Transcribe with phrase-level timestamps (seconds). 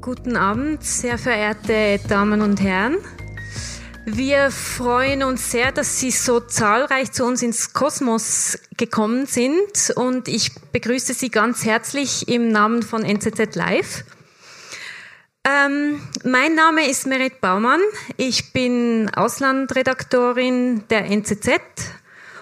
[0.00, 2.96] Guten Abend, sehr verehrte Damen und Herren.
[4.06, 10.28] Wir freuen uns sehr, dass Sie so zahlreich zu uns ins Kosmos gekommen sind und
[10.28, 14.04] ich begrüße Sie ganz herzlich im Namen von NZZ Live.
[15.46, 17.80] Ähm, mein Name ist Merit Baumann.
[18.16, 21.60] Ich bin Auslandredaktorin der NZZ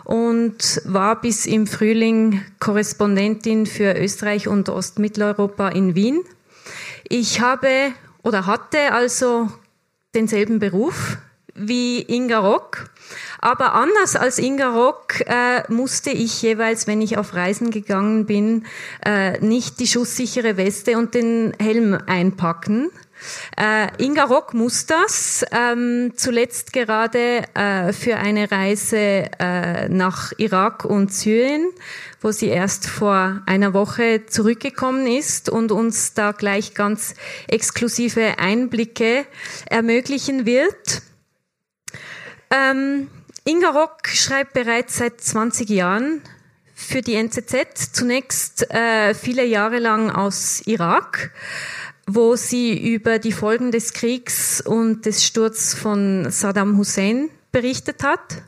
[0.04, 6.20] und war bis im Frühling Korrespondentin für Österreich und Ostmitteleuropa in Wien.
[7.08, 7.92] Ich habe
[8.22, 9.48] oder hatte also
[10.14, 11.18] denselben Beruf
[11.54, 12.91] wie Inga Rock.
[13.42, 18.66] Aber anders als Inga Rock äh, musste ich jeweils, wenn ich auf Reisen gegangen bin,
[19.04, 22.92] äh, nicht die schusssichere Weste und den Helm einpacken.
[23.56, 30.84] Äh, Inga Rock muss das, ähm, zuletzt gerade äh, für eine Reise äh, nach Irak
[30.84, 31.68] und Syrien,
[32.20, 37.16] wo sie erst vor einer Woche zurückgekommen ist und uns da gleich ganz
[37.48, 39.26] exklusive Einblicke
[39.68, 41.02] ermöglichen wird.
[42.48, 43.08] Ähm,
[43.44, 46.22] Inga Rock schreibt bereits seit 20 Jahren
[46.76, 51.32] für die NZZ, zunächst äh, viele Jahre lang aus Irak,
[52.06, 58.42] wo sie über die Folgen des Kriegs und des Sturz von Saddam Hussein berichtet hat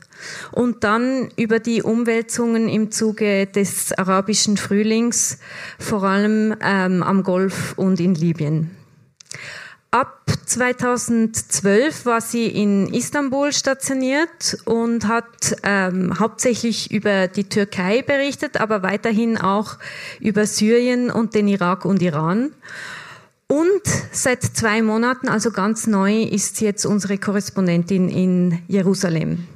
[0.53, 5.39] und dann über die Umwälzungen im Zuge des arabischen Frühlings,
[5.77, 8.71] vor allem ähm, am Golf und in Libyen.
[9.95, 18.59] Ab 2012 war sie in Istanbul stationiert und hat ähm, hauptsächlich über die Türkei berichtet,
[18.59, 19.77] aber weiterhin auch
[20.19, 22.51] über Syrien und den Irak und Iran.
[23.47, 29.47] Und seit zwei Monaten, also ganz neu, ist sie jetzt unsere Korrespondentin in Jerusalem.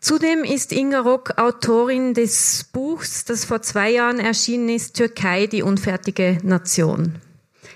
[0.00, 5.62] Zudem ist Inga Rock Autorin des Buchs, das vor zwei Jahren erschienen ist, Türkei, die
[5.62, 7.14] unfertige Nation.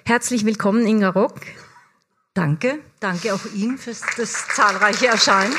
[0.06, 1.40] Herzlich willkommen, Inga Rock.
[2.34, 5.54] Danke, danke auch Ihnen für das zahlreiche Erscheinen.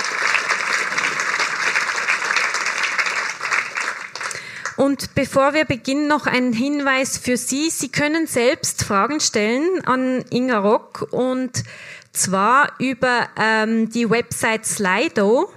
[4.78, 7.72] Und bevor wir beginnen, noch ein Hinweis für Sie.
[7.72, 11.64] Sie können selbst Fragen stellen an Inga Rock und
[12.14, 15.52] zwar über ähm, die Website Slido.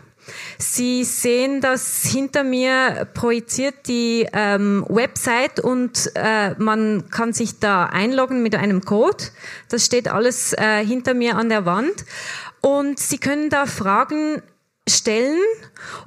[0.59, 7.87] Sie sehen das hinter mir projiziert die ähm, Website und äh, man kann sich da
[7.87, 9.25] einloggen mit einem Code.
[9.69, 12.05] Das steht alles äh, hinter mir an der Wand.
[12.61, 14.43] Und Sie können da Fragen
[14.89, 15.41] stellen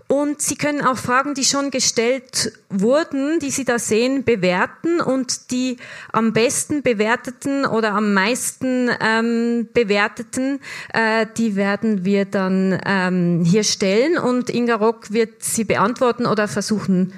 [0.07, 5.51] und Sie können auch Fragen, die schon gestellt wurden, die Sie da sehen, bewerten und
[5.51, 5.77] die
[6.11, 10.59] am besten bewerteten oder am meisten ähm, bewerteten,
[10.93, 16.47] äh, die werden wir dann ähm, hier stellen und Inga Rock wird sie beantworten oder
[16.47, 17.13] versuchen,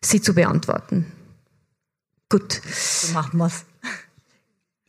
[0.00, 1.12] sie zu beantworten.
[2.28, 2.60] Gut.
[2.72, 3.64] So machen wir's.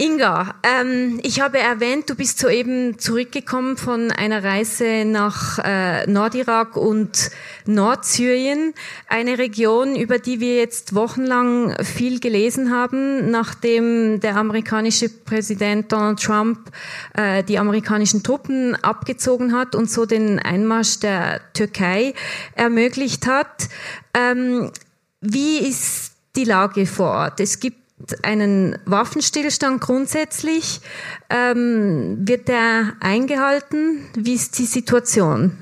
[0.02, 6.78] Inga, ähm, ich habe erwähnt, du bist soeben zurückgekommen von einer Reise nach äh, Nordirak
[6.78, 7.32] und
[7.66, 8.74] Nordsyrien,
[9.10, 16.24] eine Region, über die wir jetzt wochenlang viel gelesen haben, nachdem der amerikanische Präsident Donald
[16.24, 16.72] Trump
[17.16, 22.14] äh, die amerikanischen Truppen abgezogen hat und so den Einmarsch der Türkei
[22.56, 23.68] ermöglicht hat.
[24.14, 24.72] Ähm,
[25.20, 27.42] wie ist die Lage vor Ort?
[27.42, 27.89] Es gibt
[28.24, 30.82] einen Waffenstillstand grundsätzlich.
[31.30, 34.06] Ähm, wird der eingehalten?
[34.16, 35.58] Wie ist die Situation?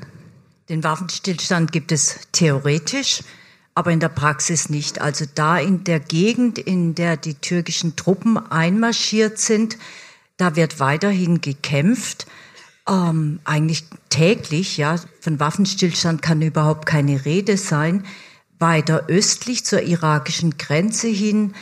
[0.69, 3.23] Den Waffenstillstand gibt es theoretisch,
[3.73, 5.01] aber in der Praxis nicht.
[5.01, 9.77] Also da in der Gegend, in der die türkischen Truppen einmarschiert sind,
[10.35, 12.27] da wird weiterhin gekämpft.
[12.87, 18.05] Ähm, eigentlich täglich, ja, von Waffenstillstand kann überhaupt keine Rede sein.
[18.59, 21.53] Weiter östlich zur irakischen Grenze hin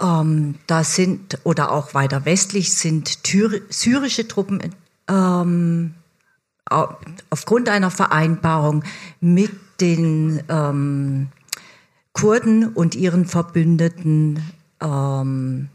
[0.00, 4.74] ähm, da sind, oder auch weiter westlich sind Tür, syrische Truppen
[5.08, 5.94] ähm,
[7.30, 8.84] aufgrund einer Vereinbarung
[9.20, 11.28] mit den ähm,
[12.12, 14.42] Kurden und ihren Verbündeten,
[14.80, 15.68] ähm,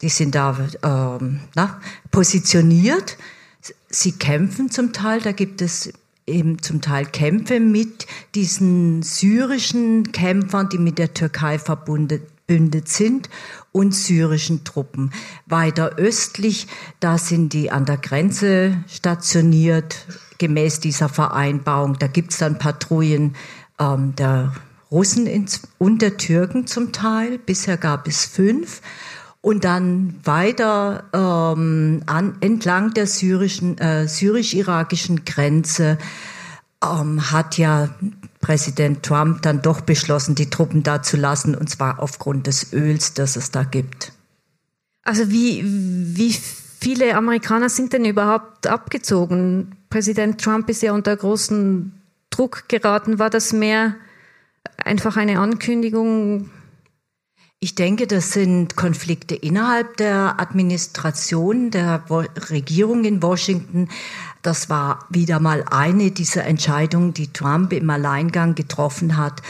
[0.00, 1.80] die sind da ähm, na,
[2.10, 3.16] positioniert.
[3.88, 5.92] Sie kämpfen zum Teil, da gibt es
[6.26, 13.28] eben zum Teil Kämpfe mit diesen syrischen Kämpfern, die mit der Türkei verbunden gebündet sind
[13.72, 15.12] und syrischen Truppen.
[15.46, 16.66] Weiter östlich,
[17.00, 20.06] da sind die an der Grenze stationiert,
[20.38, 21.98] gemäß dieser Vereinbarung.
[21.98, 23.34] Da gibt's dann Patrouillen
[23.78, 24.52] ähm, der
[24.90, 27.38] Russen ins, und der Türken zum Teil.
[27.38, 28.80] Bisher gab es fünf.
[29.40, 35.98] Und dann weiter ähm, an, entlang der syrischen, äh, syrisch-irakischen Grenze
[36.82, 37.90] ähm, hat ja
[38.44, 43.14] Präsident Trump dann doch beschlossen, die Truppen da zu lassen, und zwar aufgrund des Öls,
[43.14, 44.12] das es da gibt.
[45.02, 46.30] Also wie, wie
[46.78, 49.76] viele Amerikaner sind denn überhaupt abgezogen?
[49.88, 51.98] Präsident Trump ist ja unter großen
[52.28, 53.18] Druck geraten.
[53.18, 53.94] War das mehr
[54.76, 56.50] einfach eine Ankündigung?
[57.60, 62.04] Ich denke, das sind Konflikte innerhalb der Administration, der
[62.50, 63.88] Regierung in Washington.
[64.44, 69.40] Das war wieder mal eine dieser Entscheidungen, die Trump im Alleingang getroffen hat.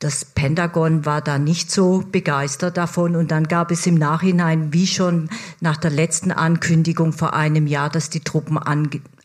[0.00, 4.86] Das Pentagon war da nicht so begeistert davon und dann gab es im Nachhinein, wie
[4.86, 5.30] schon
[5.62, 8.58] nach der letzten Ankündigung vor einem Jahr, dass die Truppen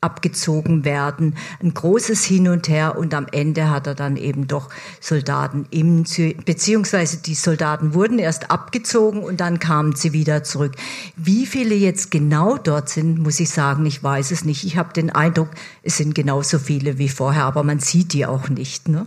[0.01, 4.69] abgezogen werden, ein großes Hin und Her und am Ende hat er dann eben doch
[5.01, 6.05] Soldaten im,
[6.45, 10.75] beziehungsweise die Soldaten wurden erst abgezogen und dann kamen sie wieder zurück.
[11.15, 14.63] Wie viele jetzt genau dort sind, muss ich sagen, ich weiß es nicht.
[14.63, 15.49] Ich habe den Eindruck,
[15.83, 18.87] es sind genauso viele wie vorher, aber man sieht die auch nicht.
[18.87, 19.05] Ne?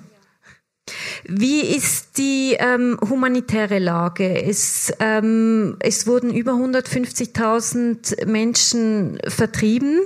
[1.25, 4.43] Wie ist die ähm, humanitäre Lage?
[4.43, 10.01] Es, ähm, es wurden über 150.000 Menschen vertrieben.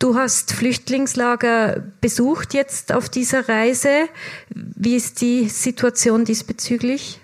[0.00, 4.08] Du hast Flüchtlingslager besucht jetzt auf dieser Reise.
[4.48, 7.20] Wie ist die Situation diesbezüglich?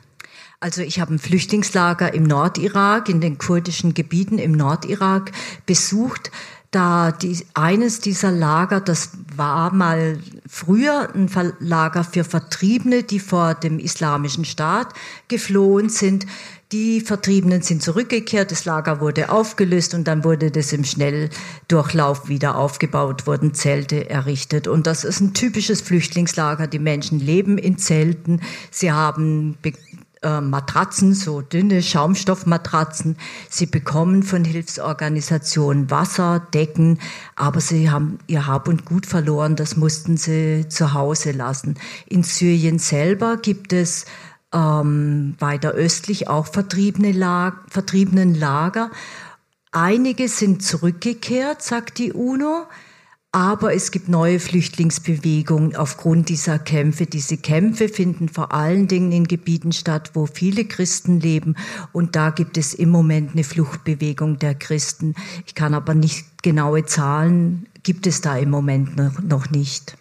[0.59, 5.33] Also ich habe ein Flüchtlingslager im Nordirak, in den kurdischen Gebieten im Nordirak
[5.67, 6.31] besucht
[6.77, 13.55] da die, eines dieser Lager, das war mal früher ein Lager für Vertriebene, die vor
[13.55, 14.93] dem islamischen Staat
[15.29, 16.27] geflohen sind.
[16.73, 22.59] Die Vertriebenen sind zurückgekehrt, das Lager wurde aufgelöst und dann wurde das im Schnelldurchlauf wieder
[22.59, 24.69] aufgebaut, wurden Zelte errichtet.
[24.69, 26.67] Und das ist ein typisches Flüchtlingslager.
[26.67, 29.57] Die Menschen leben in Zelten, sie haben
[30.27, 33.17] äh, Matratzen, so dünne Schaumstoffmatratzen.
[33.49, 36.99] Sie bekommen von Hilfsorganisationen Wasser, Decken,
[37.37, 39.55] aber sie haben ihr Hab und Gut verloren.
[39.55, 41.77] Das mussten sie zu Hause lassen.
[42.07, 44.07] In Syrien selber gibt es
[44.53, 48.91] ähm, weiter östlich auch vertriebene Lager, vertriebenen Lager.
[49.71, 52.67] Einige sind zurückgekehrt, sagt die UNO.
[53.37, 57.05] Aber es gibt neue Flüchtlingsbewegungen aufgrund dieser Kämpfe.
[57.05, 61.55] Diese Kämpfe finden vor allen Dingen in Gebieten statt, wo viele Christen leben.
[61.93, 65.15] Und da gibt es im Moment eine Fluchtbewegung der Christen.
[65.47, 68.97] Ich kann aber nicht genaue Zahlen, gibt es da im Moment
[69.29, 69.99] noch nicht.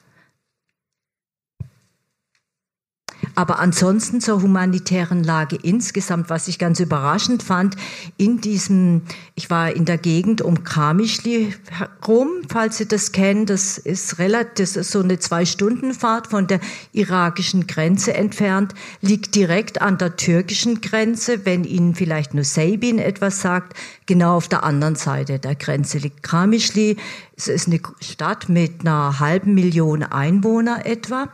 [3.33, 7.75] Aber ansonsten zur humanitären Lage insgesamt, was ich ganz überraschend fand,
[8.18, 9.01] in diesem,
[9.36, 14.54] ich war in der Gegend um Kramischli herum, falls Sie das kennen, das ist relativ,
[14.56, 16.60] das ist so eine Zwei-Stunden-Fahrt von der
[16.94, 23.74] irakischen Grenze entfernt, liegt direkt an der türkischen Grenze, wenn Ihnen vielleicht Nusaybin etwas sagt,
[24.06, 26.98] genau auf der anderen Seite der Grenze liegt Kramischli.
[27.36, 31.30] Es ist eine Stadt mit einer halben Million Einwohner etwa.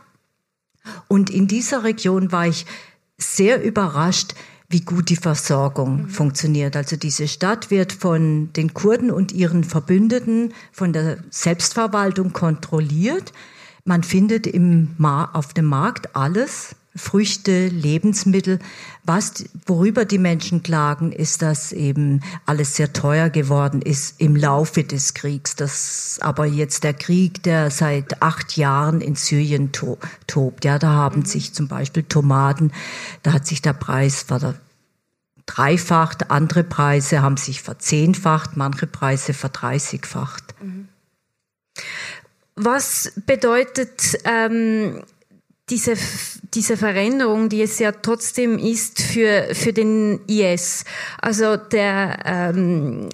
[1.08, 2.66] Und in dieser Region war ich
[3.18, 4.34] sehr überrascht,
[4.68, 6.08] wie gut die Versorgung mhm.
[6.08, 6.76] funktioniert.
[6.76, 13.32] Also diese Stadt wird von den Kurden und ihren Verbündeten von der Selbstverwaltung kontrolliert.
[13.84, 18.58] Man findet im Mar auf dem Markt alles, Früchte, Lebensmittel.
[19.04, 24.84] Was, worüber die Menschen klagen, ist, dass eben alles sehr teuer geworden ist im Laufe
[24.84, 25.56] des Kriegs.
[25.56, 29.96] Das aber jetzt der Krieg, der seit acht Jahren in Syrien to
[30.26, 30.66] tobt.
[30.66, 31.26] Ja, da haben mhm.
[31.26, 32.72] sich zum Beispiel Tomaten,
[33.22, 34.26] da hat sich der Preis
[35.46, 40.54] verdreifacht, andere Preise haben sich verzehnfacht, manche Preise verdreißigfacht.
[40.62, 40.88] Mhm.
[42.54, 45.02] Was bedeutet ähm,
[45.72, 45.94] diese,
[46.52, 50.84] diese Veränderung, die es ja trotzdem ist für, für den IS.
[51.18, 53.08] Also der, ähm,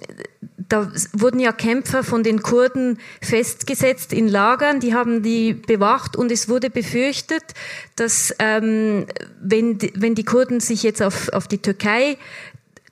[0.57, 6.33] da wurden ja Kämpfer von den Kurden festgesetzt in Lagern, die haben die bewacht und
[6.33, 7.43] es wurde befürchtet,
[7.95, 9.05] dass ähm,
[9.41, 12.17] wenn, wenn die Kurden sich jetzt auf, auf die Türkei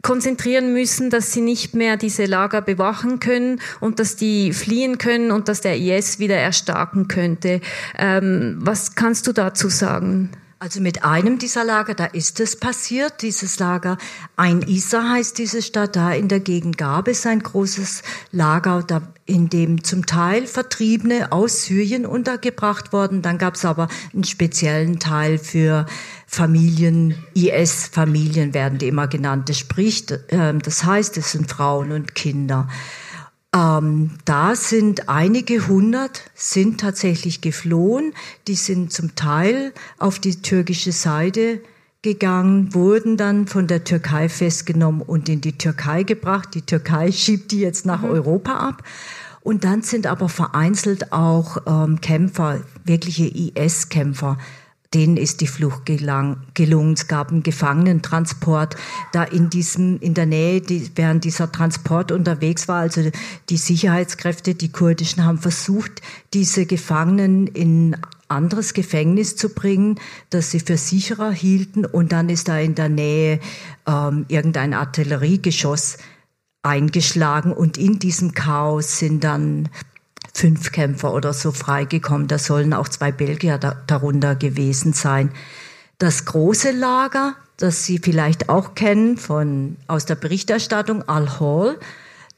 [0.02, 5.32] konzentrieren müssen, dass sie nicht mehr diese Lager bewachen können und dass die fliehen können
[5.32, 7.62] und dass der IS wieder erstarken könnte.
[7.98, 10.30] Ähm, was kannst du dazu sagen?
[10.60, 14.00] Also mit einem dieser Lager, da ist es passiert, dieses Lager.
[14.38, 18.02] Ein Isa heißt diese Stadt, da in der Gegend gab es ein großes
[18.32, 18.84] Lager,
[19.28, 23.22] in dem zum Teil Vertriebene aus Syrien untergebracht wurden.
[23.22, 25.86] Dann gab es aber einen speziellen Teil für
[26.28, 29.50] Familien, IS-Familien werden die immer genannt.
[29.50, 32.68] Das spricht, äh, das heißt, es sind Frauen und Kinder.
[33.56, 38.14] Ähm, da sind einige hundert sind tatsächlich geflohen.
[38.48, 41.62] Die sind zum Teil auf die türkische Seite
[42.02, 46.54] gegangen, wurden dann von der Türkei festgenommen und in die Türkei gebracht.
[46.54, 48.10] Die Türkei schiebt die jetzt nach mhm.
[48.10, 48.84] Europa ab.
[49.42, 54.38] Und dann sind aber vereinzelt auch ähm, Kämpfer, wirkliche IS-Kämpfer,
[54.94, 56.94] denen ist die Flucht gelang, gelungen.
[56.94, 58.76] Es gab einen Gefangenentransport,
[59.12, 63.10] da in diesem, in der Nähe, die, während dieser Transport unterwegs war, also
[63.50, 66.02] die Sicherheitskräfte, die kurdischen, haben versucht,
[66.34, 67.98] diese Gefangenen in
[68.30, 71.86] anderes Gefängnis zu bringen, das sie für sicherer hielten.
[71.86, 73.40] Und dann ist da in der Nähe
[73.88, 75.98] ähm, irgendein Artilleriegeschoss
[76.64, 79.70] eingeschlagen und in diesem Chaos sind dann
[80.38, 82.28] fünf Kämpfer oder so freigekommen.
[82.28, 85.32] Da sollen auch zwei Belgier da, darunter gewesen sein.
[85.98, 91.80] Das große Lager, das Sie vielleicht auch kennen von, aus der Berichterstattung, Al-Hol,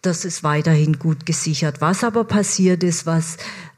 [0.02, 1.82] das ist weiterhin gut gesichert.
[1.82, 3.36] Was aber passiert ist, was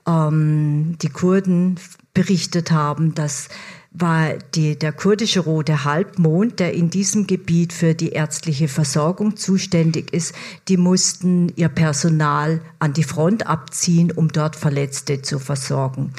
[0.07, 1.79] ähm, die Kurden
[2.13, 3.49] berichtet haben, dass
[3.91, 10.13] war die, der kurdische Rote Halbmond, der in diesem Gebiet für die ärztliche Versorgung zuständig
[10.13, 10.33] ist,
[10.69, 16.13] die mussten ihr Personal an die Front abziehen, um dort Verletzte zu versorgen.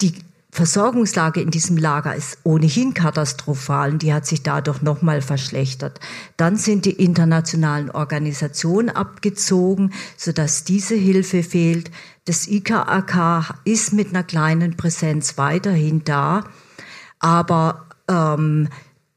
[0.00, 0.14] Die
[0.50, 5.98] Versorgungslage in diesem Lager ist ohnehin katastrophal und die hat sich dadurch nochmal verschlechtert.
[6.36, 11.90] Dann sind die internationalen Organisationen abgezogen, sodass diese Hilfe fehlt.
[12.24, 16.44] Das IKAK ist mit einer kleinen Präsenz weiterhin da
[17.18, 18.68] aber ähm,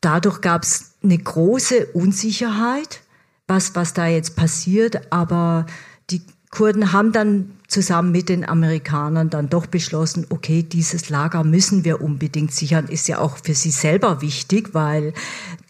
[0.01, 3.01] dadurch gab es eine große Unsicherheit,
[3.48, 5.12] was, was da jetzt passiert.
[5.12, 5.66] Aber
[6.10, 11.84] die Kurden haben dann zusammen mit den Amerikanern dann doch beschlossen, okay, dieses Lager müssen
[11.84, 15.13] wir unbedingt sichern, ist ja auch für sie selber wichtig, weil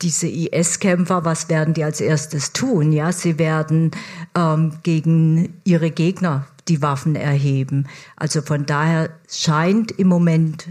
[0.04, 2.92] diese IS-Kämpfer, was werden die als erstes tun?
[2.92, 3.92] Ja, sie werden
[4.36, 7.88] ähm, gegen ihre Gegner die Waffen erheben.
[8.16, 10.68] Also von daher scheint im Moment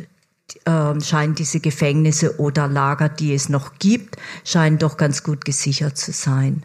[0.66, 5.96] äh, scheinen diese Gefängnisse oder Lager, die es noch gibt, scheinen doch ganz gut gesichert
[5.96, 6.64] zu sein.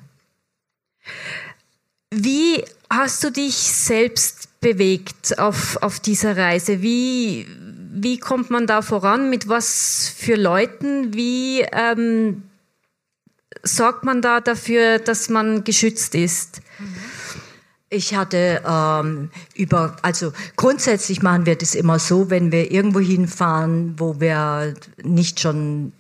[2.14, 6.82] Wie hast du dich selbst bewegt auf, auf dieser Reise?
[6.82, 7.48] Wie,
[7.94, 9.30] wie kommt man da voran?
[9.30, 11.14] Mit was für Leuten?
[11.14, 12.44] Wie ähm,
[13.64, 16.62] sorgt man da dafür, dass man geschützt ist?
[16.80, 16.96] Mhm.
[17.94, 23.96] Ich hatte ähm, über, also grundsätzlich machen wir das immer so, wenn wir irgendwo hinfahren,
[23.98, 25.92] wo wir nicht schon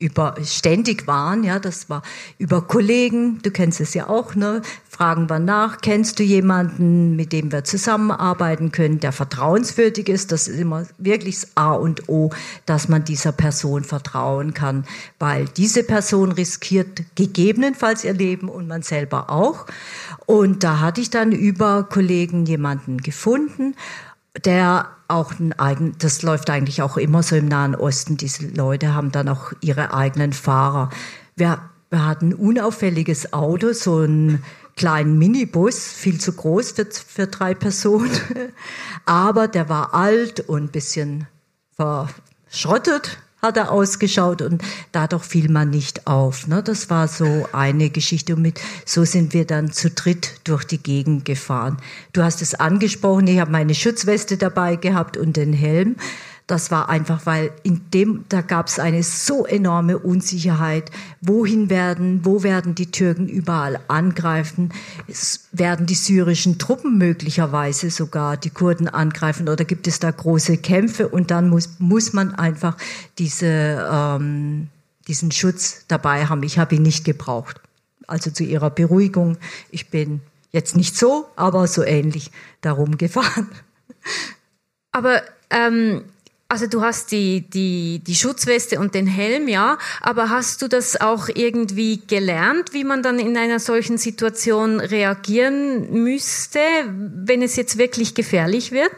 [0.00, 2.02] über ständig waren, ja, das war
[2.38, 4.62] über Kollegen, du kennst es ja auch, ne?
[4.88, 10.30] Fragen wir nach, kennst du jemanden, mit dem wir zusammenarbeiten können, der vertrauenswürdig ist?
[10.30, 12.30] Das ist immer wirklich das A und O,
[12.64, 14.84] dass man dieser Person vertrauen kann,
[15.18, 19.66] weil diese Person riskiert gegebenenfalls ihr Leben und man selber auch.
[20.26, 23.74] Und da hatte ich dann über Kollegen jemanden gefunden,
[24.44, 28.16] der auch ein eigen, das läuft eigentlich auch immer so im Nahen Osten.
[28.16, 30.90] Diese Leute haben dann auch ihre eigenen Fahrer.
[31.34, 31.58] Wir,
[31.90, 34.44] wir hatten ein unauffälliges Auto, so einen
[34.76, 38.10] kleinen Minibus, viel zu groß für, für drei Personen.
[39.06, 41.26] Aber der war alt und bisschen
[41.74, 46.48] verschrottet hat er ausgeschaut und dadurch fiel man nicht auf.
[46.48, 46.62] Ne?
[46.62, 50.78] Das war so eine Geschichte und mit so sind wir dann zu dritt durch die
[50.78, 51.78] Gegend gefahren.
[52.12, 55.96] Du hast es angesprochen, ich habe meine Schutzweste dabei gehabt und den Helm.
[56.48, 60.90] Das war einfach, weil in dem, da gab es eine so enorme Unsicherheit.
[61.20, 64.72] Wohin werden, wo werden die Türken überall angreifen?
[65.06, 70.56] Es werden die syrischen Truppen möglicherweise sogar die Kurden angreifen oder gibt es da große
[70.56, 71.08] Kämpfe?
[71.08, 72.78] Und dann muss, muss man einfach
[73.18, 74.68] diese, ähm,
[75.06, 76.42] diesen Schutz dabei haben.
[76.44, 77.60] Ich habe ihn nicht gebraucht.
[78.06, 79.36] Also zu ihrer Beruhigung.
[79.70, 82.30] Ich bin jetzt nicht so, aber so ähnlich
[82.62, 83.48] darum gefahren.
[84.92, 86.04] Aber ähm,
[86.48, 90.98] also du hast die, die, die Schutzweste und den Helm, ja, aber hast du das
[90.98, 97.76] auch irgendwie gelernt, wie man dann in einer solchen Situation reagieren müsste, wenn es jetzt
[97.76, 98.92] wirklich gefährlich wird?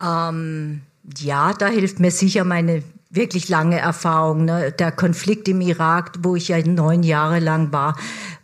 [0.00, 0.82] Ähm,
[1.18, 4.44] ja, da hilft mir sicher meine wirklich lange Erfahrung.
[4.44, 4.70] Ne?
[4.72, 7.96] Der Konflikt im Irak, wo ich ja neun Jahre lang war,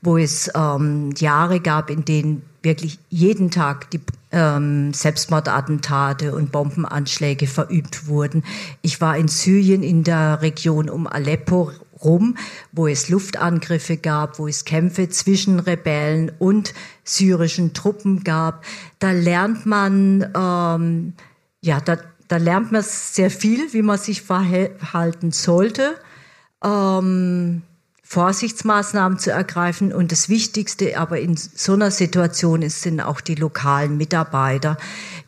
[0.02, 4.00] wo es ähm, Jahre gab, in denen wirklich jeden Tag die
[4.34, 8.42] ähm, Selbstmordattentate und Bombenanschläge verübt wurden.
[8.82, 11.70] Ich war in Syrien in der Region um Aleppo
[12.02, 12.36] rum,
[12.72, 16.74] wo es Luftangriffe gab, wo es Kämpfe zwischen Rebellen und
[17.04, 18.64] syrischen Truppen gab.
[18.98, 21.14] Da lernt man, ähm,
[21.60, 25.94] ja, da, da lernt man sehr viel, wie man sich verhalten sollte.
[26.62, 27.62] Ähm,
[28.14, 29.92] Vorsichtsmaßnahmen zu ergreifen.
[29.92, 34.76] Und das Wichtigste aber in so einer Situation ist, sind auch die lokalen Mitarbeiter,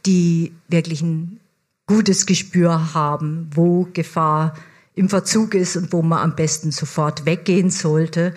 [0.06, 1.40] die wirklich ein
[1.86, 4.54] gutes Gespür haben, wo Gefahr
[4.94, 8.32] im Verzug ist und wo man am besten sofort weggehen sollte.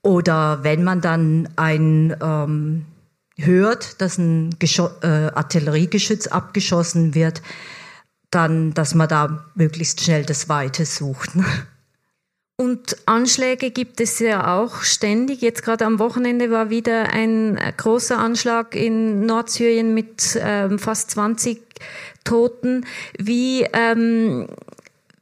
[0.00, 2.86] Oder wenn man dann ein, ähm,
[3.36, 7.42] hört, dass ein Gescho äh, Artilleriegeschütz abgeschossen wird,
[8.30, 11.32] dann, dass man da möglichst schnell das Weite sucht.
[12.56, 15.40] Und Anschläge gibt es ja auch ständig.
[15.40, 21.60] Jetzt gerade am Wochenende war wieder ein großer Anschlag in Nordsyrien mit ähm, fast 20
[22.22, 22.86] Toten.
[23.18, 24.46] Wie, ähm,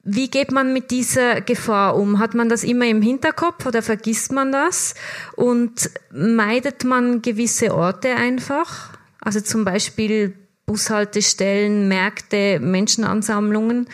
[0.04, 2.18] wie geht man mit dieser Gefahr um?
[2.18, 4.94] Hat man das immer im Hinterkopf oder vergisst man das?
[5.34, 8.90] Und meidet man gewisse Orte einfach?
[9.22, 10.34] Also zum Beispiel
[10.66, 13.88] Bushaltestellen, Märkte, Menschenansammlungen?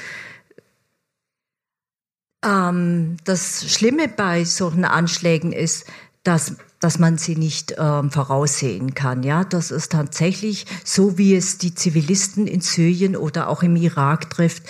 [2.44, 5.86] Ähm, das Schlimme bei solchen Anschlägen ist,
[6.22, 9.22] dass dass man sie nicht ähm, voraussehen kann.
[9.22, 14.30] Ja, das ist tatsächlich so, wie es die Zivilisten in Syrien oder auch im Irak
[14.30, 14.62] trifft.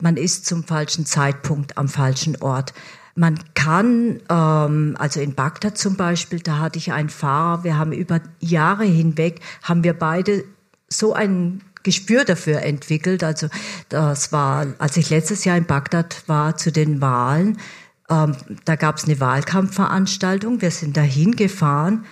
[0.00, 2.74] Man ist zum falschen Zeitpunkt am falschen Ort.
[3.14, 7.92] Man kann, ähm, also in Bagdad zum Beispiel, da hatte ich einen Fahrer, wir haben
[7.92, 10.44] über Jahre hinweg, haben wir beide
[10.88, 13.24] so einen Gespür dafür entwickelt.
[13.24, 13.48] Also
[13.88, 17.58] das war, als ich letztes Jahr in Bagdad war zu den Wahlen,
[18.08, 20.60] ähm, da gab es eine Wahlkampfveranstaltung.
[20.60, 22.04] Wir sind dahin gefahren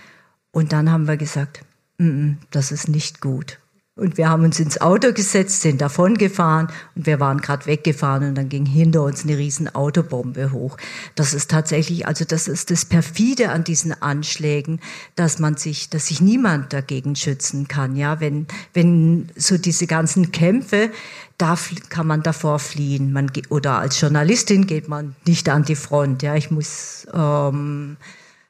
[0.50, 1.62] und dann haben wir gesagt,
[1.98, 3.59] mm -mm, das ist nicht gut.
[4.00, 8.28] Und wir haben uns ins Auto gesetzt, sind davon gefahren und wir waren gerade weggefahren
[8.28, 10.78] und dann ging hinter uns eine riesen Autobombe hoch.
[11.16, 14.80] Das ist tatsächlich, also das ist das perfide an diesen Anschlägen,
[15.16, 17.94] dass man sich, dass sich niemand dagegen schützen kann.
[17.94, 20.90] Ja, wenn wenn so diese ganzen Kämpfe,
[21.36, 21.58] da
[21.90, 23.12] kann man davor fliehen.
[23.12, 26.22] Man oder als Journalistin geht man nicht an die Front.
[26.22, 27.98] Ja, ich muss ähm,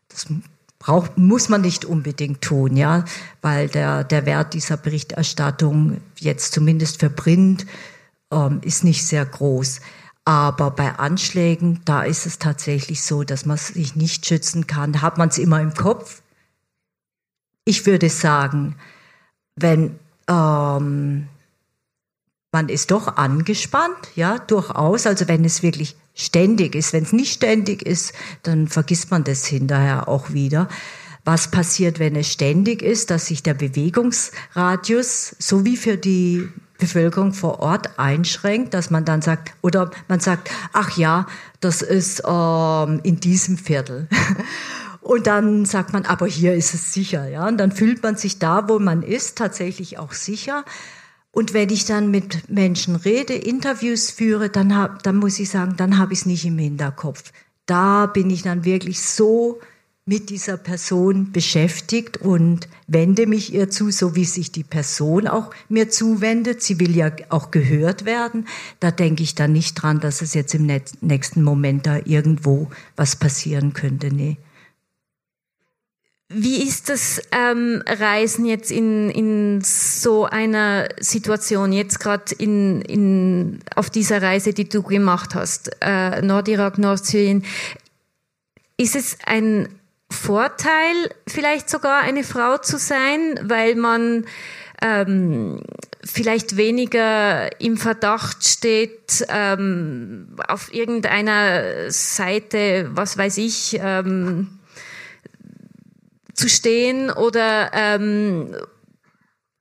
[0.08, 0.26] das
[0.80, 3.04] braucht, muss man nicht unbedingt tun, ja,
[3.42, 7.66] weil der, der Wert dieser Berichterstattung jetzt zumindest für Print
[8.32, 9.80] ähm, ist nicht sehr groß.
[10.24, 15.02] Aber bei Anschlägen, da ist es tatsächlich so, dass man sich nicht schützen kann.
[15.02, 16.22] Hat man es immer im Kopf.
[17.64, 18.76] Ich würde sagen,
[19.56, 21.28] wenn ähm,
[22.52, 25.06] man ist doch angespannt, ja, durchaus.
[25.06, 26.92] Also wenn es wirklich ständig ist.
[26.92, 30.68] Wenn es nicht ständig ist, dann vergisst man das hinterher auch wieder.
[31.24, 37.32] Was passiert, wenn es ständig ist, dass sich der Bewegungsradius so wie für die Bevölkerung
[37.32, 41.26] vor Ort einschränkt, dass man dann sagt, oder man sagt, ach ja,
[41.60, 44.08] das ist ähm, in diesem Viertel.
[45.02, 47.46] Und dann sagt man, aber hier ist es sicher, ja.
[47.46, 50.64] Und dann fühlt man sich da, wo man ist, tatsächlich auch sicher.
[51.32, 55.74] Und wenn ich dann mit Menschen rede, Interviews führe, dann, hab, dann muss ich sagen,
[55.76, 57.32] dann habe ich es nicht im Hinterkopf.
[57.66, 59.60] Da bin ich dann wirklich so
[60.06, 65.52] mit dieser Person beschäftigt und wende mich ihr zu, so wie sich die Person auch
[65.68, 66.62] mir zuwendet.
[66.62, 68.48] Sie will ja auch gehört werden.
[68.80, 70.68] Da denke ich dann nicht dran, dass es jetzt im
[71.00, 74.12] nächsten Moment da irgendwo was passieren könnte.
[74.12, 74.36] Nee.
[76.32, 83.58] Wie ist das ähm, Reisen jetzt in, in so einer Situation, jetzt gerade in, in,
[83.74, 87.44] auf dieser Reise, die du gemacht hast, äh, Nordirak, Nordsyrien?
[88.76, 89.70] Ist es ein
[90.08, 94.24] Vorteil, vielleicht sogar eine Frau zu sein, weil man
[94.82, 95.64] ähm,
[96.04, 104.59] vielleicht weniger im Verdacht steht, ähm, auf irgendeiner Seite, was weiß ich, ähm,
[106.40, 108.56] zu stehen oder ähm,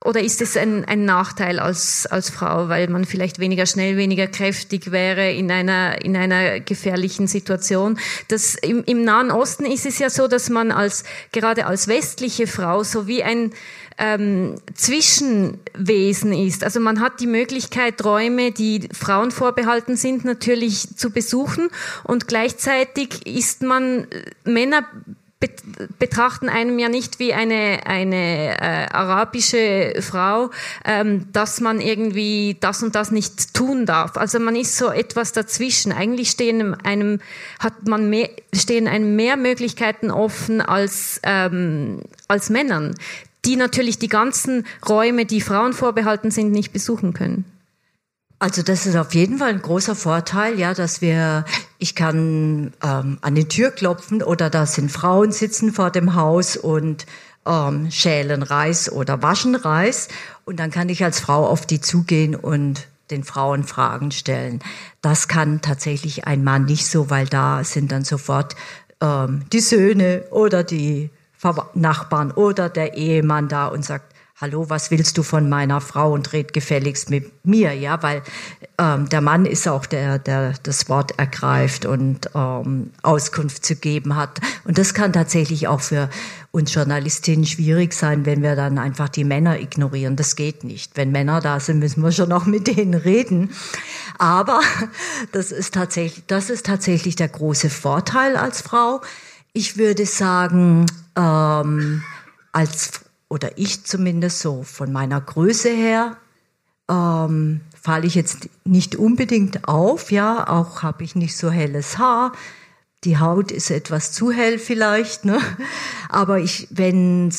[0.02, 4.28] oder ist es ein, ein Nachteil als, als Frau, weil man vielleicht weniger schnell, weniger
[4.28, 7.98] kräftig wäre in einer, in einer gefährlichen Situation?
[8.28, 12.46] Das, im, Im Nahen Osten ist es ja so, dass man als, gerade als westliche
[12.46, 13.52] Frau so wie ein
[13.98, 16.64] ähm, Zwischenwesen ist.
[16.64, 21.68] Also man hat die Möglichkeit, Räume, die Frauen vorbehalten sind, natürlich zu besuchen
[22.04, 24.06] und gleichzeitig ist man
[24.44, 24.86] Männer
[25.98, 30.50] betrachten einem ja nicht wie eine, eine äh, arabische Frau,
[30.84, 34.18] ähm, dass man irgendwie das und das nicht tun darf.
[34.18, 35.92] Also man ist so etwas dazwischen.
[35.92, 37.20] Eigentlich stehen einem,
[37.58, 42.94] hat man mehr, stehen einem mehr Möglichkeiten offen als, ähm, als Männern,
[43.46, 47.46] die natürlich die ganzen Räume, die Frauen vorbehalten sind, nicht besuchen können.
[48.42, 51.44] Also das ist auf jeden Fall ein großer Vorteil, ja, dass wir,
[51.78, 56.56] ich kann ähm, an die Tür klopfen oder da sind Frauen sitzen vor dem Haus
[56.56, 57.04] und
[57.46, 60.08] ähm, schälen Reis oder waschen Reis
[60.46, 64.60] und dann kann ich als Frau auf die zugehen und den Frauen Fragen stellen.
[65.02, 68.56] Das kann tatsächlich ein Mann nicht so, weil da sind dann sofort
[69.02, 71.10] ähm, die Söhne oder die
[71.74, 74.09] Nachbarn oder der Ehemann da und sagt,
[74.40, 78.22] hallo, was willst du von meiner Frau und red gefälligst mit mir, ja, weil
[78.78, 84.16] ähm, der Mann ist auch der, der das Wort ergreift und ähm, Auskunft zu geben
[84.16, 84.40] hat.
[84.64, 86.08] Und das kann tatsächlich auch für
[86.52, 90.16] uns Journalistinnen schwierig sein, wenn wir dann einfach die Männer ignorieren.
[90.16, 90.96] Das geht nicht.
[90.96, 93.50] Wenn Männer da sind, müssen wir schon auch mit denen reden.
[94.16, 94.60] Aber
[95.32, 99.02] das ist tatsächlich, das ist tatsächlich der große Vorteil als Frau.
[99.52, 102.02] Ich würde sagen, ähm,
[102.52, 106.16] als oder ich zumindest so von meiner Größe her
[106.90, 110.10] ähm, falle ich jetzt nicht unbedingt auf.
[110.12, 112.32] Ja, auch habe ich nicht so helles Haar.
[113.04, 115.40] Die Haut ist etwas zu hell vielleicht, ne?
[116.10, 117.32] Aber ich, wenn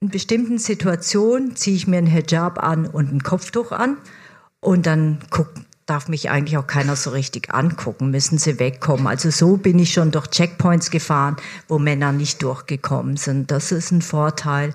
[0.00, 3.98] in bestimmten Situationen ziehe ich mir einen Hijab an und ein Kopftuch an
[4.60, 5.48] und dann guck,
[5.84, 9.06] darf mich eigentlich auch keiner so richtig angucken, müssen sie wegkommen.
[9.06, 11.36] Also so bin ich schon durch Checkpoints gefahren,
[11.68, 13.50] wo Männer nicht durchgekommen sind.
[13.50, 14.74] Das ist ein Vorteil.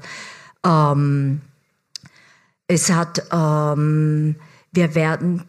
[0.65, 1.41] Ähm,
[2.67, 4.36] es hat, ähm,
[4.71, 5.43] wir werden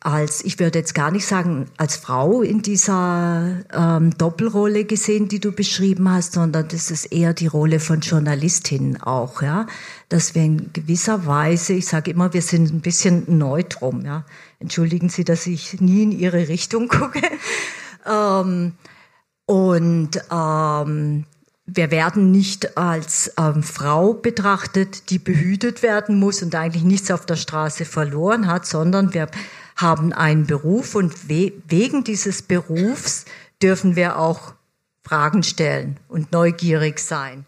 [0.00, 5.40] als, ich würde jetzt gar nicht sagen, als Frau in dieser ähm, Doppelrolle gesehen, die
[5.40, 9.66] du beschrieben hast, sondern das ist eher die Rolle von Journalistin auch, ja.
[10.08, 14.24] Dass wir in gewisser Weise, ich sage immer, wir sind ein bisschen neutrum, ja.
[14.60, 17.20] Entschuldigen Sie, dass ich nie in Ihre Richtung gucke.
[18.06, 18.74] ähm,
[19.46, 21.24] und ähm,
[21.70, 27.26] wir werden nicht als ähm, Frau betrachtet, die behütet werden muss und eigentlich nichts auf
[27.26, 29.28] der Straße verloren hat, sondern wir
[29.76, 33.26] haben einen Beruf und we wegen dieses Berufs
[33.62, 34.54] dürfen wir auch
[35.02, 37.44] Fragen stellen und neugierig sein.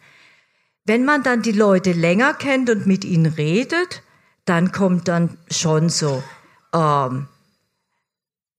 [0.85, 4.03] Wenn man dann die Leute länger kennt und mit ihnen redet,
[4.45, 6.23] dann kommt dann schon so,
[6.75, 7.27] ähm,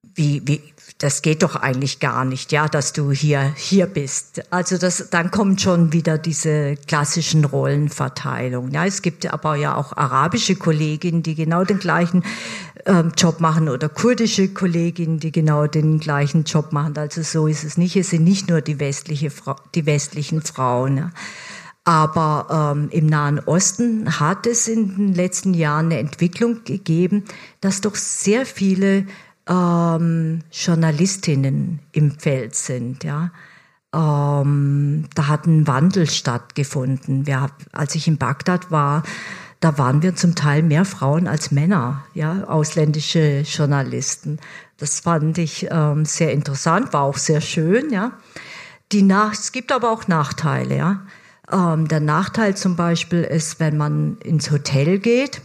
[0.01, 4.43] wie, wie, das geht doch eigentlich gar nicht, ja, dass du hier, hier bist.
[4.51, 8.71] Also das, dann kommt schon wieder diese klassischen Rollenverteilung.
[8.71, 12.23] Ja, es gibt aber ja auch arabische Kolleginnen, die genau den gleichen
[12.85, 16.97] ähm, Job machen oder kurdische Kolleginnen, die genau den gleichen Job machen.
[16.97, 17.95] Also so ist es nicht.
[17.95, 19.31] Es sind nicht nur die westliche
[19.75, 20.97] die westlichen Frauen.
[20.97, 21.11] Ja.
[21.83, 27.25] Aber ähm, im Nahen Osten hat es in den letzten Jahren eine Entwicklung gegeben,
[27.59, 29.07] dass doch sehr viele
[29.51, 33.03] ähm, Journalistinnen im Feld sind.
[33.03, 33.31] Ja.
[33.93, 37.27] Ähm, da hat ein Wandel stattgefunden.
[37.27, 39.03] Wir, als ich in Bagdad war,
[39.59, 44.39] da waren wir zum Teil mehr Frauen als Männer, ja, ausländische Journalisten.
[44.77, 48.13] Das fand ich ähm, sehr interessant, war auch sehr schön, ja.
[48.91, 51.01] Die Nach es gibt aber auch Nachteile, ja.
[51.51, 55.41] Ähm, der Nachteil zum Beispiel ist, wenn man ins Hotel geht,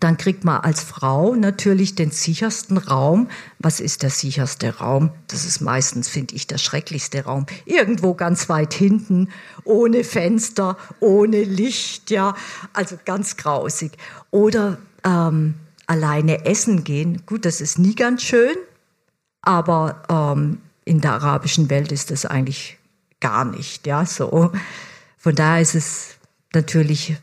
[0.00, 3.28] dann kriegt man als Frau natürlich den sichersten Raum.
[3.58, 5.10] Was ist der sicherste Raum?
[5.28, 7.46] Das ist meistens, finde ich, der schrecklichste Raum.
[7.64, 9.30] Irgendwo ganz weit hinten,
[9.64, 12.34] ohne Fenster, ohne Licht, ja,
[12.74, 13.92] also ganz grausig.
[14.30, 15.54] Oder ähm,
[15.86, 17.22] alleine essen gehen.
[17.26, 18.56] Gut, das ist nie ganz schön,
[19.42, 22.78] aber ähm, in der arabischen Welt ist das eigentlich
[23.20, 24.52] gar nicht, ja, so.
[25.16, 26.18] Von daher ist es
[26.54, 27.16] natürlich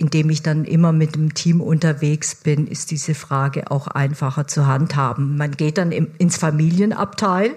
[0.00, 4.66] indem ich dann immer mit dem Team unterwegs bin, ist diese Frage auch einfacher zu
[4.66, 5.36] handhaben.
[5.36, 7.50] Man geht dann im, ins Familienabteil,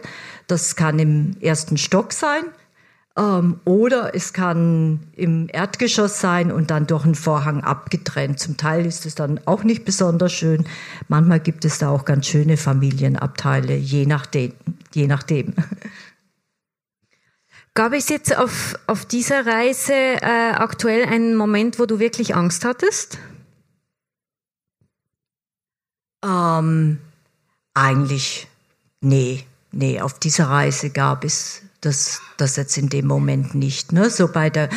[0.47, 2.43] das kann im ersten Stock sein,
[3.17, 8.39] ähm, oder es kann im Erdgeschoss sein und dann durch einen Vorhang abgetrennt.
[8.39, 10.65] Zum Teil ist es dann auch nicht besonders schön.
[11.08, 14.51] Manchmal gibt es da auch ganz schöne Familienabteile, je nachdem.
[14.93, 15.53] Je nachdem.
[17.75, 22.65] Gab es jetzt auf, auf dieser Reise äh, aktuell einen Moment, wo du wirklich Angst
[22.65, 23.17] hattest?
[26.23, 26.99] Ähm,
[27.73, 28.47] eigentlich,
[29.01, 33.91] nee, nee, auf dieser Reise gab es das, das jetzt in dem Moment nicht.
[33.91, 34.09] Ne?
[34.12, 34.69] So bei der,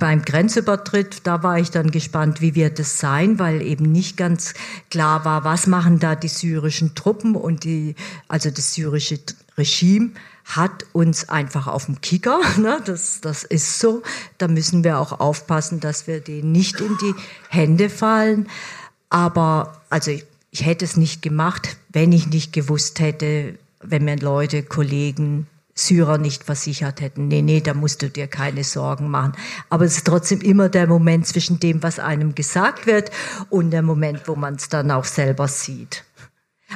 [0.00, 4.52] beim Grenzübertritt, da war ich dann gespannt, wie wird es sein, weil eben nicht ganz
[4.90, 7.94] klar war, was machen da die syrischen Truppen und die,
[8.26, 9.20] also das syrische
[9.56, 10.10] Regime
[10.44, 12.40] hat uns einfach auf dem Kicker.
[12.58, 12.80] Ne?
[12.84, 14.02] Das, das ist so.
[14.38, 17.14] Da müssen wir auch aufpassen, dass wir denen nicht in die
[17.48, 18.48] Hände fallen.
[19.08, 24.16] Aber also ich, ich hätte es nicht gemacht, wenn ich nicht gewusst hätte, wenn mir
[24.16, 27.28] Leute, Kollegen, Syrer nicht versichert hätten.
[27.28, 29.32] Nee, nee, da musst du dir keine Sorgen machen.
[29.70, 33.10] Aber es ist trotzdem immer der Moment zwischen dem, was einem gesagt wird
[33.48, 36.04] und der Moment, wo man es dann auch selber sieht.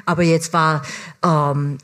[0.06, 0.82] Aber jetzt war
[1.22, 1.78] ähm,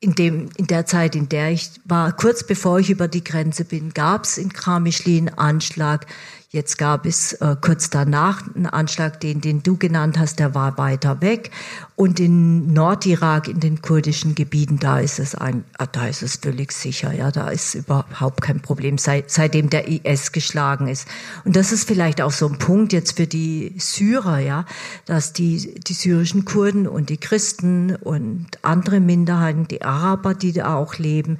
[0.00, 3.64] in, dem, in der Zeit, in der ich war, kurz bevor ich über die Grenze
[3.64, 6.06] bin, gab es in Kramischli einen Anschlag.
[6.50, 10.78] Jetzt gab es äh, kurz danach einen Anschlag, den, den du genannt hast, der war
[10.78, 11.50] weiter weg.
[11.94, 16.36] Und in Nordirak, in den kurdischen Gebieten, da ist es ein, ah, da ist es
[16.36, 21.06] völlig sicher, ja, da ist überhaupt kein Problem, seit, seitdem der IS geschlagen ist.
[21.44, 24.64] Und das ist vielleicht auch so ein Punkt jetzt für die Syrer, ja,
[25.04, 30.76] dass die, die syrischen Kurden und die Christen und andere Minderheiten, die Araber, die da
[30.76, 31.36] auch leben,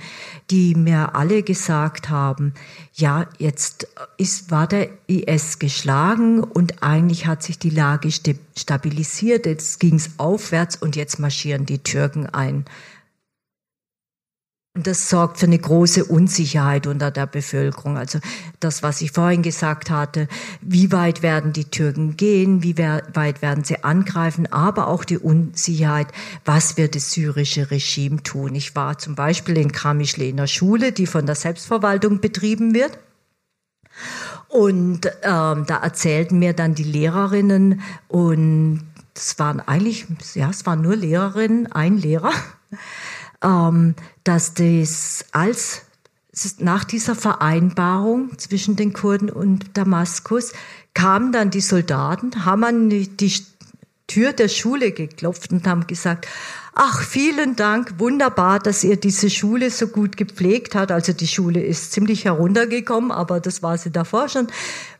[0.51, 2.53] die mir alle gesagt haben,
[2.99, 9.79] ja, jetzt ist, war der IS geschlagen und eigentlich hat sich die Lage stabilisiert, jetzt
[9.79, 12.65] ging es aufwärts und jetzt marschieren die Türken ein.
[14.79, 17.99] Und das sorgt für eine große Unsicherheit unter der Bevölkerung.
[17.99, 18.21] Also
[18.61, 20.29] das, was ich vorhin gesagt hatte,
[20.61, 26.07] wie weit werden die Türken gehen, wie weit werden sie angreifen, aber auch die Unsicherheit,
[26.45, 28.55] was wird das syrische Regime tun.
[28.55, 33.01] Ich war zum Beispiel in Kramischle in der Schule, die von der Selbstverwaltung betrieben wird.
[34.47, 38.87] Und ähm, da erzählten mir dann die Lehrerinnen und
[39.17, 42.31] es waren eigentlich, ja, es waren nur Lehrerinnen, ein Lehrer
[43.41, 45.83] dass das als
[46.59, 50.53] nach dieser Vereinbarung zwischen den Kurden und Damaskus
[50.95, 53.43] kamen dann die Soldaten, haben an die
[54.07, 56.27] Tür der Schule geklopft und haben gesagt,
[56.81, 60.93] ach, vielen Dank, wunderbar, dass ihr diese Schule so gut gepflegt hat.
[60.93, 64.47] Also die Schule ist ziemlich heruntergekommen, aber das war sie davor schon.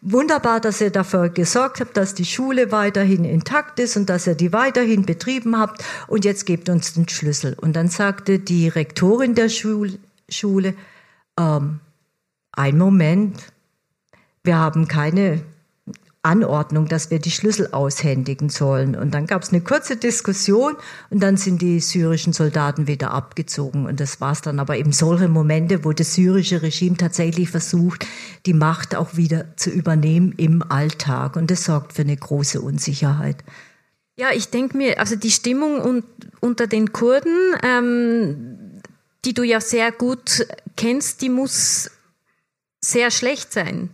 [0.01, 4.35] Wunderbar, dass ihr dafür gesorgt habt, dass die Schule weiterhin intakt ist und dass ihr
[4.35, 5.85] die weiterhin betrieben habt.
[6.09, 7.55] Und jetzt gebt uns den Schlüssel.
[7.55, 10.75] Und dann sagte die Rektorin der Schule, Schule
[11.39, 11.79] ähm,
[12.51, 13.41] ein Moment,
[14.43, 15.43] wir haben keine
[16.23, 18.97] Anordnung, dass wir die Schlüssel aushändigen sollen.
[18.97, 20.75] Und dann gab es eine kurze Diskussion
[21.11, 23.87] und dann sind die syrischen Soldaten wieder abgezogen.
[23.87, 28.05] Und das war es dann aber eben solche Momente, wo das syrische Regime tatsächlich versucht,
[28.47, 31.37] die Macht auch wieder zu übernehmen im Alltag.
[31.37, 33.37] Und das sorgt für eine große Unsicherheit.
[34.17, 36.05] Ja, ich denke mir, also die Stimmung un
[36.41, 38.81] unter den Kurden, ähm,
[39.25, 41.91] die du ja sehr gut kennst, die muss
[42.81, 43.91] sehr schlecht sein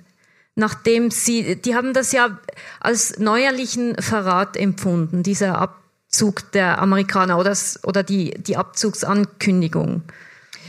[0.54, 2.38] nachdem sie, die haben das ja
[2.80, 10.02] als neuerlichen Verrat empfunden, dieser Abzug der Amerikaner oder, oder die, die Abzugsankündigung.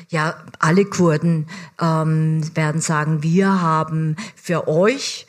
[0.09, 1.47] Ja, alle Kurden
[1.81, 5.25] ähm, werden sagen, wir haben für euch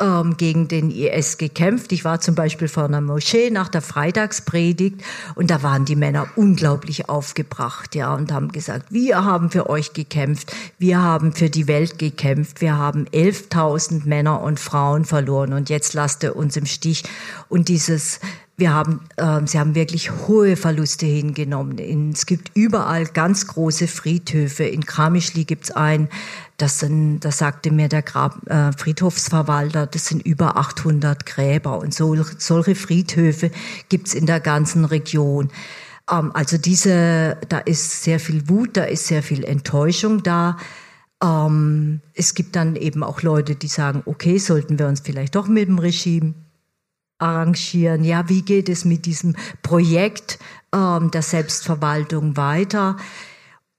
[0.00, 1.92] ähm, gegen den IS gekämpft.
[1.92, 5.02] Ich war zum Beispiel vor einer Moschee nach der Freitagspredigt
[5.34, 9.92] und da waren die Männer unglaublich aufgebracht, ja, und haben gesagt, wir haben für euch
[9.92, 15.70] gekämpft, wir haben für die Welt gekämpft, wir haben 11.000 Männer und Frauen verloren und
[15.70, 17.04] jetzt lasst ihr uns im Stich.
[17.48, 18.20] Und dieses
[18.56, 21.78] wir haben, äh, sie haben wirklich hohe Verluste hingenommen.
[21.78, 24.64] In, es gibt überall ganz große Friedhöfe.
[24.64, 26.08] In Kramischli gibt's einen,
[26.56, 31.78] das, sind, das sagte mir der Grab, äh, Friedhofsverwalter, das sind über 800 Gräber.
[31.78, 33.50] Und so, solche Friedhöfe
[33.88, 35.50] gibt's in der ganzen Region.
[36.10, 40.56] Ähm, also diese, da ist sehr viel Wut, da ist sehr viel Enttäuschung da.
[41.22, 45.48] Ähm, es gibt dann eben auch Leute, die sagen, okay, sollten wir uns vielleicht doch
[45.48, 46.34] mit dem Regime
[47.18, 48.04] arrangieren.
[48.04, 50.38] Ja, wie geht es mit diesem Projekt
[50.74, 52.96] ähm, der Selbstverwaltung weiter?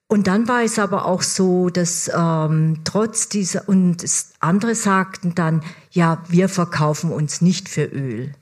[0.08, 4.06] Und dann war es aber auch so, dass ähm, trotz dieser, und
[4.40, 8.34] andere sagten dann, ja, wir verkaufen uns nicht für Öl.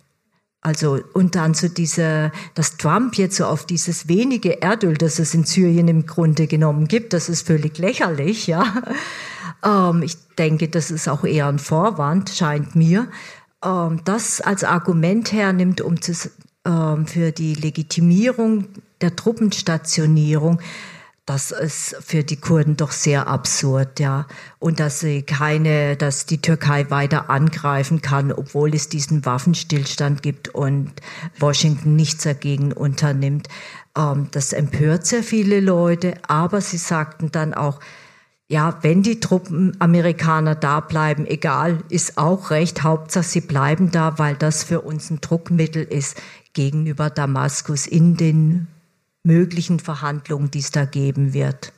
[0.59, 5.33] Also, und dann so diese, dass Trump jetzt so auf dieses wenige Erdöl, das es
[5.33, 8.65] in Syrien im Grunde genommen gibt, das ist völlig lächerlich, ja.
[9.65, 13.07] Ähm, ich denke, das ist auch eher ein Vorwand, scheint mir.
[13.63, 16.11] Ähm, das als Argument hernimmt, um zu,
[16.65, 18.67] ähm, für die Legitimierung
[18.99, 20.59] der Truppenstationierung,
[21.25, 24.27] das ist für die Kurden doch sehr absurd, ja.
[24.59, 30.49] Und dass sie keine, dass die Türkei weiter angreifen kann, obwohl es diesen Waffenstillstand gibt
[30.49, 30.91] und
[31.39, 33.47] Washington nichts dagegen unternimmt.
[33.97, 37.79] Ähm, das empört sehr viele Leute, aber sie sagten dann auch,
[38.49, 42.83] ja, wenn die Truppen Amerikaner da bleiben, egal, ist auch recht.
[42.83, 48.67] Hauptsache, sie bleiben da, weil das für uns ein Druckmittel ist gegenüber Damaskus in den
[49.23, 51.73] möglichen Verhandlungen, die es da geben wird.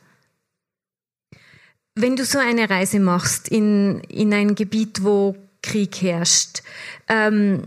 [1.94, 6.62] Wenn du so eine Reise machst in, in ein Gebiet, wo Krieg herrscht,
[7.08, 7.62] ähm,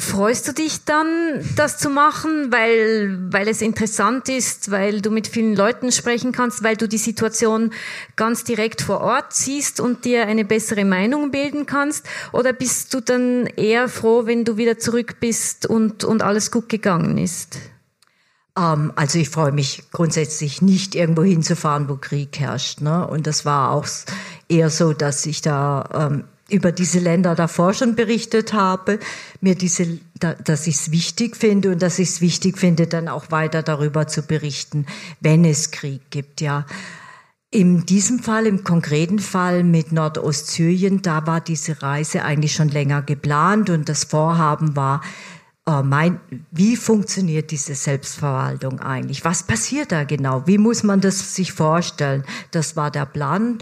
[0.00, 5.26] Freust du dich dann, das zu machen, weil, weil es interessant ist, weil du mit
[5.26, 7.70] vielen Leuten sprechen kannst, weil du die Situation
[8.16, 12.06] ganz direkt vor Ort siehst und dir eine bessere Meinung bilden kannst?
[12.32, 16.70] Oder bist du dann eher froh, wenn du wieder zurück bist und, und alles gut
[16.70, 17.58] gegangen ist?
[18.56, 22.80] Ähm, also ich freue mich grundsätzlich nicht, irgendwo hinzufahren, wo Krieg herrscht.
[22.80, 23.06] Ne?
[23.06, 23.86] Und das war auch
[24.48, 28.98] eher so, dass ich da ähm, über diese Länder davor schon berichtet habe,
[29.40, 33.30] mir diese, dass ich es wichtig finde und dass ich es wichtig finde, dann auch
[33.30, 34.86] weiter darüber zu berichten,
[35.20, 36.66] wenn es Krieg gibt, ja.
[37.52, 43.02] In diesem Fall, im konkreten Fall mit Nordostsyrien, da war diese Reise eigentlich schon länger
[43.02, 45.00] geplant und das Vorhaben war,
[45.66, 46.20] äh, mein,
[46.50, 49.24] wie funktioniert diese Selbstverwaltung eigentlich?
[49.24, 50.46] Was passiert da genau?
[50.46, 52.24] Wie muss man das sich vorstellen?
[52.50, 53.58] Das war der Plan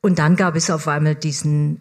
[0.00, 1.80] Und dann gab es auf einmal diesen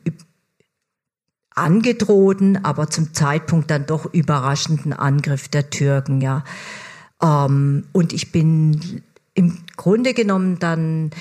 [1.55, 6.43] angedrohten, aber zum Zeitpunkt dann doch überraschenden Angriff der Türken, ja.
[7.21, 11.11] Ähm, und ich bin im Grunde genommen dann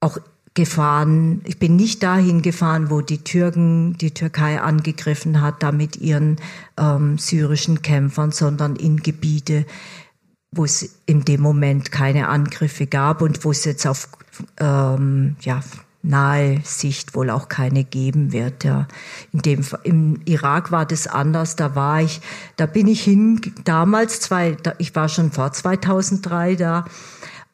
[0.00, 0.18] auch
[0.60, 1.40] gefahren.
[1.46, 6.36] Ich bin nicht dahin gefahren, wo die Türken, die Türkei angegriffen hat, da mit ihren
[6.78, 9.64] ähm, syrischen Kämpfern, sondern in Gebiete,
[10.52, 14.10] wo es in dem Moment keine Angriffe gab und wo es jetzt auf
[14.58, 15.62] ähm, ja,
[16.02, 18.62] nahe Sicht wohl auch keine geben wird.
[18.62, 18.86] Ja.
[19.32, 21.56] In dem, Im Irak war das anders.
[21.56, 22.20] Da war ich,
[22.56, 26.84] da bin ich hin, damals, zwei, ich war schon vor 2003 da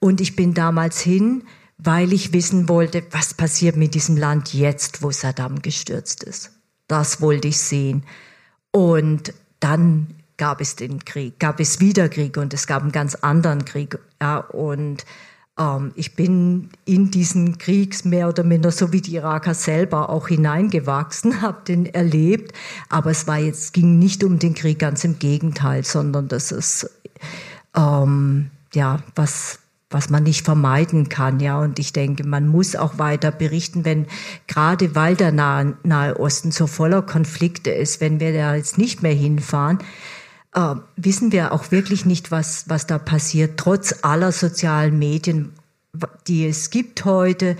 [0.00, 1.44] und ich bin damals hin,
[1.78, 6.52] weil ich wissen wollte, was passiert mit diesem Land jetzt, wo Saddam gestürzt ist.
[6.88, 8.04] Das wollte ich sehen.
[8.70, 13.14] Und dann gab es den Krieg, gab es wieder Krieg und es gab einen ganz
[13.16, 13.98] anderen Krieg.
[14.20, 15.04] Ja, und
[15.58, 20.28] ähm, ich bin in diesen Krieg mehr oder minder so wie die Iraker selber auch
[20.28, 22.52] hineingewachsen, habe den erlebt.
[22.88, 26.90] Aber es war jetzt ging nicht um den Krieg, ganz im Gegenteil, sondern das ist
[27.74, 29.58] ähm, ja was
[29.90, 31.60] was man nicht vermeiden kann, ja.
[31.60, 34.06] Und ich denke, man muss auch weiter berichten, wenn
[34.46, 39.02] gerade weil der Nahe, Nahe Osten so voller Konflikte ist, wenn wir da jetzt nicht
[39.02, 39.78] mehr hinfahren,
[40.54, 45.52] äh, wissen wir auch wirklich nicht, was, was da passiert, trotz aller sozialen Medien,
[46.26, 47.56] die es gibt heute,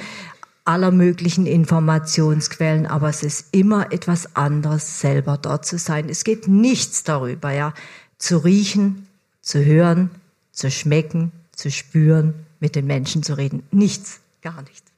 [0.64, 6.08] aller möglichen Informationsquellen, aber es ist immer etwas anderes, selber dort zu sein.
[6.08, 7.72] Es geht nichts darüber, ja,
[8.18, 9.06] zu riechen,
[9.42, 10.10] zu hören,
[10.50, 13.64] zu schmecken, zu spüren, mit den Menschen zu reden.
[13.72, 14.92] Nichts, gar nichts.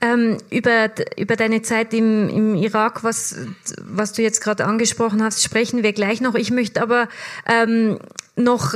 [0.00, 3.36] Ähm, über, über deine Zeit im, im Irak, was,
[3.78, 6.34] was du jetzt gerade angesprochen hast, sprechen wir gleich noch.
[6.34, 7.08] Ich möchte aber
[7.46, 7.98] ähm,
[8.34, 8.74] noch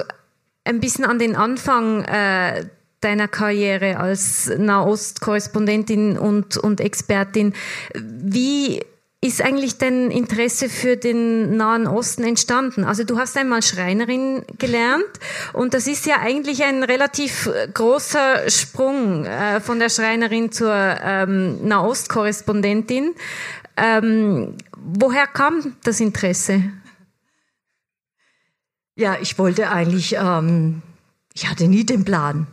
[0.65, 2.67] ein bisschen an den Anfang äh,
[3.01, 7.53] deiner Karriere als Nahost-Korrespondentin und, und Expertin.
[7.95, 8.83] Wie
[9.27, 12.85] ist eigentlich dein Interesse für den Nahen Osten entstanden?
[12.85, 15.05] Also du hast einmal Schreinerin gelernt
[15.53, 21.67] und das ist ja eigentlich ein relativ großer Sprung äh, von der Schreinerin zur ähm,
[21.67, 23.15] Nahost-Korrespondentin.
[23.77, 26.63] Ähm, woher kam das Interesse?
[28.95, 30.83] Ja, ich wollte eigentlich, ähm,
[31.35, 32.47] ich hatte nie den Plan,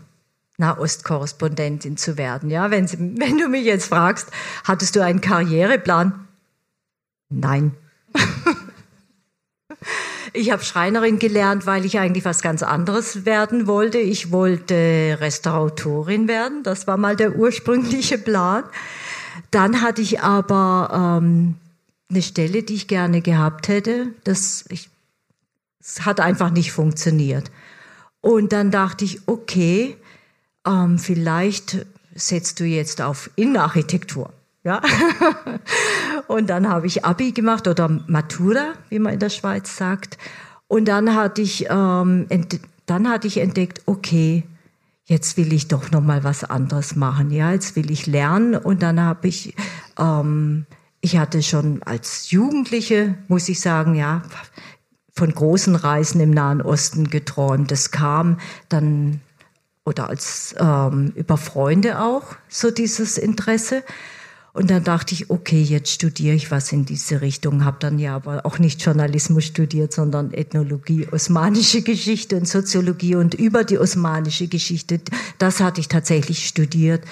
[0.57, 2.49] Nahost-Korrespondentin zu werden.
[2.49, 4.29] Ja, wenn, wenn du mich jetzt fragst,
[4.63, 6.27] hattest du einen Karriereplan?
[7.39, 7.72] Nein.
[10.34, 13.98] ich habe Schreinerin gelernt, weil ich eigentlich was ganz anderes werden wollte.
[13.98, 16.63] Ich wollte Restauratorin werden.
[16.63, 18.63] Das war mal der ursprüngliche Plan.
[19.52, 21.56] Dann hatte ich aber ähm,
[22.10, 24.08] eine Stelle, die ich gerne gehabt hätte.
[24.24, 24.89] Das, ich,
[25.80, 27.52] das hat einfach nicht funktioniert.
[28.22, 29.98] Und dann dachte ich, okay,
[30.65, 34.32] ähm, vielleicht setzt du jetzt auf Innenarchitektur.
[34.63, 34.82] Ja.
[36.28, 40.17] und dann habe ich Abi gemacht oder Matura, wie man in der Schweiz sagt.
[40.67, 42.28] Und dann hatte ich, ähm,
[42.86, 44.43] dann hatte ich entdeckt, okay,
[45.06, 47.32] jetzt will ich doch noch mal was anderes machen.
[47.32, 48.56] Ja, jetzt will ich lernen.
[48.56, 49.54] Und dann habe ich,
[49.99, 50.65] ähm,
[51.02, 54.23] ich hatte schon als Jugendliche, muss ich sagen, ja,
[55.15, 57.69] von großen Reisen im Nahen Osten geträumt.
[57.69, 59.21] Das kam dann
[59.86, 63.84] oder als ähm, über Freunde auch so dieses Interesse.
[64.56, 67.66] Und dann dachte ich, okay, jetzt studiere ich was in diese Richtung.
[67.66, 73.34] Habe dann ja aber auch nicht Journalismus studiert, sondern Ethnologie, osmanische Geschichte und Soziologie und
[73.34, 75.02] über die osmanische Geschichte.
[75.39, 77.04] Das hatte ich tatsächlich studiert,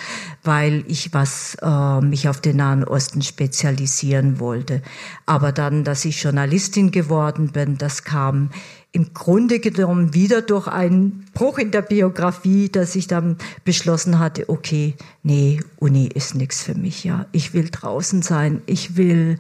[0.44, 4.84] weil ich was äh, mich auf den Nahen Osten spezialisieren wollte.
[5.26, 8.52] Aber dann, dass ich Journalistin geworden bin, das kam
[8.94, 14.50] im Grunde genommen wieder durch einen Bruch in der Biografie, dass ich dann beschlossen hatte,
[14.50, 17.26] okay, nee, Uni ist nichts für mich, ja.
[17.32, 19.38] Ich will draußen sein, ich will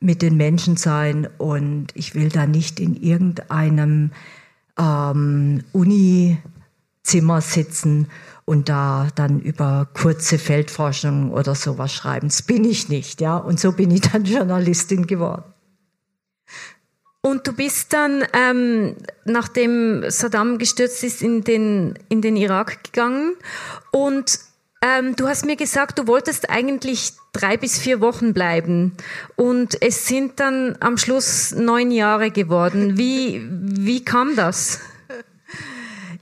[0.00, 4.10] mit den Menschen sein und ich will da nicht in irgendeinem
[4.78, 8.08] ähm, Uni-Zimmer sitzen
[8.44, 12.28] und da dann über kurze Feldforschung oder sowas schreiben.
[12.28, 13.36] Das bin ich nicht, ja.
[13.36, 15.44] Und so bin ich dann Journalistin geworden.
[17.22, 23.36] Und du bist dann, ähm, nachdem Saddam gestürzt ist, in den, in den Irak gegangen.
[23.92, 24.40] Und
[24.82, 28.96] ähm, du hast mir gesagt, du wolltest eigentlich drei bis vier Wochen bleiben.
[29.36, 32.98] Und es sind dann am Schluss neun Jahre geworden.
[32.98, 34.80] Wie, wie kam das?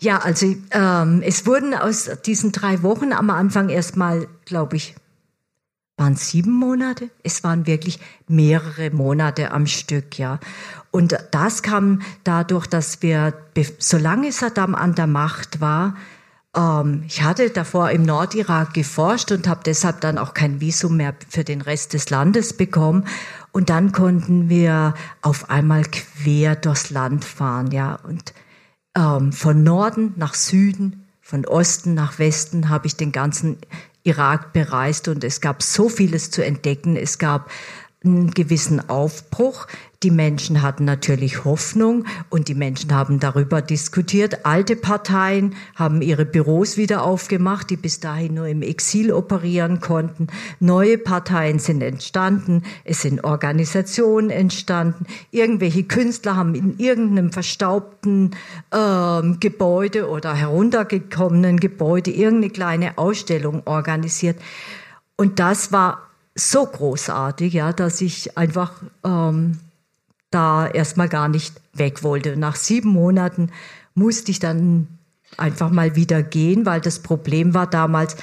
[0.01, 4.94] Ja, also ähm, es wurden aus diesen drei Wochen am Anfang erstmal, glaube ich,
[5.98, 7.11] waren sieben Monate.
[7.22, 10.40] Es waren wirklich mehrere Monate am Stück, ja.
[10.91, 13.34] Und das kam dadurch, dass wir,
[13.78, 15.95] solange Saddam an der Macht war,
[16.57, 21.14] ähm, ich hatte davor im Nordirak geforscht und habe deshalb dann auch kein Visum mehr
[21.28, 23.07] für den Rest des Landes bekommen.
[23.53, 27.95] Und dann konnten wir auf einmal quer durchs Land fahren, ja.
[27.95, 28.34] Und
[28.97, 33.59] ähm, von Norden nach Süden, von Osten nach Westen habe ich den ganzen
[34.03, 36.97] Irak bereist und es gab so vieles zu entdecken.
[36.97, 37.51] Es gab
[38.05, 39.66] einen gewissen Aufbruch.
[40.03, 44.46] Die Menschen hatten natürlich Hoffnung und die Menschen haben darüber diskutiert.
[44.46, 50.28] Alte Parteien haben ihre Büros wieder aufgemacht, die bis dahin nur im Exil operieren konnten.
[50.59, 55.05] Neue Parteien sind entstanden, es sind Organisationen entstanden.
[55.32, 58.30] Irgendwelche Künstler haben in irgendeinem verstaubten
[58.72, 64.40] ähm, Gebäude oder heruntergekommenen Gebäude irgendeine kleine Ausstellung organisiert.
[65.16, 68.72] Und das war so großartig, ja, dass ich einfach
[69.05, 69.59] ähm,
[70.31, 72.37] da erstmal gar nicht weg wollte.
[72.37, 73.51] Nach sieben Monaten
[73.95, 74.87] musste ich dann
[75.37, 78.16] einfach mal wieder gehen, weil das Problem war damals,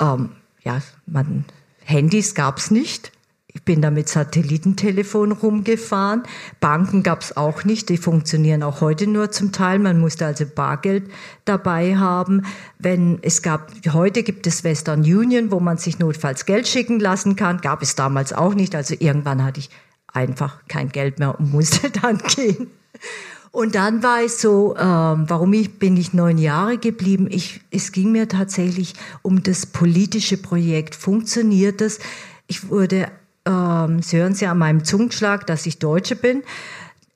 [0.00, 0.30] ähm,
[0.62, 1.44] ja, man,
[1.84, 3.12] Handys gab's nicht.
[3.52, 6.22] Ich bin da mit Satellitentelefon rumgefahren.
[6.60, 7.88] Banken gab's auch nicht.
[7.88, 9.80] Die funktionieren auch heute nur zum Teil.
[9.80, 11.10] Man musste also Bargeld
[11.44, 12.46] dabei haben.
[12.78, 17.34] Wenn es gab, heute gibt es Western Union, wo man sich notfalls Geld schicken lassen
[17.34, 17.60] kann.
[17.60, 18.76] Gab es damals auch nicht.
[18.76, 19.70] Also irgendwann hatte ich
[20.12, 22.70] einfach kein Geld mehr und musste dann gehen.
[23.52, 27.26] Und dann war es so, ähm, warum ich, bin ich neun Jahre geblieben?
[27.30, 30.94] Ich, es ging mir tatsächlich um das politische Projekt.
[30.94, 31.98] Funktioniert das?
[32.46, 33.10] Ich wurde,
[33.44, 36.44] ähm, Sie hören es ja an meinem Zungenschlag, dass ich Deutsche bin.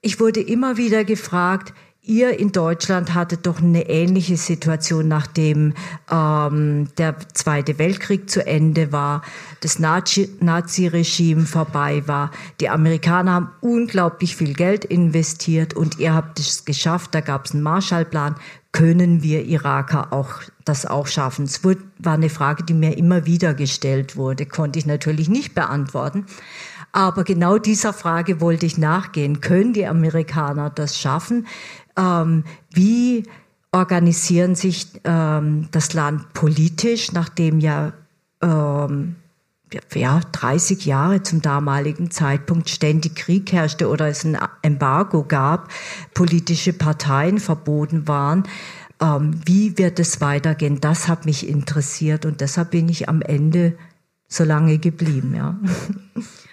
[0.01, 1.73] Ich wurde immer wieder gefragt,
[2.07, 5.73] Ihr in Deutschland hattet doch eine ähnliche Situation, nachdem
[6.11, 9.23] ähm, der Zweite Weltkrieg zu Ende war,
[9.61, 12.31] das Nazi-Regime vorbei war.
[12.61, 17.15] Die Amerikaner haben unglaublich viel Geld investiert und ihr habt es geschafft.
[17.15, 18.35] Da gab es einen Marshallplan.
[18.73, 21.47] Können wir Iraker auch das auch schaffen?
[21.47, 21.75] Es war
[22.05, 26.27] eine Frage, die mir immer wieder gestellt wurde, konnte ich natürlich nicht beantworten.
[26.93, 29.41] Aber genau dieser Frage wollte ich nachgehen.
[29.41, 31.47] Können die Amerikaner das schaffen?
[31.97, 33.25] Ähm, wie
[33.73, 37.93] organisieren sich ähm, das Land politisch, nachdem ja,
[38.41, 39.17] ähm,
[39.93, 45.71] ja 30 Jahre zum damaligen Zeitpunkt ständig Krieg herrschte oder es ein Embargo gab,
[46.15, 48.45] politische Parteien verboten waren.
[49.01, 50.81] Ähm, wie wird es weitergehen?
[50.81, 53.77] Das hat mich interessiert und deshalb bin ich am Ende
[54.29, 55.35] so lange geblieben.
[55.35, 55.59] Ja.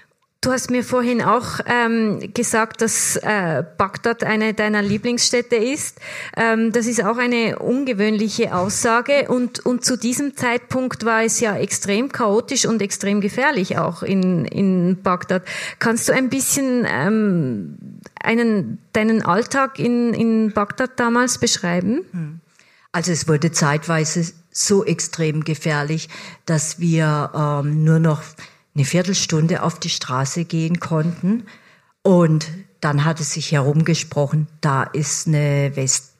[0.43, 5.99] Du hast mir vorhin auch ähm, gesagt, dass äh, Bagdad eine deiner Lieblingsstädte ist.
[6.35, 11.55] Ähm, das ist auch eine ungewöhnliche Aussage und, und zu diesem Zeitpunkt war es ja
[11.55, 15.43] extrem chaotisch und extrem gefährlich auch in, in Bagdad.
[15.77, 17.77] Kannst du ein bisschen ähm,
[18.19, 22.01] einen, deinen Alltag in, in Bagdad damals beschreiben?
[22.13, 22.39] Hm.
[22.91, 26.09] Also es wurde zeitweise so extrem gefährlich,
[26.47, 28.23] dass wir ähm, nur noch
[28.75, 31.45] eine Viertelstunde auf die Straße gehen konnten.
[32.03, 32.47] Und
[32.79, 36.13] dann hat es sich herumgesprochen, da ist eine West,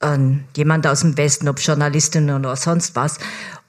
[0.00, 0.18] äh,
[0.56, 3.18] jemand aus dem Westen, ob Journalistin oder sonst was.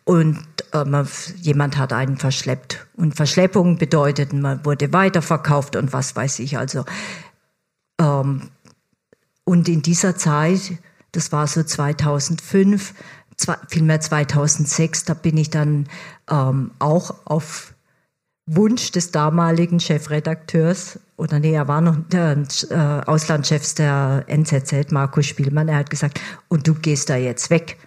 [0.03, 1.07] Und äh, man,
[1.41, 2.87] jemand hat einen verschleppt.
[2.95, 6.57] Und Verschleppung bedeutet, man wurde weiterverkauft und was weiß ich.
[6.57, 6.85] Also
[7.99, 8.49] ähm,
[9.43, 10.77] und in dieser Zeit,
[11.11, 12.93] das war so 2005,
[13.35, 15.87] zwei, vielmehr 2006, da bin ich dann
[16.29, 17.73] ähm, auch auf
[18.55, 22.37] Wunsch des damaligen Chefredakteurs, oder nee, er war noch der
[22.69, 22.75] äh,
[23.09, 27.77] Auslandschefs der NZZ, Markus Spielmann, er hat gesagt, und du gehst da jetzt weg.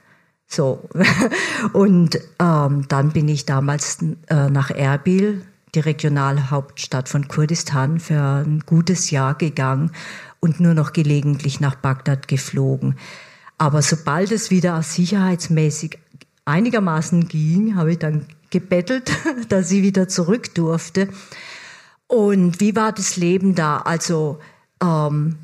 [0.47, 0.89] So.
[1.73, 3.99] und ähm, dann bin ich damals
[4.29, 5.43] äh, nach Erbil,
[5.75, 9.91] die Regionalhauptstadt von Kurdistan, für ein gutes Jahr gegangen
[10.41, 12.97] und nur noch gelegentlich nach Bagdad geflogen.
[13.59, 15.99] Aber sobald es wieder sicherheitsmäßig
[16.45, 19.11] einigermaßen ging, habe ich dann gebettelt,
[19.49, 21.09] dass sie wieder zurück durfte.
[22.07, 23.79] Und wie war das Leben da?
[23.79, 24.39] Also
[24.81, 25.37] ähm,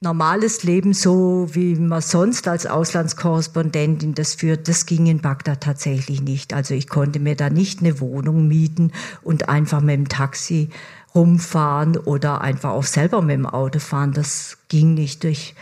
[0.00, 6.20] normales Leben, so wie man sonst als Auslandskorrespondentin das führt, das ging in Bagdad tatsächlich
[6.20, 6.52] nicht.
[6.52, 8.90] Also ich konnte mir da nicht eine Wohnung mieten
[9.22, 10.70] und einfach mit dem Taxi
[11.14, 14.12] rumfahren oder einfach auch selber mit dem Auto fahren.
[14.12, 15.54] Das ging nicht durch.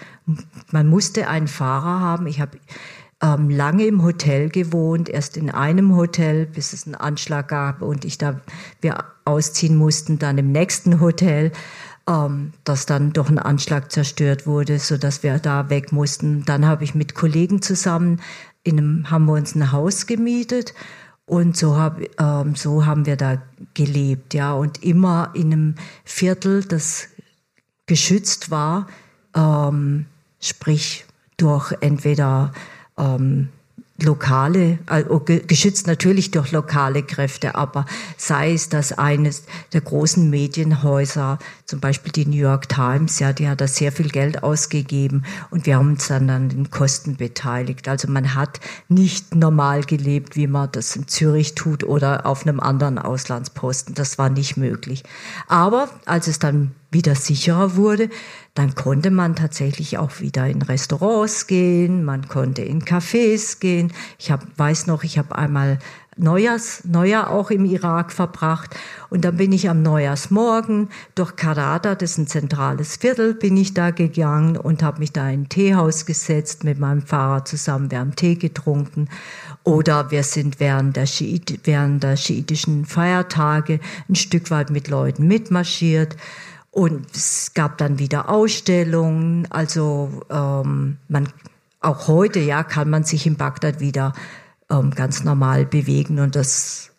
[0.71, 2.27] Man musste einen Fahrer haben.
[2.27, 2.59] Ich habe
[3.25, 8.05] ähm, lange im Hotel gewohnt, erst in einem Hotel, bis es einen Anschlag gab und
[8.05, 8.41] ich da
[8.83, 11.51] wir ausziehen mussten, dann im nächsten Hotel,
[12.07, 16.45] ähm, das dann durch einen Anschlag zerstört wurde, so dass wir da weg mussten.
[16.45, 18.21] Dann habe ich mit Kollegen zusammen
[18.63, 20.75] in einem, haben wir uns ein Haus gemietet
[21.25, 23.41] und so, hab, ähm, so haben wir da
[23.73, 27.09] gelebt, ja, und immer in einem Viertel, das
[27.87, 28.87] geschützt war,
[29.35, 30.05] ähm,
[30.41, 31.07] sprich
[31.39, 32.53] durch entweder
[32.99, 33.49] ähm,
[34.03, 37.87] lokale, also geschützt natürlich durch lokale Kräfte, aber
[38.17, 43.49] sei es, dass eines der großen Medienhäuser, zum Beispiel die New York Times, ja, die
[43.49, 47.87] hat da sehr viel Geld ausgegeben und wir haben uns dann an den Kosten beteiligt.
[47.89, 52.59] Also man hat nicht normal gelebt, wie man das in Zürich tut oder auf einem
[52.59, 53.95] anderen Auslandsposten.
[53.95, 55.05] Das war nicht möglich.
[55.47, 58.09] Aber als es dann wieder sicherer wurde,
[58.55, 63.93] dann konnte man tatsächlich auch wieder in Restaurants gehen, man konnte in Cafés gehen.
[64.19, 65.79] Ich hab, weiß noch, ich habe einmal
[66.17, 68.77] Neujahrs, Neujahr auch im Irak verbracht.
[69.11, 73.75] Und dann bin ich am Neujahrsmorgen durch Karada, das ist ein zentrales Viertel, bin ich
[73.75, 77.91] da gegangen und habe mich da in ein Teehaus gesetzt mit meinem Fahrer zusammen.
[77.91, 79.09] Wir haben Tee getrunken.
[79.65, 85.27] Oder wir sind während der, Schiit, während der schiitischen Feiertage ein Stück weit mit Leuten
[85.27, 86.17] mitmarschiert.
[86.75, 89.47] Und es gab dann wieder Ausstellungen.
[89.51, 91.29] Also ähm, man
[91.81, 94.13] auch heute ja kann man sich in Bagdad wieder
[94.69, 96.91] ähm, ganz normal bewegen und das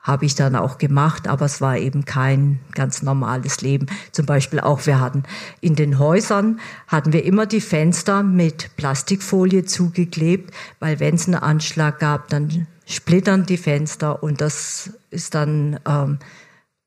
[0.00, 3.88] habe ich dann auch gemacht, aber es war eben kein ganz normales Leben.
[4.10, 5.24] Zum Beispiel auch, wir hatten
[5.60, 11.34] in den Häusern, hatten wir immer die Fenster mit Plastikfolie zugeklebt, weil wenn es einen
[11.34, 16.20] Anschlag gab, dann splittern die Fenster und das ist dann, ähm,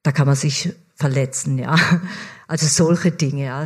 [0.02, 1.76] da kann man sich verletzen, ja.
[2.48, 3.66] Also solche Dinge, ja.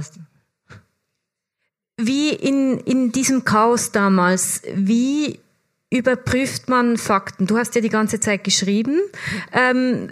[1.98, 5.40] Wie in, in diesem Chaos damals, wie
[5.90, 7.48] überprüft man Fakten?
[7.48, 9.00] Du hast ja die ganze Zeit geschrieben.
[9.52, 10.10] Ähm,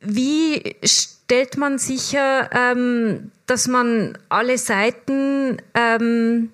[0.00, 6.50] wie stellt man sicher, ähm, dass man alle Seiten ähm,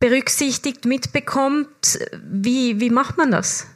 [0.00, 1.98] berücksichtigt, mitbekommt?
[2.22, 3.66] Wie, wie macht man das?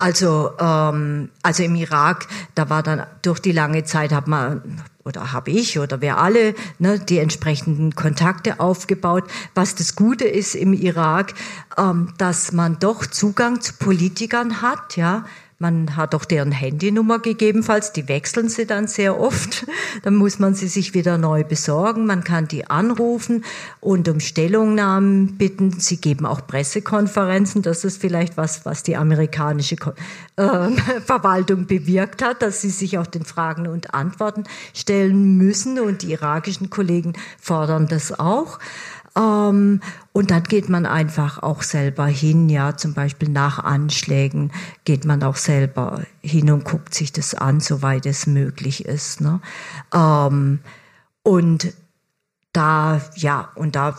[0.00, 5.32] Also, ähm, also im Irak, da war dann durch die lange Zeit hat man oder
[5.32, 9.24] habe ich oder wir alle ne, die entsprechenden Kontakte aufgebaut.
[9.54, 11.34] Was das Gute ist im Irak,
[11.76, 15.24] ähm, dass man doch Zugang zu Politikern hat, ja,
[15.60, 19.66] man hat auch deren Handynummer gegebenenfalls, die wechseln sie dann sehr oft.
[20.02, 22.06] Dann muss man sie sich wieder neu besorgen.
[22.06, 23.44] Man kann die anrufen
[23.80, 25.78] und um Stellungnahmen bitten.
[25.78, 27.60] Sie geben auch Pressekonferenzen.
[27.60, 29.76] Das ist vielleicht was, was die amerikanische
[30.36, 30.70] äh,
[31.04, 35.78] Verwaltung bewirkt hat, dass sie sich auch den Fragen und Antworten stellen müssen.
[35.78, 38.58] Und die irakischen Kollegen fordern das auch.
[39.16, 39.80] Ähm,
[40.12, 44.52] und dann geht man einfach auch selber hin, ja, zum Beispiel nach Anschlägen
[44.84, 49.20] geht man auch selber hin und guckt sich das an, soweit es möglich ist.
[49.20, 49.40] Ne?
[49.94, 50.60] Ähm,
[51.22, 51.72] und
[52.52, 53.96] da, ja, und da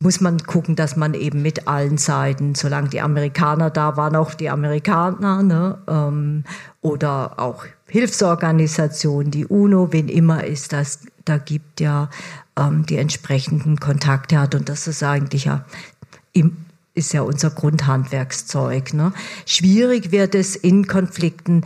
[0.00, 4.34] muss man gucken, dass man eben mit allen Seiten, solange die Amerikaner da waren, auch
[4.34, 6.44] die Amerikaner, ne, ähm,
[6.82, 12.10] oder auch Hilfsorganisationen, die UNO, wen immer es das da gibt, ja,
[12.58, 14.54] ähm, die entsprechenden Kontakte hat.
[14.54, 15.64] Und das ist eigentlich ja
[16.32, 16.56] im,
[16.94, 18.94] ist ja unser Grundhandwerkszeug.
[18.94, 19.12] Ne?
[19.44, 21.64] Schwierig wird es in Konflikten,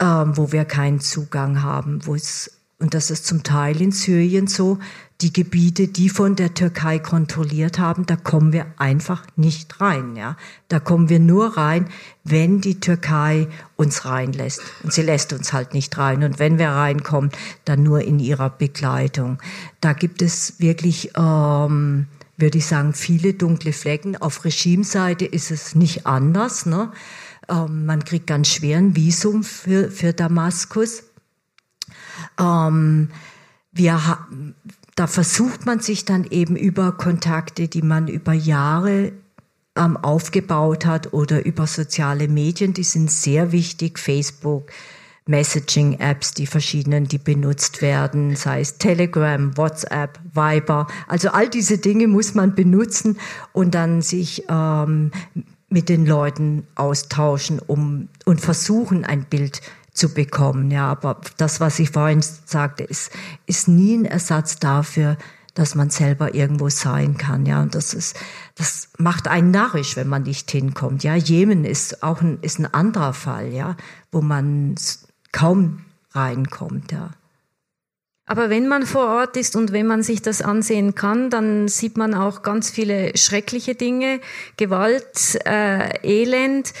[0.00, 4.46] ähm, wo wir keinen Zugang haben, wo es und das ist zum Teil in Syrien
[4.46, 4.78] so,
[5.20, 10.14] die Gebiete, die von der Türkei kontrolliert haben, da kommen wir einfach nicht rein.
[10.14, 10.36] Ja,
[10.68, 11.88] da kommen wir nur rein,
[12.22, 14.60] wenn die Türkei uns reinlässt.
[14.84, 16.22] Und sie lässt uns halt nicht rein.
[16.22, 17.32] Und wenn wir reinkommen,
[17.64, 19.38] dann nur in ihrer Begleitung.
[19.80, 22.06] Da gibt es wirklich, ähm,
[22.36, 24.16] würde ich sagen, viele dunkle Flecken.
[24.16, 26.64] Auf Regimeseite ist es nicht anders.
[26.64, 26.92] Ne?
[27.48, 31.02] Ähm, man kriegt ganz schweren Visum für, für Damaskus.
[32.38, 33.10] Ähm,
[33.72, 34.00] wir
[34.98, 39.12] da versucht man sich dann eben über Kontakte, die man über Jahre
[39.76, 44.72] ähm, aufgebaut hat oder über soziale Medien, die sind sehr wichtig, Facebook,
[45.26, 50.88] Messaging-Apps, die verschiedenen, die benutzt werden, sei es Telegram, WhatsApp, Viber.
[51.06, 53.18] Also all diese Dinge muss man benutzen
[53.52, 55.12] und dann sich ähm,
[55.68, 59.62] mit den Leuten austauschen um, und versuchen, ein Bild zu
[60.08, 60.70] bekommen.
[60.70, 63.10] Ja, aber das, was ich vorhin sagte, ist,
[63.46, 65.16] ist nie ein Ersatz dafür,
[65.54, 67.44] dass man selber irgendwo sein kann.
[67.44, 68.16] Ja, und das ist,
[68.54, 71.02] das macht einen narrisch, wenn man nicht hinkommt.
[71.02, 73.76] Ja, Jemen ist auch ein, ist ein anderer Fall, ja,
[74.12, 74.76] wo man
[75.32, 76.92] kaum reinkommt.
[76.92, 77.10] Ja.
[78.28, 81.96] Aber wenn man vor Ort ist und wenn man sich das ansehen kann, dann sieht
[81.96, 84.20] man auch ganz viele schreckliche Dinge,
[84.58, 86.72] Gewalt, äh, Elend.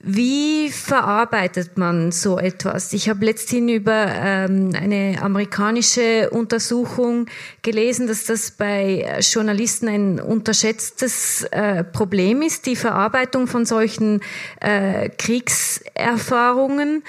[0.00, 2.92] Wie verarbeitet man so etwas?
[2.92, 7.26] Ich habe letzthin über ähm, eine amerikanische Untersuchung
[7.62, 14.20] gelesen, dass das bei Journalisten ein unterschätztes äh, Problem ist, die Verarbeitung von solchen
[14.60, 17.02] äh, Kriegserfahrungen.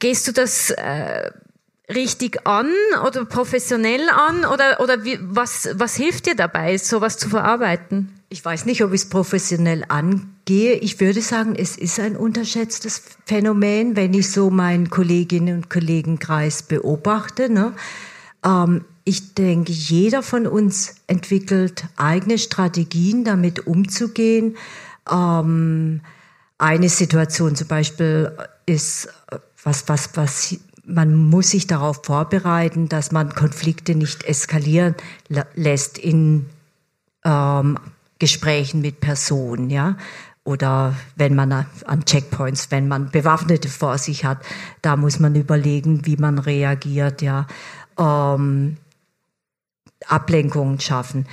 [0.00, 1.30] Gehst du das äh,
[1.90, 2.70] richtig an
[3.06, 8.17] oder professionell an oder, oder wie, was, was hilft dir dabei, sowas zu verarbeiten?
[8.30, 10.74] Ich weiß nicht, ob ich es professionell angehe.
[10.74, 16.62] Ich würde sagen, es ist ein unterschätztes Phänomen, wenn ich so meinen Kolleginnen und Kollegenkreis
[16.62, 17.48] beobachte.
[17.48, 17.72] Ne?
[18.44, 24.58] Ähm, ich denke, jeder von uns entwickelt eigene Strategien, damit umzugehen.
[25.10, 26.02] Ähm,
[26.58, 29.08] eine Situation zum Beispiel ist,
[29.64, 34.94] was, was, was man muss sich darauf vorbereiten, dass man Konflikte nicht eskalieren
[35.54, 36.46] lässt in
[37.24, 37.78] ähm,
[38.18, 39.96] Gesprächen mit Personen, ja.
[40.44, 44.38] Oder wenn man an Checkpoints, wenn man Bewaffnete vor sich hat,
[44.80, 47.46] da muss man überlegen, wie man reagiert, ja.
[47.98, 48.78] Ähm,
[50.06, 51.26] Ablenkungen schaffen.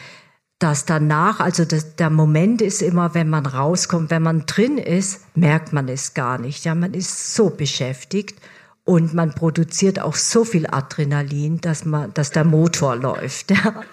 [0.60, 5.22] Das danach, also das, der Moment ist immer, wenn man rauskommt, wenn man drin ist,
[5.36, 6.66] merkt man es gar nicht.
[6.66, 8.40] Ja, man ist so beschäftigt
[8.86, 13.52] und man produziert auch so viel Adrenalin, dass man, dass der Motor läuft.
[13.66, 13.84] Ja.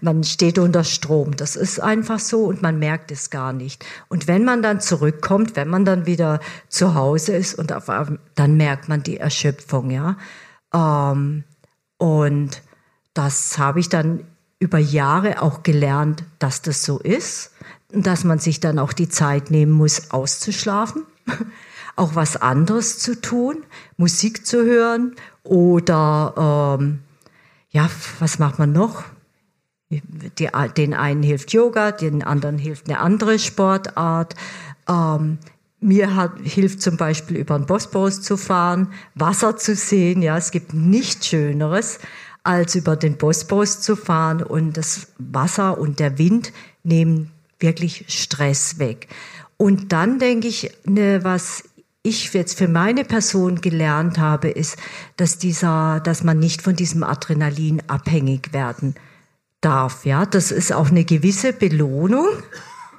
[0.00, 1.36] Man steht unter Strom.
[1.36, 3.84] Das ist einfach so und man merkt es gar nicht.
[4.08, 6.38] Und wenn man dann zurückkommt, wenn man dann wieder
[6.68, 7.90] zu Hause ist und auf,
[8.36, 10.16] dann merkt man die Erschöpfung, ja.
[10.72, 11.42] Ähm,
[11.96, 12.62] und
[13.12, 14.24] das habe ich dann
[14.60, 17.52] über Jahre auch gelernt, dass das so ist,
[17.90, 21.04] dass man sich dann auch die Zeit nehmen muss, auszuschlafen
[21.98, 23.64] auch was anderes zu tun,
[23.96, 27.00] Musik zu hören oder ähm,
[27.70, 29.04] ja, was macht man noch?
[29.90, 30.02] Die,
[30.76, 34.34] den einen hilft Yoga, den anderen hilft eine andere Sportart.
[34.88, 35.38] Ähm,
[35.80, 40.22] mir hat, hilft zum Beispiel über den Bosporus zu fahren, Wasser zu sehen.
[40.22, 42.00] Ja, es gibt nichts Schöneres,
[42.42, 48.78] als über den Bosporus zu fahren und das Wasser und der Wind nehmen wirklich Stress
[48.78, 49.08] weg.
[49.56, 51.64] Und dann denke ich, ne, was
[52.02, 54.76] ich jetzt für meine Person gelernt habe, ist,
[55.16, 58.94] dass dieser, dass man nicht von diesem Adrenalin abhängig werden
[59.60, 60.04] darf.
[60.04, 62.28] Ja, das ist auch eine gewisse Belohnung.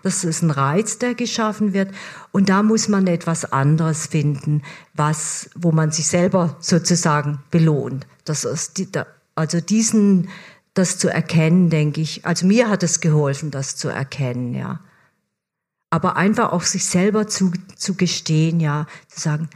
[0.03, 1.91] Das ist ein Reiz, der geschaffen wird.
[2.31, 4.61] Und da muss man etwas anderes finden,
[4.93, 8.07] was, wo man sich selber sozusagen belohnt.
[8.25, 8.87] Das ist die,
[9.35, 10.29] also diesen,
[10.73, 12.25] das zu erkennen, denke ich.
[12.25, 14.79] Also mir hat es geholfen, das zu erkennen, ja
[15.89, 19.49] aber einfach auch sich selber zu, zu gestehen, ja, zu sagen,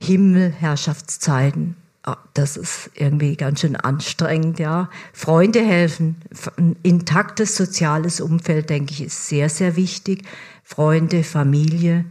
[0.00, 4.90] Himmel, Herrschaftszeiten, ah, das ist irgendwie ganz schön anstrengend, ja.
[5.12, 6.16] Freunde helfen,
[6.56, 10.24] ein intaktes soziales Umfeld, denke ich, ist sehr, sehr wichtig.
[10.62, 12.04] Freunde, Familie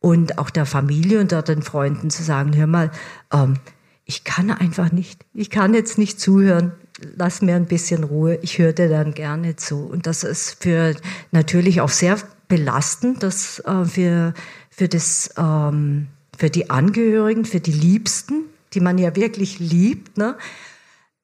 [0.00, 2.90] und auch der Familie und den Freunden zu sagen, hör mal,
[3.32, 3.58] ähm,
[4.06, 6.72] ich kann einfach nicht, ich kann jetzt nicht zuhören,
[7.16, 9.84] lass mir ein bisschen Ruhe, ich höre dir dann gerne zu.
[9.84, 10.96] Und das ist für
[11.30, 12.18] natürlich auch sehr
[12.50, 14.34] belastend, das äh, für,
[14.68, 18.42] für, das, ähm, für die Angehörigen, für die Liebsten,
[18.74, 20.18] die man ja wirklich liebt.
[20.18, 20.36] Ne?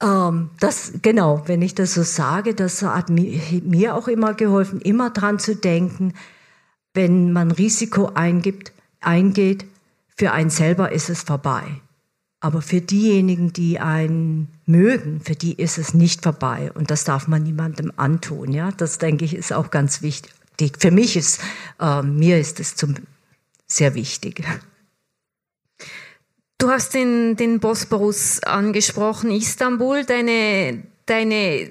[0.02, 4.80] Ähm, das, genau, wenn ich das so sage, das hat mir, mir auch immer geholfen,
[4.80, 6.14] immer dran zu denken,
[6.94, 9.66] wenn man Risiko eingibt, eingeht,
[10.16, 11.64] für einen selber ist es vorbei.
[12.40, 16.70] Aber für diejenigen, die einen mögen, für die ist es nicht vorbei.
[16.72, 18.52] Und das darf man niemandem antun.
[18.52, 20.80] Ja, das denke ich ist auch ganz wichtig wichtig.
[20.80, 21.40] Für mich ist,
[21.80, 22.94] äh, mir ist es zum,
[23.66, 24.42] sehr wichtig.
[26.58, 31.70] Du hast den, den Bosporus angesprochen, Istanbul, deine, deine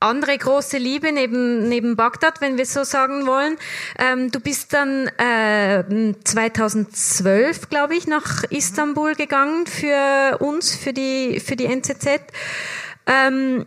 [0.00, 3.56] andere große Liebe neben, neben Bagdad, wenn wir so sagen wollen.
[3.98, 11.40] Ähm, du bist dann äh, 2012, glaube ich, nach Istanbul gegangen für uns, für die,
[11.40, 12.20] für die NZZ.
[13.06, 13.64] Ähm,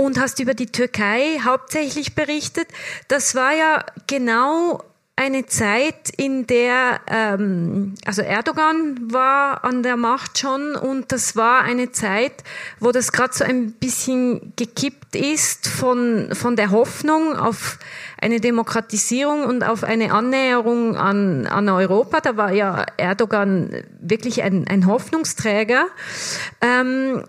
[0.00, 2.68] und hast über die Türkei hauptsächlich berichtet.
[3.08, 4.82] Das war ja genau
[5.14, 11.60] eine Zeit, in der, ähm, also Erdogan war an der Macht schon und das war
[11.60, 12.32] eine Zeit,
[12.78, 17.78] wo das gerade so ein bisschen gekippt ist von, von der Hoffnung auf
[18.18, 22.22] eine Demokratisierung und auf eine Annäherung an, an Europa.
[22.22, 25.88] Da war ja Erdogan wirklich ein, ein Hoffnungsträger.
[26.62, 27.24] Ähm,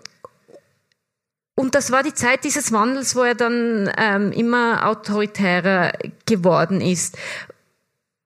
[1.62, 5.92] und das war die Zeit dieses Wandels, wo er dann ähm, immer autoritärer
[6.26, 7.16] geworden ist.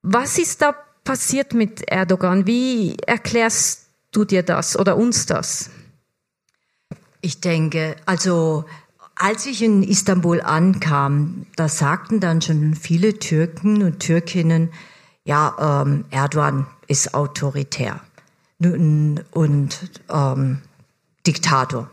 [0.00, 0.74] Was ist da
[1.04, 2.46] passiert mit Erdogan?
[2.46, 5.68] Wie erklärst du dir das oder uns das?
[7.20, 8.64] Ich denke, also
[9.14, 14.72] als ich in Istanbul ankam, da sagten dann schon viele Türken und Türkinnen,
[15.24, 18.00] ja, ähm, Erdogan ist autoritär
[18.60, 20.62] und ähm,
[21.26, 21.90] Diktator.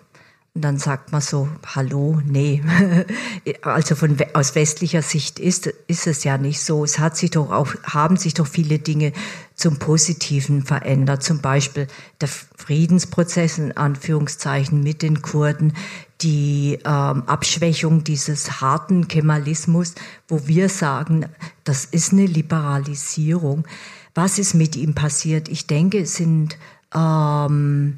[0.56, 2.62] Und dann sagt man so, hallo, nee.
[3.64, 6.84] Also von, aus westlicher Sicht ist, ist es ja nicht so.
[6.84, 9.14] Es hat sich doch auch, haben sich doch viele Dinge
[9.56, 11.24] zum Positiven verändert.
[11.24, 11.88] Zum Beispiel
[12.22, 15.74] der Friedensprozess in Anführungszeichen mit den Kurden,
[16.22, 19.96] die ähm, Abschwächung dieses harten Kemalismus,
[20.28, 21.26] wo wir sagen,
[21.64, 23.66] das ist eine Liberalisierung.
[24.14, 25.50] Was ist mit ihm passiert?
[25.50, 26.60] Ich denke, es sind
[26.94, 27.98] ähm,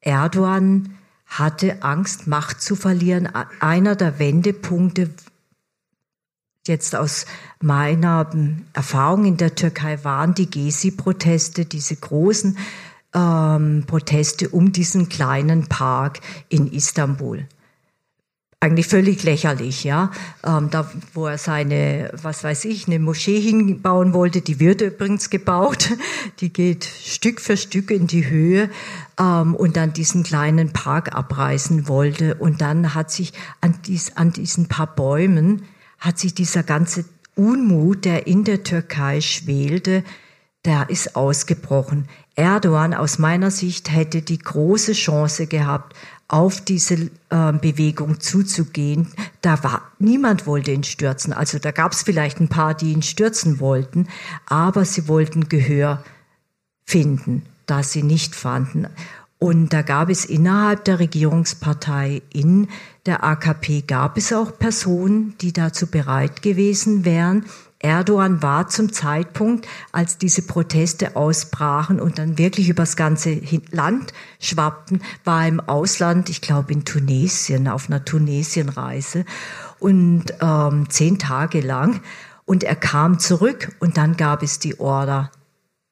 [0.00, 0.96] Erdogan,
[1.38, 3.28] hatte Angst, Macht zu verlieren.
[3.60, 5.10] Einer der Wendepunkte
[6.66, 7.26] jetzt aus
[7.60, 12.56] meiner hm, Erfahrung in der Türkei waren die Gezi-Proteste, diese großen
[13.14, 17.46] ähm, Proteste um diesen kleinen Park in Istanbul
[18.62, 20.12] eigentlich völlig lächerlich, ja.
[20.44, 25.30] Ähm, da, wo er seine, was weiß ich, eine Moschee hinbauen wollte, die wird übrigens
[25.30, 25.90] gebaut,
[26.40, 28.70] die geht Stück für Stück in die Höhe
[29.18, 34.32] ähm, und dann diesen kleinen Park abreißen wollte und dann hat sich an, dies, an
[34.32, 35.62] diesen paar Bäumen
[35.98, 37.04] hat sich dieser ganze
[37.34, 40.04] Unmut, der in der Türkei schwelte,
[40.64, 42.08] der ist ausgebrochen.
[42.36, 45.96] Erdogan aus meiner Sicht hätte die große Chance gehabt,
[46.28, 49.08] auf diese äh, Bewegung zuzugehen.
[49.40, 51.32] Da war niemand wollte ihn stürzen.
[51.32, 54.08] Also da gab es vielleicht ein paar, die ihn stürzen wollten,
[54.46, 56.02] aber sie wollten Gehör
[56.84, 58.86] finden, das sie nicht fanden.
[59.38, 62.68] Und da gab es innerhalb der Regierungspartei in
[63.06, 67.46] der AKP gab es auch Personen, die dazu bereit gewesen wären,
[67.82, 75.02] Erdogan war zum Zeitpunkt, als diese Proteste ausbrachen und dann wirklich übers ganze Land schwappten,
[75.24, 79.24] war im Ausland, ich glaube in Tunesien, auf einer Tunesienreise
[79.78, 82.00] und ähm, zehn Tage lang.
[82.44, 85.30] Und er kam zurück und dann gab es die Order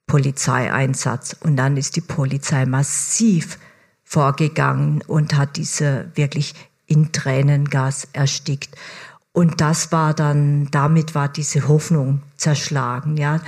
[0.07, 3.59] Polizeieinsatz und dann ist die Polizei massiv
[4.03, 6.55] vorgegangen und hat diese wirklich
[6.87, 8.77] in Tränengas erstickt.
[9.33, 13.41] Und das war dann, damit war diese Hoffnung zerschlagen, ja,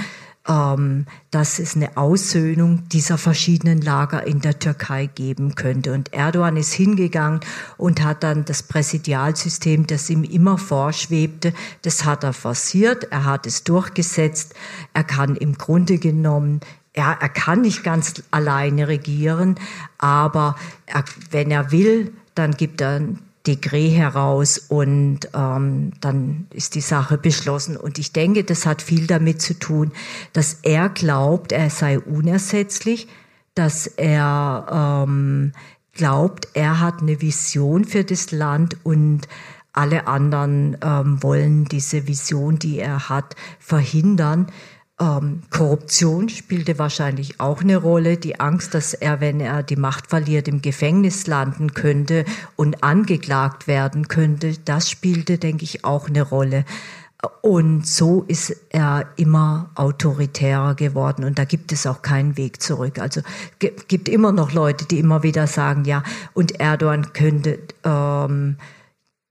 [0.49, 5.93] ähm, dass es eine Aussöhnung dieser verschiedenen Lager in der Türkei geben könnte.
[5.93, 7.41] Und Erdogan ist hingegangen
[7.77, 11.53] und hat dann das Präsidialsystem, das ihm immer vorschwebte,
[11.83, 14.55] das hat er forciert, er hat es durchgesetzt,
[14.95, 16.61] er kann im Grunde genommen
[16.95, 19.59] ja, er kann nicht ganz alleine regieren,
[19.97, 23.01] aber er, wenn er will, dann gibt er
[23.47, 27.77] Dekret heraus und ähm, dann ist die Sache beschlossen.
[27.77, 29.93] Und ich denke, das hat viel damit zu tun,
[30.33, 33.09] dass er glaubt, er sei unersetzlich,
[33.55, 35.53] dass er ähm,
[35.93, 39.29] glaubt, er hat eine Vision für das Land und
[39.73, 44.49] alle anderen ähm, wollen diese Vision, die er hat, verhindern.
[45.03, 48.17] Ähm, Korruption spielte wahrscheinlich auch eine Rolle.
[48.19, 52.25] Die Angst, dass er, wenn er die Macht verliert, im Gefängnis landen könnte
[52.55, 56.65] und angeklagt werden könnte, das spielte, denke ich, auch eine Rolle.
[57.41, 62.99] Und so ist er immer autoritärer geworden und da gibt es auch keinen Weg zurück.
[62.99, 63.23] Also
[63.61, 66.03] gibt immer noch Leute, die immer wieder sagen, ja,
[66.35, 68.57] und Erdogan könnte ähm,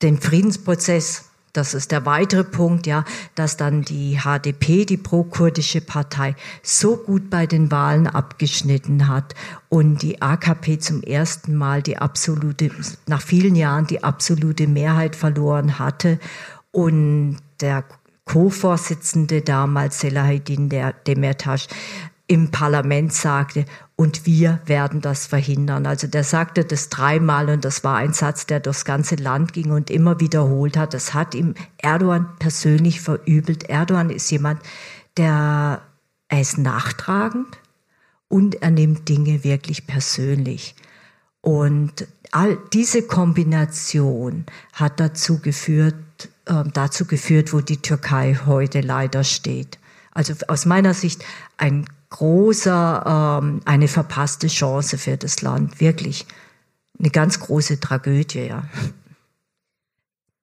[0.02, 3.04] den Friedensprozess das ist der weitere Punkt, ja,
[3.36, 9.36] dass dann die HDP, die pro-kurdische Partei, so gut bei den Wahlen abgeschnitten hat
[9.70, 12.72] und die AKP zum ersten Mal die absolute,
[13.08, 16.20] nach vielen Jahren die absolute Mehrheit verloren hatte.
[16.72, 17.84] Und der
[18.26, 20.70] Co-Vorsitzende damals, Selahattin
[21.06, 21.68] Demirtas,
[22.32, 23.66] im Parlament sagte,
[23.98, 25.86] und wir werden das verhindern.
[25.86, 29.72] Also der sagte das dreimal und das war ein Satz, der durchs ganze Land ging
[29.72, 30.94] und immer wiederholt hat.
[30.94, 33.66] Das hat ihm Erdogan persönlich verübelt.
[33.70, 34.62] Erdogan ist jemand,
[35.18, 35.82] der,
[36.30, 37.60] er ist nachtragend
[38.30, 40.74] und er nimmt Dinge wirklich persönlich.
[41.42, 45.96] Und all diese Kombination hat dazu geführt,
[46.46, 49.80] äh, dazu geführt, wo die Türkei heute leider steht.
[50.14, 51.26] Also aus meiner Sicht
[51.58, 56.28] ein großer, ähm, eine verpasste Chance für das Land, wirklich
[57.00, 58.64] eine ganz große Tragödie, ja.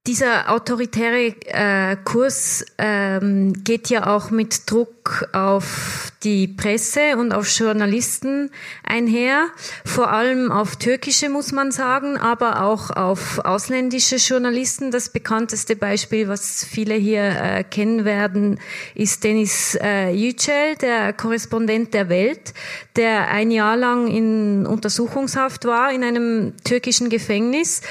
[0.08, 7.46] Dieser autoritäre äh, Kurs ähm, geht ja auch mit Druck auf die Presse und auf
[7.50, 8.50] Journalisten
[8.82, 9.48] einher,
[9.84, 14.90] vor allem auf türkische muss man sagen, aber auch auf ausländische Journalisten.
[14.90, 18.60] Das bekannteste Beispiel, was viele hier äh, kennen werden,
[18.94, 22.54] ist Denis äh, Yücel, der Korrespondent der Welt,
[22.96, 27.82] der ein Jahr lang in Untersuchungshaft war in einem türkischen Gefängnis.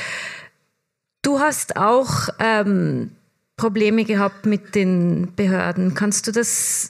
[1.21, 3.11] Du hast auch ähm,
[3.57, 5.93] Probleme gehabt mit den Behörden.
[5.93, 6.89] Kannst du das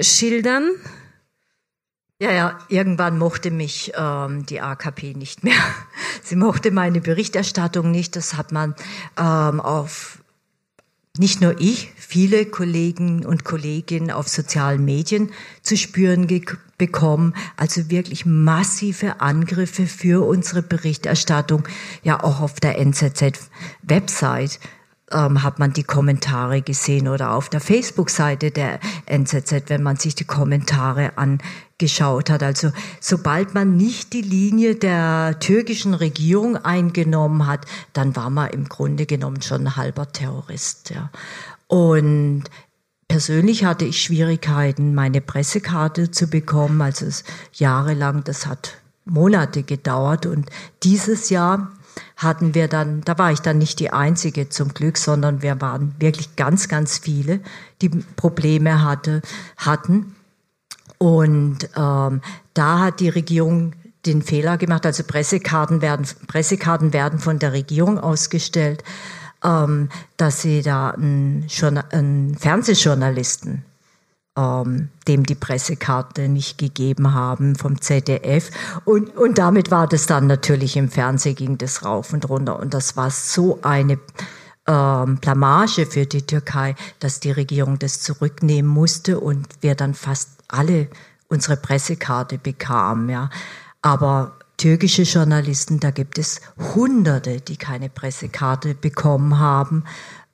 [0.00, 0.70] schildern?
[2.20, 5.58] Ja, ja, irgendwann mochte mich ähm, die AKP nicht mehr.
[6.22, 8.16] Sie mochte meine Berichterstattung nicht.
[8.16, 8.74] Das hat man
[9.18, 10.18] ähm, auf
[11.18, 15.30] nicht nur ich, viele Kollegen und Kolleginnen auf sozialen Medien
[15.62, 16.26] zu spüren
[16.78, 17.34] bekommen.
[17.56, 21.64] Also wirklich massive Angriffe für unsere Berichterstattung,
[22.02, 24.60] ja auch auf der NZZ-Website
[25.12, 30.14] ähm, hat man die Kommentare gesehen oder auf der Facebook-Seite der NZZ, wenn man sich
[30.14, 32.42] die Kommentare angeschaut hat.
[32.42, 38.68] Also sobald man nicht die Linie der türkischen Regierung eingenommen hat, dann war man im
[38.68, 40.90] Grunde genommen schon ein halber Terrorist.
[40.90, 41.10] Ja.
[41.66, 42.44] Und
[43.08, 46.80] persönlich hatte ich Schwierigkeiten, meine Pressekarte zu bekommen.
[46.80, 50.26] Also es jahrelang, das hat Monate gedauert.
[50.26, 50.50] Und
[50.82, 51.72] dieses Jahr
[52.16, 55.94] hatten wir dann, da war ich dann nicht die Einzige zum Glück, sondern wir waren
[55.98, 57.40] wirklich ganz, ganz viele,
[57.82, 59.22] die Probleme hatte,
[59.56, 60.14] hatten.
[60.98, 62.20] Und ähm,
[62.54, 63.72] da hat die Regierung
[64.06, 68.84] den Fehler gemacht, also Pressekarten werden, Pressekarten werden von der Regierung ausgestellt,
[69.44, 71.46] ähm, dass sie da einen,
[71.90, 73.64] einen Fernsehjournalisten
[74.36, 78.50] ähm, dem die Pressekarte nicht gegeben haben vom ZDF.
[78.84, 82.58] Und, und damit war das dann natürlich im Fernsehen, ging das rauf und runter.
[82.58, 83.98] Und das war so eine
[84.66, 90.30] ähm, Blamage für die Türkei, dass die Regierung das zurücknehmen musste und wir dann fast
[90.48, 90.88] alle
[91.28, 93.08] unsere Pressekarte bekamen.
[93.08, 93.30] Ja.
[93.82, 96.40] Aber türkische Journalisten, da gibt es
[96.74, 99.84] Hunderte, die keine Pressekarte bekommen haben.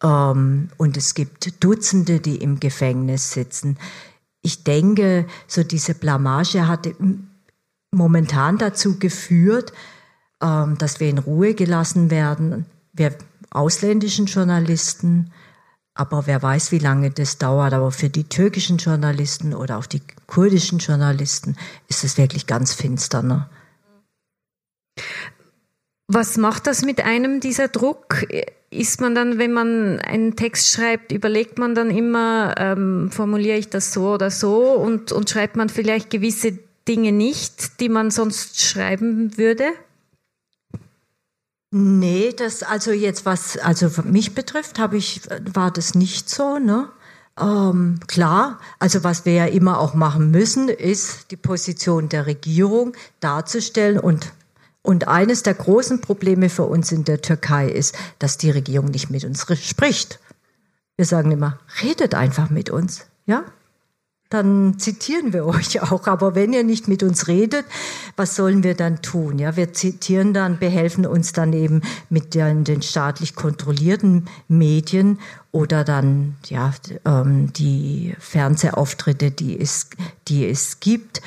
[0.03, 3.79] Ähm, und es gibt Dutzende, die im Gefängnis sitzen.
[4.43, 6.95] Ich denke, so diese Blamage hatte
[7.91, 9.73] momentan dazu geführt,
[10.43, 12.67] ähm, dass wir in Ruhe gelassen werden.
[12.93, 13.15] Wir
[13.51, 15.33] ausländischen Journalisten,
[15.95, 17.75] aber wer weiß, wie lange das dauert.
[17.75, 21.57] Aber für die türkischen Journalisten oder auch die kurdischen Journalisten
[21.89, 23.23] ist es wirklich ganz finster.
[23.23, 23.49] Ne?
[26.13, 28.27] Was macht das mit einem, dieser Druck?
[28.71, 33.69] ist man dann, wenn man einen Text schreibt, überlegt man dann immer, ähm, formuliere ich
[33.69, 38.61] das so oder so und, und schreibt man vielleicht gewisse Dinge nicht, die man sonst
[38.61, 39.65] schreiben würde?
[41.73, 46.89] Nee, das also jetzt was also mich betrifft, habe ich war das nicht so, ne?
[47.41, 52.93] Ähm, klar, also was wir ja immer auch machen müssen, ist die Position der Regierung
[53.21, 54.33] darzustellen und
[54.83, 59.11] und eines der großen Probleme für uns in der Türkei ist, dass die Regierung nicht
[59.11, 60.21] mit uns spricht.
[60.97, 63.45] Wir sagen immer, redet einfach mit uns, ja?
[64.31, 66.07] Dann zitieren wir euch auch.
[66.07, 67.67] Aber wenn ihr nicht mit uns redet,
[68.17, 69.39] was sollen wir dann tun?
[69.39, 75.19] Ja, wir zitieren dann, behelfen uns dann eben mit den, den staatlich kontrollierten Medien
[75.51, 76.73] oder dann, ja,
[77.05, 79.91] ähm, die Fernsehauftritte, die es,
[80.29, 81.21] die es gibt.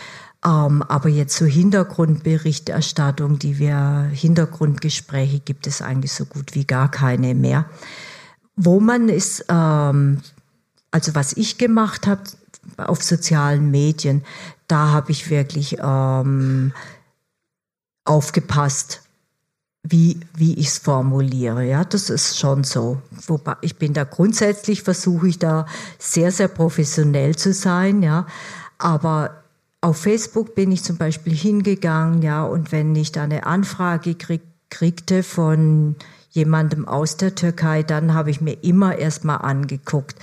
[0.45, 6.91] Ähm, aber jetzt so Hintergrundberichterstattung, die wir, Hintergrundgespräche gibt es eigentlich so gut wie gar
[6.91, 7.65] keine mehr.
[8.55, 10.21] Wo man ist, ähm,
[10.91, 12.23] also was ich gemacht habe
[12.77, 14.23] auf sozialen Medien,
[14.67, 16.73] da habe ich wirklich ähm,
[18.05, 19.01] aufgepasst,
[19.83, 21.65] wie, wie ich es formuliere.
[21.65, 23.01] Ja, das ist schon so.
[23.27, 25.65] Wobei ich bin da grundsätzlich versuche ich da
[25.99, 28.25] sehr, sehr professionell zu sein, ja.
[28.77, 29.42] Aber
[29.83, 34.41] auf Facebook bin ich zum Beispiel hingegangen, ja, und wenn ich da eine Anfrage krieg,
[34.69, 35.97] kriegte von
[36.29, 40.15] jemandem aus der Türkei, dann habe ich mir immer erstmal angeguckt,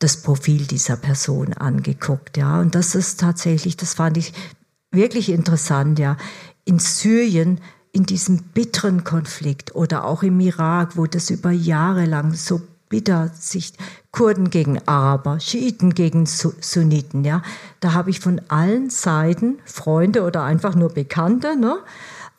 [0.00, 2.60] das Profil dieser Person angeguckt, ja.
[2.60, 4.34] Und das ist tatsächlich, das fand ich
[4.90, 6.18] wirklich interessant, ja.
[6.66, 7.58] In Syrien,
[7.92, 12.60] in diesem bitteren Konflikt oder auch im Irak, wo das über Jahre lang so
[12.90, 13.72] bitter sich
[14.10, 17.40] Kurden gegen Araber, Schiiten gegen Sunniten, ja.
[17.80, 21.78] Da habe ich von allen Seiten Freunde oder einfach nur Bekannte, ne?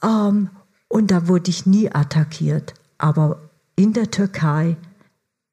[0.03, 0.51] Ähm,
[0.87, 2.75] und da wurde ich nie attackiert.
[2.99, 3.39] Aber
[3.75, 4.77] in der Türkei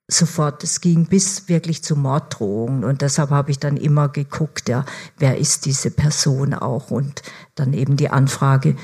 [0.08, 2.82] sofort, es ging bis wirklich zu Morddrohungen.
[2.84, 4.84] Und deshalb habe ich dann immer geguckt, ja,
[5.18, 6.90] wer ist diese Person auch?
[6.90, 7.22] Und
[7.54, 8.74] dann eben die Anfrage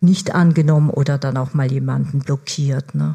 [0.00, 3.14] nicht angenommen oder dann auch mal jemanden blockiert, ne?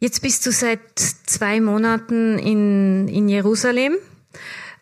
[0.00, 3.96] Jetzt bist du seit zwei Monaten in, in Jerusalem.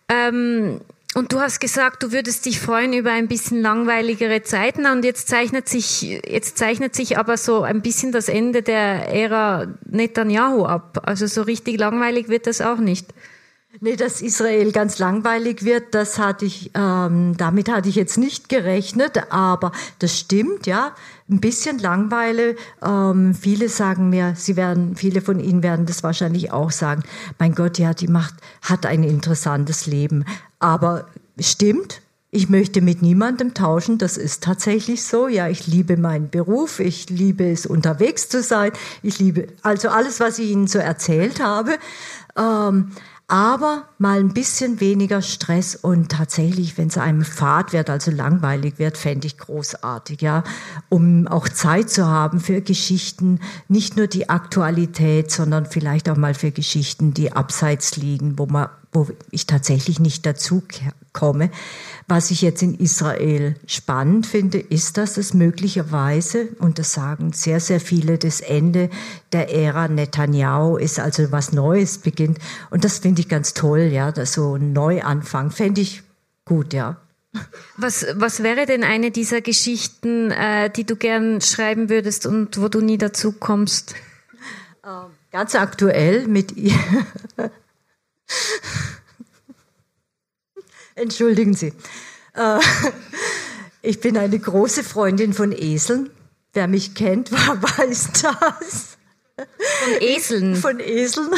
[0.09, 0.81] Ähm,
[1.15, 4.87] und du hast gesagt, du würdest dich freuen über ein bisschen langweiligere Zeiten.
[4.87, 9.67] Und jetzt zeichnet sich, jetzt zeichnet sich aber so ein bisschen das Ende der Ära
[9.91, 11.03] Netanyahu ab.
[11.05, 13.13] Also so richtig langweilig wird das auch nicht.
[13.81, 18.49] Nee, dass Israel ganz langweilig wird, das hatte ich, ähm, damit hatte ich jetzt nicht
[18.49, 20.95] gerechnet, aber das stimmt, ja.
[21.31, 22.57] Ein bisschen Langweile.
[22.83, 27.03] Ähm, viele sagen mir, sie werden, viele von Ihnen werden das wahrscheinlich auch sagen.
[27.39, 30.25] Mein Gott, ja, die macht, hat ein interessantes Leben.
[30.59, 31.07] Aber
[31.39, 32.01] stimmt,
[32.31, 35.29] Ich möchte mit niemandem tauschen, das ist tatsächlich so.
[35.29, 38.73] Ja, ich liebe meinen Beruf, ich liebe es, unterwegs zu sein,
[39.03, 41.79] ich liebe also alles, was ich Ihnen so erzählt habe.
[42.37, 42.91] Ähm,
[43.29, 48.79] aber mal ein bisschen weniger Stress und tatsächlich, wenn es einem fad wird, also langweilig
[48.79, 50.45] wird, fände ich großartig, ja,
[50.89, 56.35] um auch Zeit zu haben für Geschichten, nicht nur die Aktualität, sondern vielleicht auch mal
[56.35, 60.63] für Geschichten, die abseits liegen, wo man, wo ich tatsächlich nicht dazu
[61.13, 61.51] komme.
[62.07, 67.61] Was ich jetzt in Israel spannend finde, ist, dass es möglicherweise, und das sagen sehr,
[67.61, 68.89] sehr viele, das Ende
[69.33, 72.39] der Ära Netanyahu ist, also was Neues beginnt.
[72.71, 76.03] Und das finde ich ganz toll, ja, dass so ein Neuanfang, fände ich
[76.45, 76.97] gut, ja.
[77.77, 82.69] Was, was wäre denn eine dieser Geschichten, äh, die du gern schreiben würdest und wo
[82.69, 83.95] du nie dazu kommst?
[84.85, 86.79] Ähm, ganz aktuell mit ihr.
[90.95, 91.73] Entschuldigen Sie.
[92.35, 92.59] Äh,
[93.83, 96.11] ich bin eine große Freundin von Eseln.
[96.53, 98.97] Wer mich kennt, weiß das.
[99.37, 100.57] Von Eseln?
[100.57, 101.31] Von Eseln.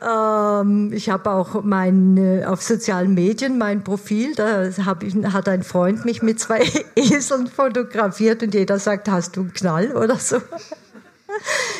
[0.00, 4.34] Ähm, ich habe auch mein, auf sozialen Medien mein Profil.
[4.34, 6.62] Da ich, hat ein Freund mich mit zwei
[6.94, 10.38] Eseln fotografiert und jeder sagt, hast du einen Knall oder so.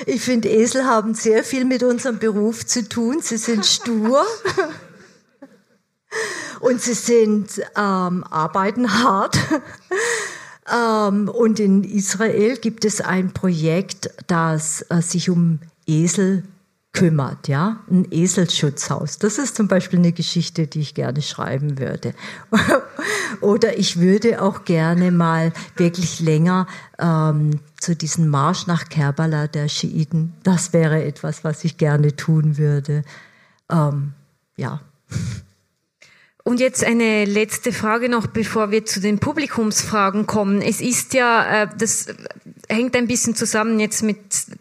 [0.07, 3.19] Ich finde, Esel haben sehr viel mit unserem Beruf zu tun.
[3.21, 4.25] Sie sind stur.
[6.61, 9.39] Und sie sind, ähm, arbeiten hart.
[10.75, 16.45] ähm, und in Israel gibt es ein Projekt, das äh, sich um Esel
[16.93, 19.19] kümmert, ja, ein Eselschutzhaus.
[19.19, 22.15] Das ist zum Beispiel eine Geschichte, die ich gerne schreiben würde.
[23.41, 26.67] Oder ich würde auch gerne mal wirklich länger
[26.99, 30.35] ähm, zu diesem Marsch nach Kerbala der Schiiten.
[30.43, 33.03] Das wäre etwas, was ich gerne tun würde.
[33.71, 34.15] Ähm,
[34.57, 34.81] ja.
[36.49, 40.63] Und jetzt eine letzte Frage noch, bevor wir zu den Publikumsfragen kommen.
[40.63, 42.07] Es ist ja, äh, das
[42.71, 44.19] hängt ein bisschen zusammen jetzt mit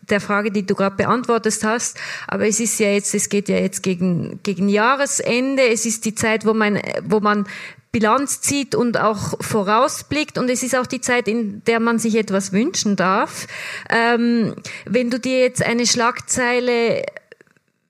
[0.09, 1.97] der Frage, die du gerade beantwortet hast.
[2.27, 5.65] Aber es ist ja jetzt, es geht ja jetzt gegen, gegen Jahresende.
[5.65, 7.47] Es ist die Zeit, wo man, wo man
[7.93, 10.37] Bilanz zieht und auch vorausblickt.
[10.37, 13.47] Und es ist auch die Zeit, in der man sich etwas wünschen darf.
[13.89, 17.05] Ähm, wenn du dir jetzt eine Schlagzeile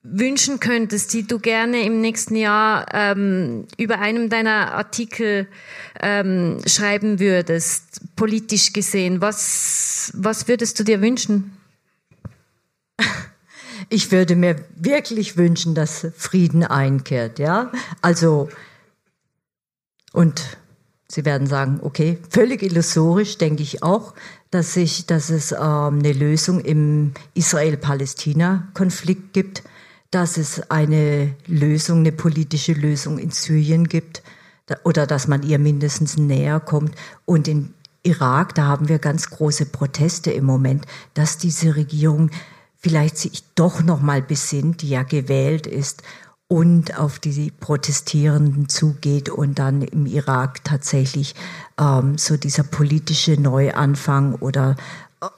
[0.09, 5.47] wünschen könntest, die du gerne im nächsten Jahr ähm, über einem deiner Artikel
[5.99, 11.57] ähm, schreiben würdest, politisch gesehen, was, was würdest du dir wünschen?
[13.89, 17.71] Ich würde mir wirklich wünschen, dass Frieden einkehrt, ja.
[18.01, 18.49] Also,
[20.11, 20.57] und
[21.09, 24.13] Sie werden sagen, okay, völlig illusorisch denke ich auch,
[24.51, 29.63] dass, ich, dass es ähm, eine Lösung im Israel-Palästina-Konflikt gibt
[30.11, 34.23] dass es eine Lösung, eine politische Lösung in Syrien gibt
[34.83, 36.95] oder dass man ihr mindestens näher kommt.
[37.25, 42.29] Und in Irak, da haben wir ganz große Proteste im Moment, dass diese Regierung
[42.77, 46.03] vielleicht sich doch noch mal besinnt, die ja gewählt ist
[46.47, 51.35] und auf die Protestierenden zugeht und dann im Irak tatsächlich
[51.77, 54.77] ähm, so dieser politische Neuanfang oder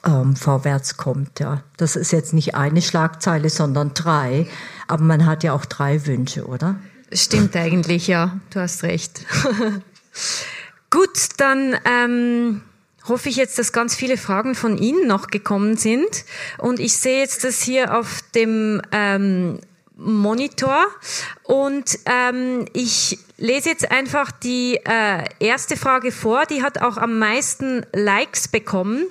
[0.04, 1.40] ähm, vorwärts kommt.
[1.40, 1.62] Ja.
[1.76, 4.46] Das ist jetzt nicht eine Schlagzeile, sondern drei.
[4.88, 6.76] Aber man hat ja auch drei Wünsche, oder?
[7.12, 8.38] Stimmt eigentlich, ja.
[8.50, 9.24] Du hast recht.
[10.90, 12.62] Gut, dann ähm,
[13.06, 16.24] hoffe ich jetzt, dass ganz viele Fragen von Ihnen noch gekommen sind.
[16.58, 19.60] Und ich sehe jetzt das hier auf dem ähm,
[19.96, 20.86] Monitor
[21.42, 26.46] und ähm, ich lese jetzt einfach die äh, erste Frage vor.
[26.46, 29.06] Die hat auch am meisten Likes bekommen.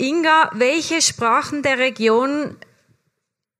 [0.00, 2.56] Inga, welche Sprachen der Region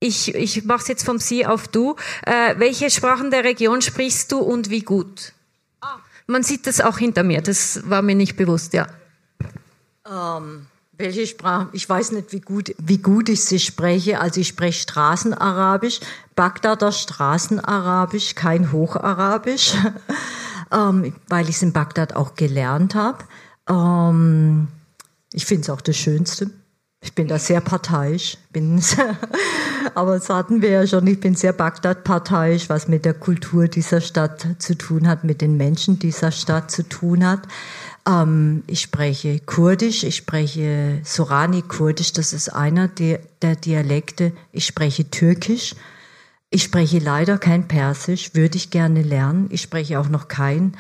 [0.03, 1.95] ich, ich mache es jetzt vom Sie auf Du.
[2.25, 5.35] Äh, welche Sprachen der Region sprichst du und wie gut?
[5.83, 5.99] Ah.
[6.27, 8.87] Man sieht das auch hinter mir, das war mir nicht bewusst, ja.
[10.11, 10.67] Ähm,
[10.97, 11.69] welche Sprache?
[11.73, 14.21] Ich weiß nicht, wie gut, wie gut ich sie spreche.
[14.21, 16.01] Also ich spreche Straßenarabisch,
[16.35, 19.75] Bagdader Straßenarabisch, kein Hocharabisch,
[20.73, 23.25] ähm, weil ich es in Bagdad auch gelernt habe.
[23.69, 24.69] Ähm,
[25.33, 26.51] ich finde es auch das Schönste.
[27.03, 28.83] Ich bin da sehr parteiisch, bin,
[29.95, 34.03] aber das hatten wir ja schon, ich bin sehr Bagdad-parteiisch, was mit der Kultur dieser
[34.03, 37.49] Stadt zu tun hat, mit den Menschen dieser Stadt zu tun hat.
[38.07, 44.33] Ähm, ich spreche Kurdisch, ich spreche Sorani-Kurdisch, das ist einer der, der Dialekte.
[44.53, 45.75] Ich spreche Türkisch.
[46.51, 49.47] Ich spreche leider kein Persisch, würde ich gerne lernen.
[49.51, 50.77] Ich spreche auch noch kein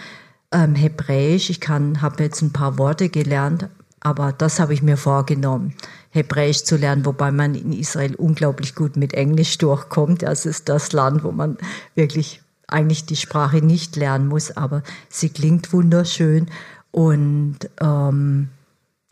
[0.52, 1.48] ähm, Hebräisch.
[1.48, 3.68] Ich kann, habe jetzt ein paar Worte gelernt,
[4.00, 5.74] aber das habe ich mir vorgenommen,
[6.10, 10.22] Hebräisch zu lernen, wobei man in Israel unglaublich gut mit Englisch durchkommt.
[10.22, 11.58] Das ist das Land, wo man
[11.94, 16.46] wirklich eigentlich die Sprache nicht lernen muss, aber sie klingt wunderschön
[16.90, 18.48] und ähm,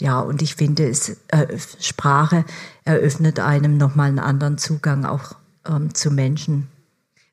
[0.01, 2.45] ja, und ich finde, es, äh, Sprache
[2.85, 5.35] eröffnet einem nochmal einen anderen Zugang auch
[5.69, 6.69] ähm, zu Menschen.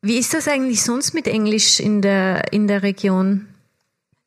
[0.01, 3.47] Wie ist das eigentlich sonst mit Englisch in der, in der Region?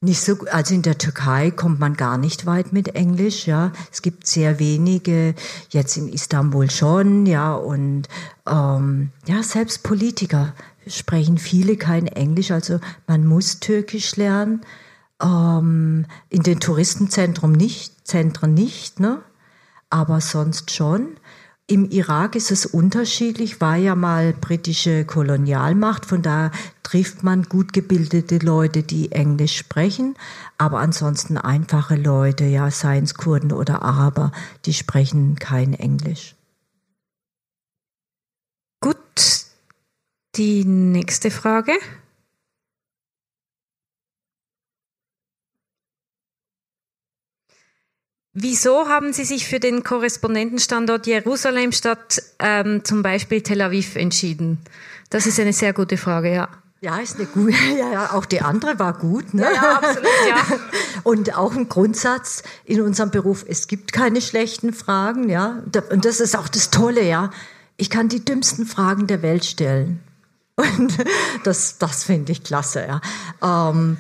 [0.00, 3.72] Nicht so, also in der Türkei kommt man gar nicht weit mit Englisch, ja.
[3.90, 5.34] Es gibt sehr wenige,
[5.70, 8.06] jetzt in Istanbul schon, ja, und
[8.46, 10.54] ähm, ja, selbst Politiker
[10.86, 12.78] sprechen viele kein Englisch, also
[13.08, 14.60] man muss Türkisch lernen.
[15.20, 19.22] Ähm, in den Touristenzentren nicht, Zentren nicht, ne?
[19.90, 21.17] Aber sonst schon.
[21.70, 26.50] Im Irak ist es unterschiedlich, war ja mal britische Kolonialmacht, von da
[26.82, 30.16] trifft man gut gebildete Leute, die Englisch sprechen,
[30.56, 34.32] aber ansonsten einfache Leute, ja, seien es Kurden oder Araber,
[34.64, 36.36] die sprechen kein Englisch.
[38.80, 39.44] Gut,
[40.36, 41.72] die nächste Frage.
[48.34, 54.58] Wieso haben Sie sich für den Korrespondentenstandort Jerusalem statt ähm, zum Beispiel Tel Aviv entschieden?
[55.10, 56.48] Das ist eine sehr gute Frage, ja.
[56.80, 59.42] Ja, ist eine gute, ja, ja, auch die andere war gut, ne?
[59.42, 60.58] Ja, ja, absolut, ja.
[61.02, 65.62] Und auch ein Grundsatz in unserem Beruf, es gibt keine schlechten Fragen, ja.
[65.90, 67.30] Und das ist auch das Tolle, ja.
[67.76, 70.00] Ich kann die dümmsten Fragen der Welt stellen.
[70.56, 70.98] Und
[71.44, 73.00] das, das finde ich klasse, ja.
[73.42, 73.96] Ähm,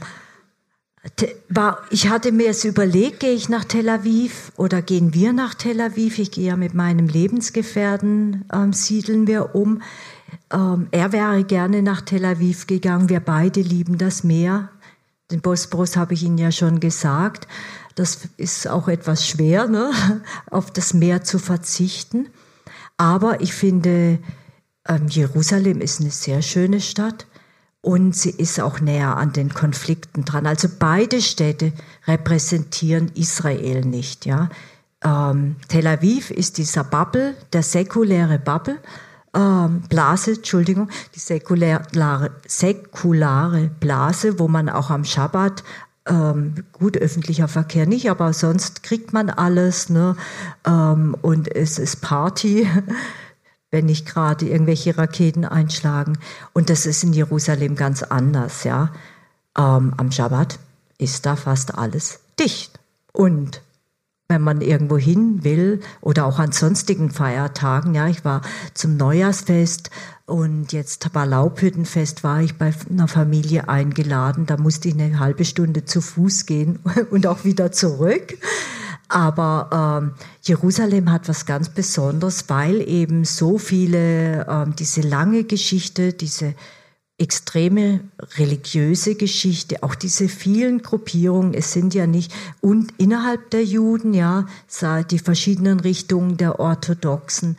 [1.48, 5.54] war, ich hatte mir es überlegt, gehe ich nach Tel Aviv oder gehen wir nach
[5.54, 6.18] Tel Aviv?
[6.18, 9.82] Ich gehe ja mit meinem Lebensgefährten, ähm, siedeln wir um.
[10.52, 13.08] Ähm, er wäre gerne nach Tel Aviv gegangen.
[13.08, 14.70] Wir beide lieben das Meer.
[15.30, 17.48] Den Bosporus habe ich Ihnen ja schon gesagt.
[17.94, 19.90] Das ist auch etwas schwer, ne?
[20.50, 22.28] auf das Meer zu verzichten.
[22.96, 24.18] Aber ich finde,
[24.88, 27.26] ähm, Jerusalem ist eine sehr schöne Stadt
[27.88, 30.46] und sie ist auch näher an den Konflikten dran.
[30.46, 31.72] Also beide Städte
[32.06, 34.26] repräsentieren Israel nicht.
[34.26, 34.50] Ja?
[35.02, 38.76] Ähm, Tel Aviv ist dieser Bubble, der säkuläre Bubble,
[39.34, 45.64] ähm, Blase, Entschuldigung, die säkulare, säkulare Blase, wo man auch am Schabbat
[46.06, 50.14] ähm, gut öffentlicher Verkehr nicht, aber sonst kriegt man alles ne?
[50.66, 52.68] Ähm, und es ist Party
[53.70, 56.18] wenn nicht gerade irgendwelche Raketen einschlagen.
[56.52, 58.92] Und das ist in Jerusalem ganz anders, ja.
[59.56, 60.58] Ähm, am Schabbat
[60.98, 62.78] ist da fast alles dicht.
[63.12, 63.62] Und
[64.28, 68.42] wenn man irgendwo hin will oder auch an sonstigen Feiertagen, ja, ich war
[68.74, 69.90] zum Neujahrsfest
[70.26, 75.46] und jetzt war Laubhüttenfest, war ich bei einer Familie eingeladen, da musste ich eine halbe
[75.46, 76.78] Stunde zu Fuß gehen
[77.10, 78.36] und auch wieder zurück.
[79.08, 86.12] Aber ähm, Jerusalem hat was ganz Besonderes, weil eben so viele, ähm, diese lange Geschichte,
[86.12, 86.54] diese
[87.18, 88.00] extreme
[88.36, 94.46] religiöse Geschichte, auch diese vielen Gruppierungen, es sind ja nicht, und innerhalb der Juden, ja,
[95.10, 97.56] die verschiedenen Richtungen der Orthodoxen,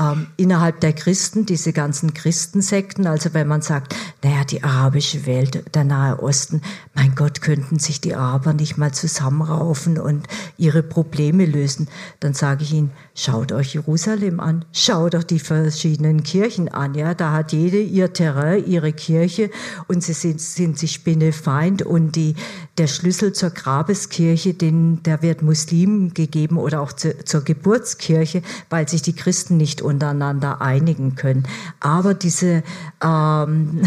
[0.00, 3.94] ähm, innerhalb der Christen, diese ganzen Christensekten, also wenn man sagt,
[4.24, 6.62] naja, die arabische Welt, der Nahe Osten,
[6.94, 10.26] mein Gott, könnten sich die Araber nicht mal zusammenraufen und
[10.56, 11.88] ihre Probleme lösen,
[12.20, 17.14] dann sage ich ihnen, schaut euch Jerusalem an, schaut doch die verschiedenen Kirchen an, ja,
[17.14, 19.50] da hat jede ihr Terrain, ihre Kirche
[19.86, 22.34] und sie sind, sind sich Spinnefeind und die,
[22.78, 28.88] der Schlüssel zur Grabeskirche, den, der wird Muslimen gegeben oder auch zu, zur Geburtskirche, weil
[28.88, 31.46] sich die Christen nicht untereinander einigen können.
[31.80, 32.62] Aber diese
[33.02, 33.82] ähm,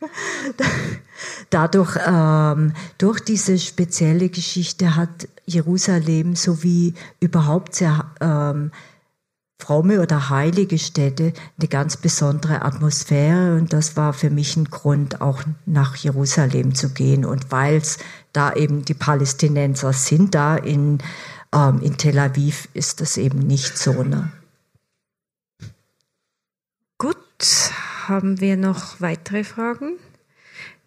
[1.50, 8.70] dadurch ähm, durch diese spezielle Geschichte hat Jerusalem sowie überhaupt sehr ähm,
[9.60, 15.20] fromme oder heilige Städte eine ganz besondere Atmosphäre und das war für mich ein Grund,
[15.20, 17.98] auch nach Jerusalem zu gehen und weil es
[18.32, 20.98] da eben die Palästinenser sind, da in,
[21.52, 24.04] ähm, in Tel Aviv ist das eben nicht so.
[24.04, 24.30] Ne?
[28.08, 29.98] Haben wir noch weitere Fragen?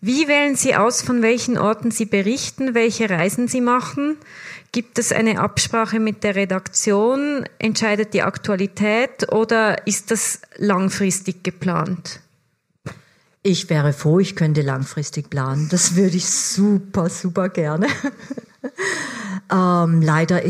[0.04, 4.18] Wie wählen Sie aus, von welchen Orten Sie berichten, welche Reisen Sie machen?
[4.72, 7.46] Gibt es eine Absprache mit der Redaktion?
[7.60, 12.22] Entscheidet die Aktualität oder ist das langfristig geplant?
[13.44, 15.70] Ich wäre froh, ich könnte langfristig planen.
[15.70, 17.88] Das würde ich super, super gerne.
[19.52, 20.42] ähm, leider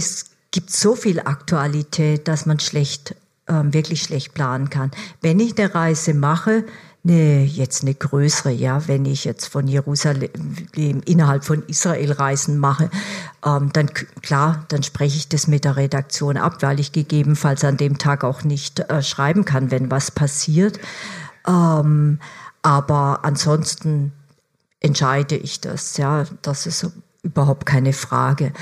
[0.52, 3.16] gibt es so viel Aktualität, dass man schlecht
[3.52, 4.92] ähm, wirklich schlecht planen kann.
[5.22, 6.64] Wenn ich eine Reise mache,
[7.04, 10.30] eine, jetzt eine größere, ja, wenn ich jetzt von Jerusalem
[11.06, 12.90] innerhalb von Israel Reisen mache,
[13.46, 13.92] ähm, dann
[14.22, 18.24] klar, dann spreche ich das mit der Redaktion ab, weil ich gegebenenfalls an dem Tag
[18.24, 20.80] auch nicht äh, schreiben kann, wenn was passiert.
[21.48, 22.20] Ähm,
[22.62, 24.14] aber ansonsten
[24.80, 26.88] entscheide ich das, ja, das ist
[27.24, 28.54] überhaupt keine Frage.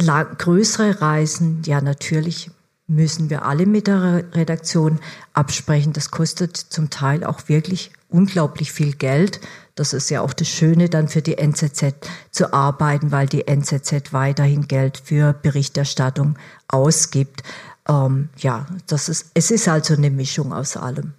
[0.00, 2.50] La größere Reisen, ja, natürlich
[2.90, 4.98] müssen wir alle mit der Redaktion
[5.32, 5.92] absprechen.
[5.92, 9.40] Das kostet zum Teil auch wirklich unglaublich viel Geld.
[9.76, 11.94] Das ist ja auch das Schöne dann für die NZZ
[12.32, 16.36] zu arbeiten, weil die NZZ weiterhin Geld für Berichterstattung
[16.66, 17.44] ausgibt.
[17.88, 21.14] Ähm, ja, das ist, es ist also eine Mischung aus allem.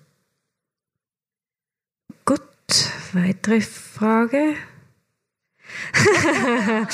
[2.26, 2.41] Gut,
[3.14, 4.56] weitere Frage.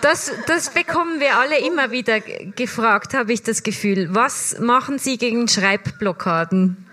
[0.00, 4.14] das, das bekommen wir alle immer wieder gefragt, habe ich das Gefühl.
[4.14, 6.86] Was machen Sie gegen Schreibblockaden?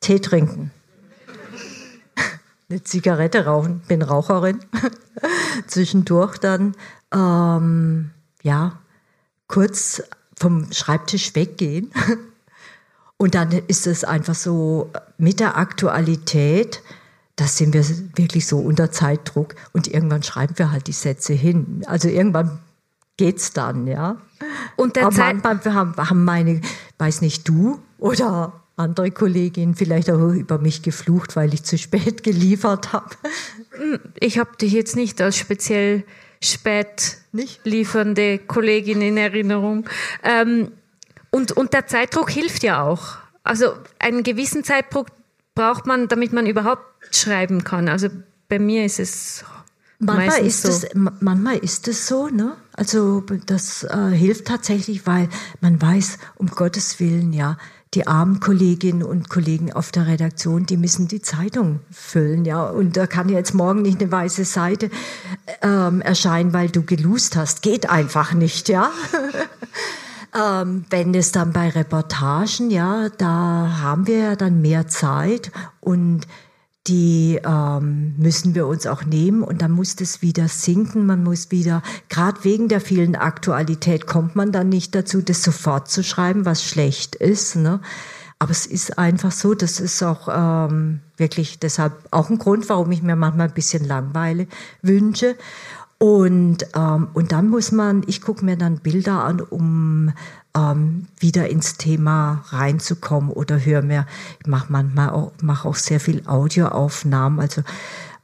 [0.00, 0.70] Tee trinken.
[2.68, 4.60] Eine Zigarette rauchen, bin Raucherin.
[5.66, 6.74] Zwischendurch dann,
[7.12, 8.10] ähm,
[8.42, 8.78] ja,
[9.46, 10.02] kurz
[10.36, 11.92] vom Schreibtisch weggehen.
[13.16, 16.82] Und dann ist es einfach so mit der Aktualität,
[17.36, 17.84] da sind wir
[18.16, 21.82] wirklich so unter Zeitdruck und irgendwann schreiben wir halt die Sätze hin.
[21.86, 22.58] Also irgendwann
[23.16, 24.16] geht's dann, ja.
[24.76, 26.60] Und der Aber manchmal haben, haben meine,
[26.98, 32.22] weiß nicht du oder andere Kolleginnen vielleicht auch über mich geflucht, weil ich zu spät
[32.22, 33.10] geliefert habe.
[33.70, 36.04] Hm, ich habe dich jetzt nicht als speziell
[36.42, 37.60] spät nicht?
[37.64, 39.88] liefernde Kollegin in Erinnerung.
[40.22, 40.72] Ähm,
[41.30, 43.16] und, und der Zeitdruck hilft ja auch.
[43.42, 45.08] Also einen gewissen Zeitdruck
[45.54, 47.88] braucht man, damit man überhaupt schreiben kann.
[47.88, 48.08] Also
[48.48, 49.44] bei mir ist es
[49.98, 50.68] Manchmal ist, so.
[50.68, 52.56] es, manchmal ist es so, ne?
[52.72, 55.28] Also das äh, hilft tatsächlich, weil
[55.60, 57.56] man weiß, um Gottes Willen, ja,
[57.94, 62.64] die armen Kolleginnen und Kollegen auf der Redaktion, die müssen die Zeitung füllen, ja.
[62.64, 64.90] Und da kann jetzt morgen nicht eine weiße Seite
[65.62, 67.62] ähm, erscheinen, weil du gelust hast.
[67.62, 68.90] Geht einfach nicht, ja.
[70.34, 76.26] ähm, wenn es dann bei Reportagen, ja, da haben wir ja dann mehr Zeit und
[76.86, 81.06] die ähm, müssen wir uns auch nehmen und dann muss das wieder sinken.
[81.06, 85.90] Man muss wieder, gerade wegen der vielen Aktualität, kommt man dann nicht dazu, das sofort
[85.90, 87.56] zu schreiben, was schlecht ist.
[87.56, 87.80] Ne?
[88.38, 92.92] Aber es ist einfach so, das ist auch ähm, wirklich deshalb auch ein Grund, warum
[92.92, 94.46] ich mir manchmal ein bisschen Langweile
[94.82, 95.36] wünsche.
[95.98, 100.12] Und, ähm, und dann muss man, ich gucke mir dann Bilder an, um
[100.56, 104.06] ähm, wieder ins Thema reinzukommen oder höre mir,
[104.40, 107.62] ich mache manchmal auch, mach auch sehr viel Audioaufnahmen, also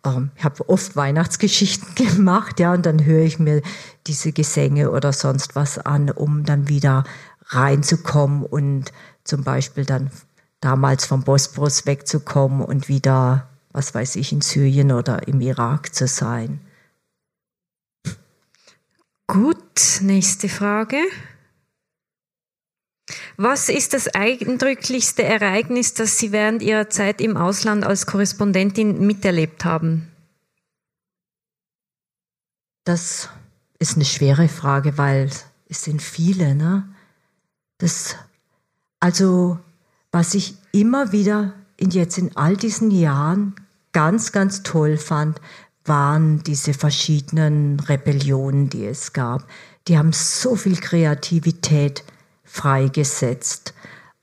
[0.05, 3.63] ähm, ich habe oft Weihnachtsgeschichten gemacht, ja, und dann höre ich mir
[4.07, 7.05] diese Gesänge oder sonst was an, um dann wieder
[7.47, 8.93] reinzukommen und
[9.25, 10.11] zum Beispiel dann
[10.61, 16.07] damals vom Bosporus wegzukommen und wieder, was weiß ich, in Syrien oder im Irak zu
[16.07, 16.61] sein.
[19.27, 20.99] Gut, nächste Frage.
[23.43, 29.65] Was ist das eindrücklichste Ereignis, das Sie während Ihrer Zeit im Ausland als Korrespondentin miterlebt
[29.65, 30.11] haben?
[32.85, 33.31] Das
[33.79, 35.31] ist eine schwere Frage, weil
[35.71, 36.55] es sind viele.
[36.55, 36.87] Ne?
[37.79, 38.15] Das,
[39.01, 39.59] also,
[40.13, 43.55] was ich immer wieder in jetzt in all diesen Jahren
[43.93, 45.41] ganz, ganz toll fand,
[45.87, 49.49] waren diese verschiedenen Rebellionen, die es gab.
[49.89, 52.05] Die haben so viel Kreativität
[52.51, 53.75] freigesetzt.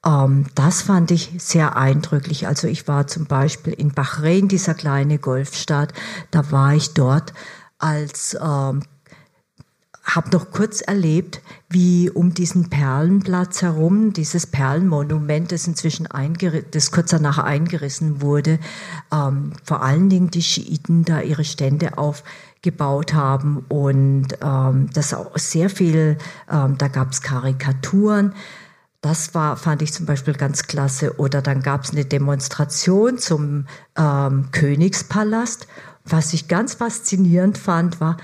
[0.05, 2.47] Ähm, das fand ich sehr eindrücklich.
[2.47, 5.93] Also ich war zum Beispiel in Bahrain, dieser kleine Golfstaat,
[6.31, 7.33] da war ich dort
[7.79, 8.81] als ähm,
[10.07, 16.07] habe noch kurz erlebt, wie um diesen Perlenplatz herum, dieses Perlenmonument, das inzwischen
[16.71, 18.59] das kurz danach eingerissen wurde,
[19.11, 21.97] ähm, vor allen Dingen die Schiiten da ihre Stände
[22.57, 26.17] aufgebaut haben und ähm, das auch sehr viel,
[26.51, 28.33] ähm, da gab es Karikaturen.
[29.01, 31.19] Das war, fand ich zum Beispiel ganz klasse.
[31.19, 33.67] Oder dann gab es eine Demonstration zum
[33.97, 35.67] ähm, Königspalast.
[36.03, 38.17] Was ich ganz faszinierend fand, war,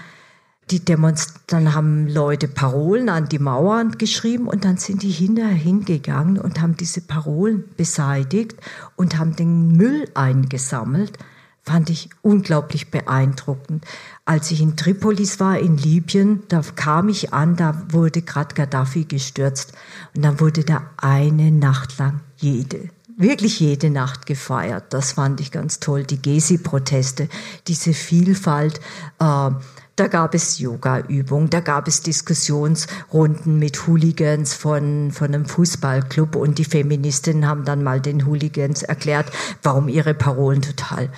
[0.71, 5.53] die Demonst dann haben Leute Parolen an die Mauern geschrieben und dann sind die hinterher
[5.53, 8.55] hingegangen und haben diese Parolen beseitigt
[8.95, 11.19] und haben den Müll eingesammelt.
[11.65, 13.85] Fand ich unglaublich beeindruckend.
[14.25, 19.05] Als ich in Tripolis war, in Libyen, da kam ich an, da wurde gerade Gaddafi
[19.05, 19.71] gestürzt.
[20.13, 24.93] Und dann wurde da eine Nacht lang jede, wirklich jede Nacht gefeiert.
[24.93, 26.03] Das fand ich ganz toll.
[26.03, 27.29] Die Gezi-Proteste,
[27.67, 28.81] diese Vielfalt.
[29.19, 29.51] Äh,
[29.95, 36.57] da gab es Yoga-Übungen, da gab es Diskussionsrunden mit Hooligans von, von einem Fußballclub und
[36.57, 39.31] die Feministinnen haben dann mal den Hooligans erklärt,
[39.61, 41.09] warum ihre Parolen total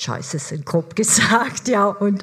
[0.00, 1.86] scheiße sind, grob gesagt, ja.
[1.86, 2.22] Und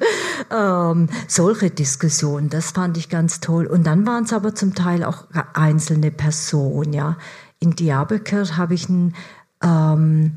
[0.52, 3.68] ähm, solche Diskussionen, das fand ich ganz toll.
[3.68, 7.18] Und dann waren es aber zum Teil auch einzelne Personen, ja.
[7.60, 9.16] in Diyarbakir habe ich ein,
[9.64, 10.36] ähm,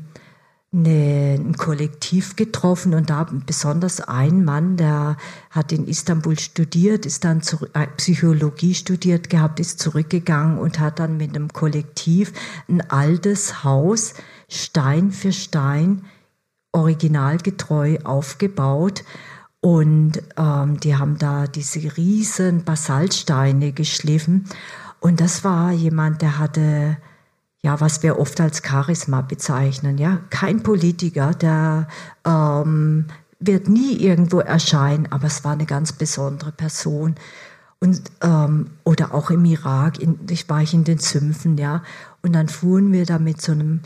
[0.73, 5.17] eine, ein Kollektiv getroffen und da besonders ein Mann, der
[5.49, 10.99] hat in Istanbul studiert, ist dann zu, äh, Psychologie studiert gehabt, ist zurückgegangen und hat
[10.99, 12.31] dann mit einem Kollektiv
[12.69, 14.13] ein altes Haus
[14.47, 16.03] Stein für Stein
[16.71, 19.03] originalgetreu aufgebaut.
[19.59, 24.45] Und ähm, die haben da diese riesen Basaltsteine geschliffen.
[24.99, 26.97] Und das war jemand, der hatte
[27.63, 30.21] ja, was wir oft als Charisma bezeichnen, ja.
[30.29, 31.87] Kein Politiker, der
[32.25, 33.05] ähm,
[33.39, 37.15] wird nie irgendwo erscheinen, aber es war eine ganz besondere Person.
[37.79, 41.83] Und, ähm, oder auch im Irak, in, ich war ich in den Sümpfen, ja.
[42.23, 43.81] Und dann fuhren wir da mit so einem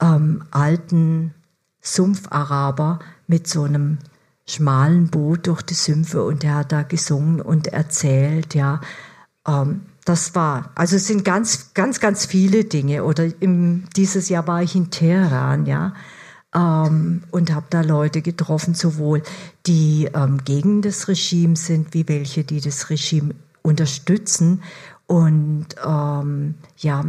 [0.00, 1.34] ähm, alten
[1.82, 3.98] Sumpfaraber mit so einem
[4.46, 8.80] schmalen Boot durch die Sümpfe und der hat da gesungen und erzählt, ja.
[9.46, 13.04] Ähm, das war, also es sind ganz, ganz, ganz viele Dinge.
[13.04, 15.94] Oder im, dieses Jahr war ich in Teheran, ja,
[16.54, 19.22] ähm, und habe da Leute getroffen, sowohl
[19.66, 24.62] die ähm, gegen das Regime sind, wie welche, die das Regime unterstützen.
[25.06, 27.04] Und ähm, ja,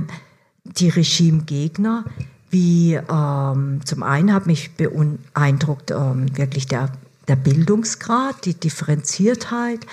[0.64, 2.06] die Regimegegner,
[2.54, 6.92] wie ähm, zum einen hat mich beeindruckt ähm, wirklich der,
[7.28, 9.86] der Bildungsgrad, die Differenziertheit,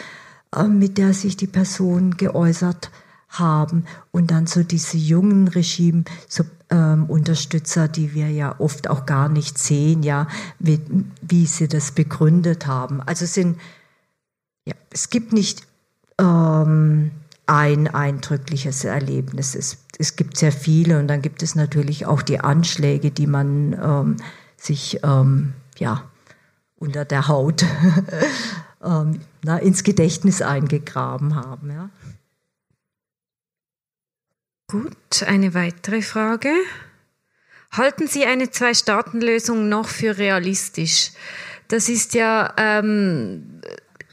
[0.54, 2.90] äh, mit der sich die Personen geäußert
[3.30, 9.06] haben und dann so diese jungen Regime so, ähm, Unterstützer, die wir ja oft auch
[9.06, 10.28] gar nicht sehen, ja,
[10.58, 10.80] wie,
[11.22, 13.00] wie sie das begründet haben.
[13.00, 13.58] Also sind
[14.66, 15.66] ja, es gibt nicht
[16.18, 17.10] ähm,
[17.50, 19.56] ein eindrückliches Erlebnis.
[19.56, 23.72] Es, es gibt sehr viele und dann gibt es natürlich auch die Anschläge, die man
[23.72, 24.16] ähm,
[24.56, 26.08] sich ähm, ja
[26.76, 27.64] unter der Haut
[28.84, 31.72] ähm, na, ins Gedächtnis eingegraben haben.
[31.72, 31.90] Ja.
[34.68, 36.52] Gut, eine weitere Frage.
[37.72, 41.10] Halten Sie eine Zwei-Staaten-Lösung noch für realistisch?
[41.66, 43.60] Das ist ja ähm,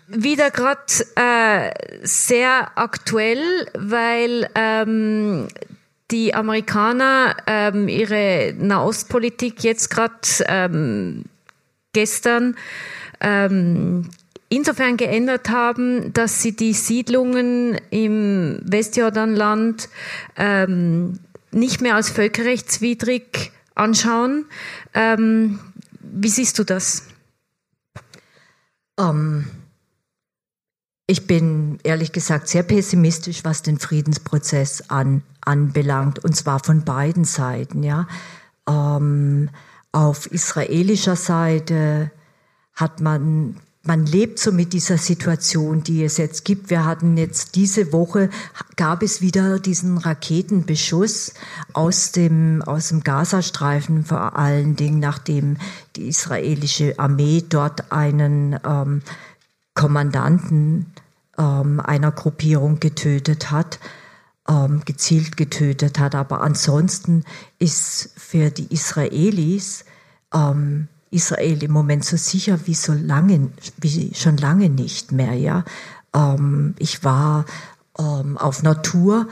[0.07, 0.81] wieder gerade
[1.15, 1.71] äh,
[2.03, 5.47] sehr aktuell, weil ähm,
[6.11, 10.15] die Amerikaner ähm, ihre Nahostpolitik jetzt gerade
[10.47, 11.25] ähm,
[11.93, 12.55] gestern
[13.19, 14.09] ähm,
[14.49, 19.89] insofern geändert haben, dass sie die Siedlungen im Westjordanland
[20.37, 21.19] ähm,
[21.51, 24.45] nicht mehr als völkerrechtswidrig anschauen.
[24.93, 25.59] Ähm,
[25.99, 27.03] wie siehst du das?
[28.95, 29.56] Um, ähm,
[31.07, 37.23] ich bin ehrlich gesagt sehr pessimistisch, was den Friedensprozess an, anbelangt, und zwar von beiden
[37.23, 37.81] Seiten.
[37.81, 38.07] Ja,
[38.67, 39.49] ähm,
[39.93, 42.11] auf israelischer Seite
[42.73, 43.55] hat man
[43.87, 46.69] man lebt so mit dieser Situation, die es jetzt gibt.
[46.69, 48.29] Wir hatten jetzt diese Woche,
[48.75, 51.33] gab es wieder diesen Raketenbeschuss
[51.71, 55.55] aus dem, aus dem Gazastreifen, vor allen Dingen, nachdem
[55.95, 59.03] die israelische Armee dort einen ähm,
[59.73, 60.87] Kommandanten
[61.37, 63.79] ähm, einer Gruppierung getötet hat,
[64.49, 66.15] ähm, gezielt getötet hat.
[66.15, 67.23] Aber ansonsten
[67.59, 69.85] ist für die Israelis
[70.33, 75.33] ähm, Israel im Moment so sicher wie so lange, wie schon lange nicht mehr.
[75.33, 75.63] Ja,
[76.13, 77.45] ähm, ich war
[77.97, 79.27] ähm, auf Natur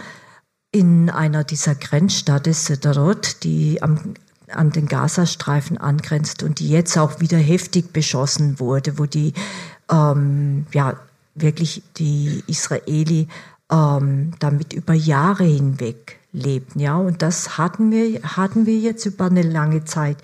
[0.72, 4.16] in einer dieser Grenzstädte Sederot, die am,
[4.50, 9.34] an den Gazastreifen angrenzt und die jetzt auch wieder heftig beschossen wurde, wo die
[9.92, 10.98] ähm, ja
[11.36, 13.28] wirklich die Israeli
[13.72, 16.80] ähm, damit über Jahre hinweg lebten.
[16.80, 20.18] Ja, und das hatten wir hatten wir jetzt über eine lange Zeit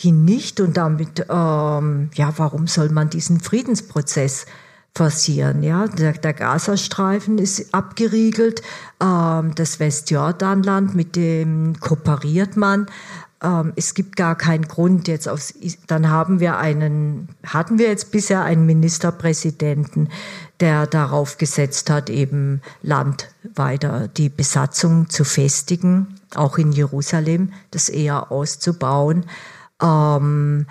[0.00, 4.46] hin nicht und damit, ähm, ja, warum soll man diesen Friedensprozess
[4.94, 5.62] forcieren?
[5.62, 8.62] Ja, der, der Gazastreifen ist abgeriegelt,
[9.02, 12.86] ähm, das Westjordanland, mit dem kooperiert man.
[13.42, 15.54] Ähm, es gibt gar keinen Grund jetzt aus,
[15.86, 20.08] dann haben wir einen, hatten wir jetzt bisher einen Ministerpräsidenten,
[20.60, 27.88] der darauf gesetzt hat, eben Land weiter die Besatzung zu festigen, auch in Jerusalem, das
[27.88, 29.24] eher auszubauen
[29.82, 30.66] ähm,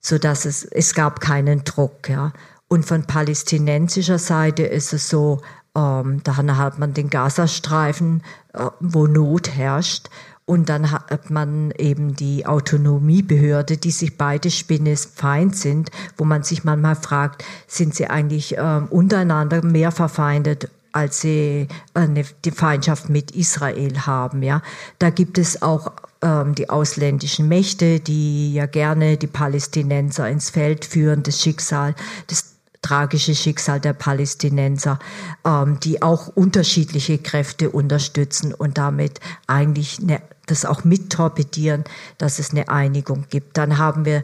[0.00, 2.08] so dass es es gab keinen Druck.
[2.08, 2.32] Ja.
[2.68, 5.40] Und von palästinensischer Seite ist es so,
[5.76, 8.22] ähm, da hat man den Gazastreifen,
[8.54, 10.08] äh, wo Not herrscht.
[10.50, 16.64] Und dann hat man eben die Autonomiebehörde, die sich beide Spinnefeind sind, wo man sich
[16.64, 23.08] manchmal fragt, sind sie eigentlich äh, untereinander mehr verfeindet als sie äh, eine, die Feindschaft
[23.10, 24.42] mit Israel haben.
[24.42, 24.60] Ja,
[24.98, 30.84] da gibt es auch ähm, die ausländischen Mächte, die ja gerne die Palästinenser ins Feld
[30.84, 31.94] führen, das Schicksal
[32.28, 34.98] des tragische Schicksal der Palästinenser,
[35.44, 40.20] ähm, die auch unterschiedliche Kräfte unterstützen und damit eigentlich eine,
[40.50, 41.84] das auch mit torpedieren,
[42.18, 43.56] dass es eine Einigung gibt.
[43.56, 44.22] Dann haben wir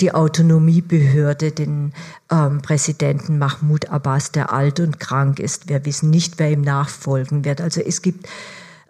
[0.00, 1.92] die Autonomiebehörde, den
[2.30, 5.68] ähm, Präsidenten Mahmoud Abbas, der alt und krank ist.
[5.68, 7.60] Wir wissen nicht, wer ihm nachfolgen wird.
[7.60, 8.28] Also es gibt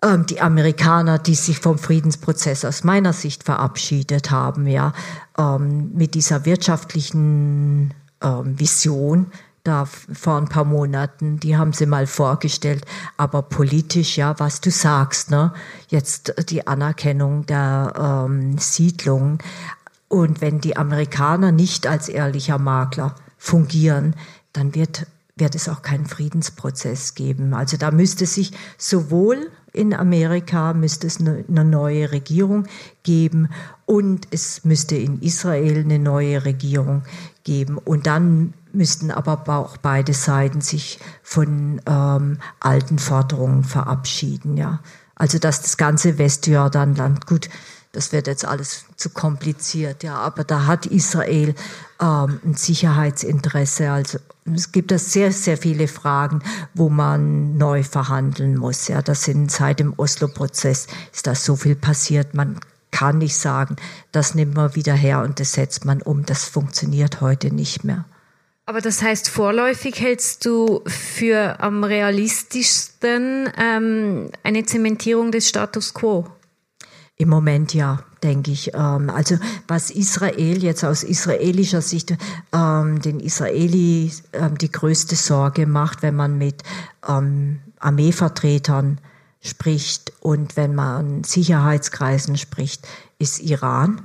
[0.02, 4.94] ähm, die Amerikaner, die sich vom Friedensprozess aus meiner Sicht verabschiedet haben, ja,
[5.38, 7.92] ähm, mit dieser wirtschaftlichen
[8.22, 9.26] ähm, Vision
[9.64, 12.84] da vor ein paar Monaten, die haben sie mal vorgestellt,
[13.16, 15.52] aber politisch, ja, was du sagst, ne,
[15.88, 19.38] jetzt die Anerkennung der ähm, Siedlung.
[20.08, 24.14] Und wenn die Amerikaner nicht als ehrlicher Makler fungieren,
[24.52, 25.06] dann wird,
[25.36, 27.54] wird es auch keinen Friedensprozess geben.
[27.54, 32.66] Also da müsste sich sowohl in Amerika müsste es eine, eine neue Regierung
[33.02, 33.48] geben
[33.86, 37.02] und es müsste in Israel eine neue Regierung
[37.44, 37.78] geben.
[37.78, 44.56] Und dann müssten aber auch beide Seiten sich von ähm, alten Forderungen verabschieden.
[44.56, 44.80] Ja.
[45.14, 47.48] Also dass das ganze Westjordanland, gut,
[47.92, 51.54] das wird jetzt alles zu kompliziert, ja, aber da hat Israel
[52.00, 53.90] ähm, ein Sicherheitsinteresse.
[53.90, 56.42] Also es gibt da sehr, sehr viele Fragen,
[56.74, 58.88] wo man neu verhandeln muss.
[58.88, 62.32] Ja, das sind seit dem Oslo-Prozess ist da so viel passiert.
[62.34, 62.60] Man
[62.92, 63.76] kann nicht sagen,
[64.10, 66.24] das nimmt man wieder her und das setzt man um.
[66.24, 68.04] Das funktioniert heute nicht mehr.
[68.64, 76.26] Aber das heißt, vorläufig hältst du für am realistischsten ähm, eine Zementierung des Status quo?
[77.22, 78.74] Im Moment ja, denke ich.
[78.74, 79.36] Ähm, also
[79.68, 82.16] was Israel jetzt aus israelischer Sicht
[82.52, 86.64] ähm, den Israelis ähm, die größte Sorge macht, wenn man mit
[87.00, 88.98] Armeevertretern
[89.40, 92.88] spricht und wenn man Sicherheitskreisen spricht,
[93.20, 94.02] ist Iran.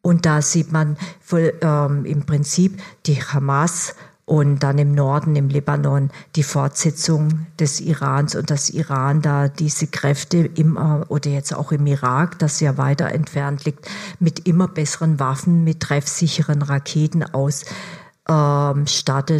[0.00, 0.96] Und da sieht man
[1.30, 3.94] im Prinzip die Hamas
[4.28, 9.86] und dann im Norden, im Libanon, die Fortsetzung des Irans und das Iran da diese
[9.86, 10.76] Kräfte im,
[11.08, 13.88] oder jetzt auch im Irak, das ja weiter entfernt liegt,
[14.20, 17.68] mit immer besseren Waffen, mit treffsicheren Raketen ausstattet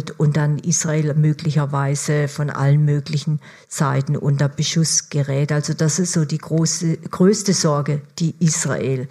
[0.09, 5.51] ähm, und dann Israel möglicherweise von allen möglichen Seiten unter Beschuss gerät.
[5.51, 9.07] Also das ist so die große, größte Sorge, die Israel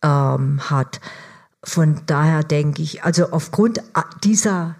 [0.00, 1.00] ähm, hat.
[1.64, 3.82] Von daher denke ich, also aufgrund
[4.22, 4.76] dieser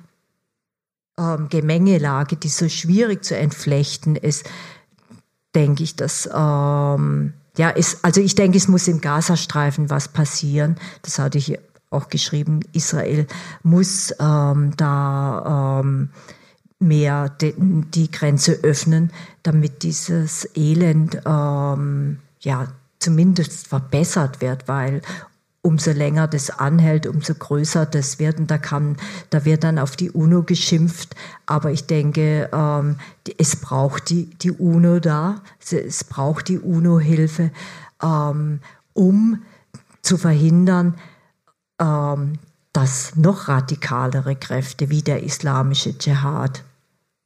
[1.19, 4.49] ähm, Gemengelage, die so schwierig zu entflechten ist,
[5.55, 10.77] denke ich, dass ähm, ja, ist, also ich denke, es muss im Gazastreifen was passieren.
[11.03, 11.59] Das hatte ich
[11.91, 12.61] auch geschrieben.
[12.73, 13.27] Israel
[13.63, 16.11] muss ähm, da ähm,
[16.79, 19.11] mehr de, die Grenze öffnen,
[19.43, 22.69] damit dieses Elend ähm, ja
[23.01, 25.03] zumindest verbessert wird, weil
[25.63, 28.39] umso länger das anhält, umso größer das wird.
[28.39, 28.97] Und da kann,
[29.31, 31.15] da wird dann auf die UNO geschimpft.
[31.47, 32.97] Aber ich denke, ähm,
[33.39, 35.43] es braucht die, die UNO da.
[35.71, 37.51] Es braucht die UNO-Hilfe,
[38.03, 38.61] ähm,
[38.95, 39.43] um
[40.03, 40.95] zu verhindern,
[41.81, 42.39] ähm,
[42.73, 46.63] dass noch radikalere Kräfte wie der islamische Dschihad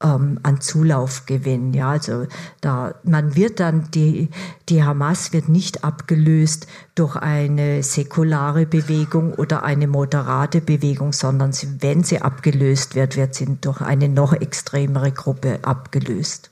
[0.02, 1.72] ähm, an Zulauf gewinnen.
[1.74, 2.26] Ja, also
[2.60, 4.28] da, man wird dann, die,
[4.68, 11.80] die Hamas wird nicht abgelöst durch eine säkulare Bewegung oder eine moderate Bewegung, sondern sie,
[11.80, 16.50] wenn sie abgelöst wird, wird sie durch eine noch extremere Gruppe abgelöst.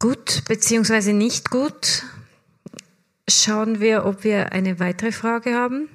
[0.00, 2.04] Gut, beziehungsweise nicht gut.
[3.28, 5.88] Schauen wir, ob wir eine weitere Frage haben.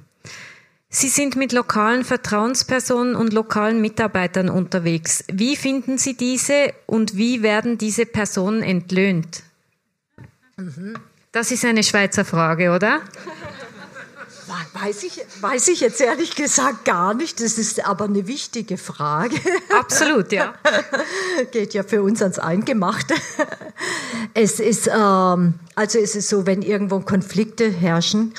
[0.96, 5.24] Sie sind mit lokalen Vertrauenspersonen und lokalen Mitarbeitern unterwegs.
[5.28, 9.42] Wie finden Sie diese und wie werden diese Personen entlöhnt?
[11.32, 13.02] Das ist eine Schweizer Frage, oder?
[14.74, 17.42] Weiß ich, weiß ich jetzt ehrlich gesagt gar nicht.
[17.42, 19.36] Das ist aber eine wichtige Frage.
[19.80, 20.54] Absolut, ja.
[21.52, 23.16] Geht ja für uns ans Eingemachte.
[24.36, 28.36] Es ist, ähm, also es ist so, wenn irgendwo Konflikte herrschen,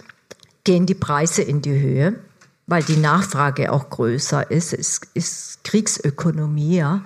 [0.62, 2.20] gehen die Preise in die Höhe
[2.66, 4.72] weil die Nachfrage auch größer ist.
[4.72, 6.76] Es ist Kriegsökonomie.
[6.76, 7.02] Ja.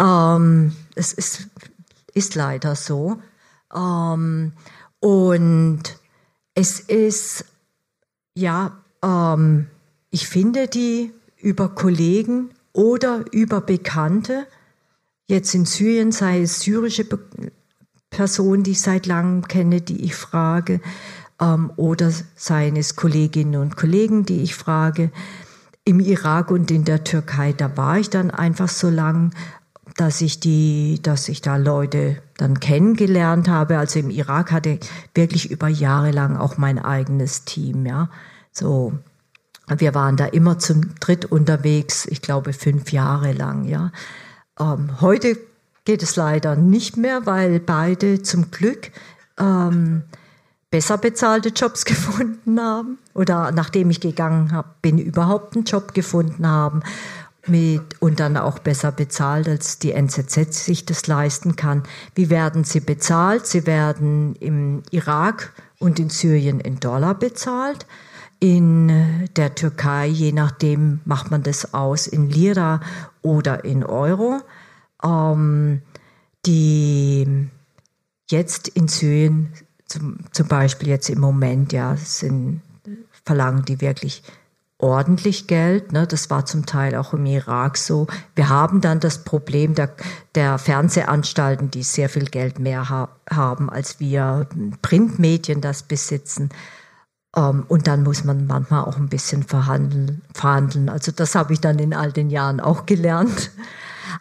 [0.00, 1.48] Ähm, es ist,
[2.14, 3.20] ist leider so.
[3.74, 4.52] Ähm,
[5.00, 5.82] und
[6.54, 7.44] es ist,
[8.34, 9.66] ja, ähm,
[10.10, 14.46] ich finde die über Kollegen oder über Bekannte,
[15.26, 17.06] jetzt in Syrien, sei es syrische
[18.10, 20.80] Personen, die ich seit langem kenne, die ich frage,
[21.40, 25.10] ähm, oder seien es Kolleginnen und Kollegen, die ich frage.
[25.84, 29.32] Im Irak und in der Türkei, da war ich dann einfach so lang,
[29.96, 33.78] dass ich die, dass ich da Leute dann kennengelernt habe.
[33.78, 38.08] Also im Irak hatte ich wirklich über Jahre lang auch mein eigenes Team, ja.
[38.52, 38.92] So.
[39.68, 43.64] Wir waren da immer zum Dritt unterwegs, ich glaube fünf Jahre lang.
[43.64, 43.92] Ja.
[44.58, 45.38] Ähm, heute
[45.84, 48.90] geht es leider nicht mehr, weil beide zum Glück
[49.38, 50.02] ähm,
[50.70, 56.46] besser bezahlte Jobs gefunden haben oder nachdem ich gegangen habe, bin überhaupt einen Job gefunden
[56.46, 56.82] haben
[57.46, 61.82] mit, und dann auch besser bezahlt, als die NZZ sich das leisten kann.
[62.14, 63.46] Wie werden sie bezahlt?
[63.46, 67.86] Sie werden im Irak und in Syrien in Dollar bezahlt.
[68.40, 72.80] In der Türkei, je nachdem, macht man das aus in Lira
[73.22, 74.40] oder in Euro.
[75.02, 75.82] Ähm,
[76.46, 77.48] die
[78.30, 79.52] jetzt in Syrien
[79.90, 82.62] zum, zum Beispiel jetzt im Moment, ja, sind,
[83.24, 84.22] verlangen die wirklich
[84.78, 85.92] ordentlich Geld.
[85.92, 86.06] Ne?
[86.06, 88.06] Das war zum Teil auch im Irak so.
[88.34, 89.90] Wir haben dann das Problem der,
[90.34, 94.46] der Fernsehanstalten, die sehr viel Geld mehr ha haben, als wir
[94.80, 96.50] Printmedien das besitzen.
[97.32, 100.22] Um, ähm, und dann muss man manchmal auch ein bisschen verhandeln.
[100.34, 100.88] verhandeln.
[100.88, 103.52] Also das habe ich dann in all den Jahren auch gelernt.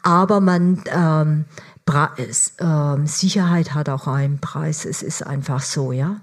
[0.04, 1.46] Aber man ähm,
[1.96, 4.86] äh, Sicherheit hat auch einen Preis.
[4.86, 6.22] Es ist einfach so, ja.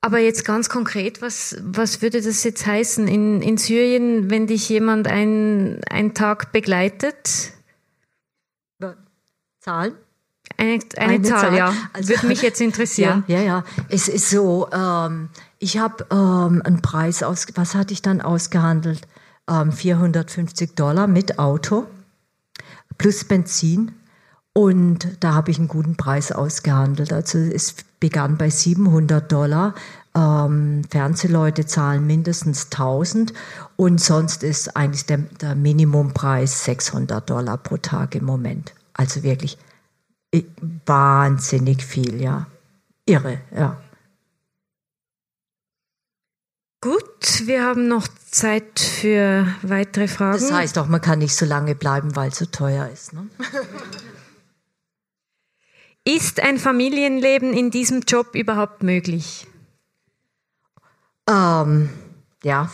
[0.00, 4.68] Aber jetzt ganz konkret, was, was würde das jetzt heißen in, in Syrien, wenn dich
[4.68, 7.52] jemand einen, einen Tag begleitet?
[9.60, 9.94] Zahlen?
[10.58, 11.74] Eine, eine, eine Zahl, Zahl, ja.
[11.94, 13.24] Also, Würde mich jetzt interessieren.
[13.26, 13.64] Ja, ja, ja.
[13.88, 19.08] Es ist so, ähm, ich habe ähm, einen Preis aus, was hatte ich dann ausgehandelt?
[19.48, 21.86] Ähm, 450 Dollar mit Auto
[22.98, 23.92] plus Benzin
[24.56, 27.12] und da habe ich einen guten Preis ausgehandelt.
[27.12, 29.74] Also es begann bei 700 Dollar.
[30.16, 33.34] Ähm, Fernsehleute zahlen mindestens 1000
[33.74, 38.74] und sonst ist eigentlich der, der Minimumpreis 600 Dollar pro Tag im Moment.
[38.92, 39.58] Also wirklich
[40.32, 40.44] äh,
[40.86, 42.46] wahnsinnig viel, ja.
[43.06, 43.76] Irre, ja.
[46.80, 50.38] Gut, wir haben noch Zeit für weitere Fragen.
[50.38, 53.14] Das heißt auch, man kann nicht so lange bleiben, weil es so teuer ist.
[53.14, 53.26] Ne?
[56.04, 59.46] Ist ein Familienleben in diesem Job überhaupt möglich?
[61.28, 61.88] Ähm,
[62.42, 62.70] ja,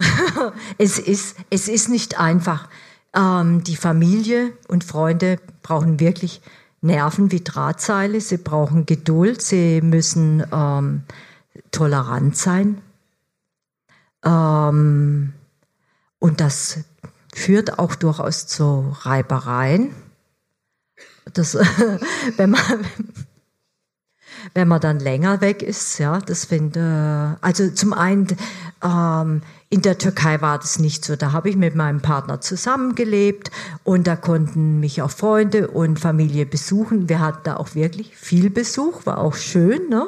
[0.78, 2.68] es, ist, es ist nicht einfach.
[3.14, 6.42] Ähm, die Familie und Freunde brauchen wirklich
[6.80, 8.20] Nerven wie Drahtseile.
[8.20, 9.42] Sie brauchen Geduld.
[9.42, 11.04] Sie müssen ähm,
[11.70, 12.82] tolerant sein.
[14.24, 15.32] Ähm,
[16.18, 16.80] und das
[17.32, 19.94] führt auch durchaus zu Reibereien.
[21.36, 21.54] Das,
[22.36, 22.60] wenn man,
[24.54, 28.28] wenn man dann länger weg ist, ja, das finde, also zum einen,
[28.82, 31.16] ähm, in der Türkei war das nicht so.
[31.16, 33.50] Da habe ich mit meinem Partner zusammengelebt
[33.84, 37.08] und da konnten mich auch Freunde und Familie besuchen.
[37.08, 39.88] Wir hatten da auch wirklich viel Besuch, war auch schön.
[39.90, 40.06] Ne?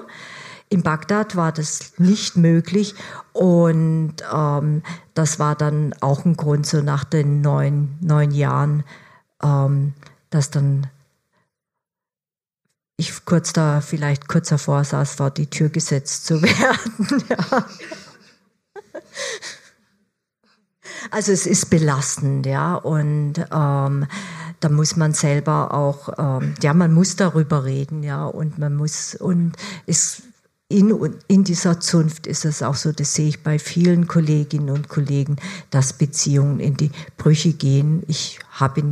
[0.68, 2.94] In Bagdad war das nicht möglich
[3.32, 4.82] und ähm,
[5.14, 8.84] das war dann auch ein Grund, so nach den neun, neun Jahren,
[9.42, 9.94] ähm,
[10.30, 10.86] dass dann
[12.98, 17.24] ich kurz da vielleicht kurz davor saß, vor die Tür gesetzt zu werden.
[17.28, 17.66] ja.
[21.10, 24.06] Also es ist belastend, ja, und ähm,
[24.60, 29.14] da muss man selber auch, ähm, ja, man muss darüber reden, ja, und man muss
[29.14, 29.52] und
[29.86, 30.22] es
[30.68, 30.92] in,
[31.28, 35.36] in dieser Zunft ist es auch so, das sehe ich bei vielen Kolleginnen und Kollegen,
[35.70, 38.02] dass Beziehungen in die Brüche gehen.
[38.06, 38.82] Ich habe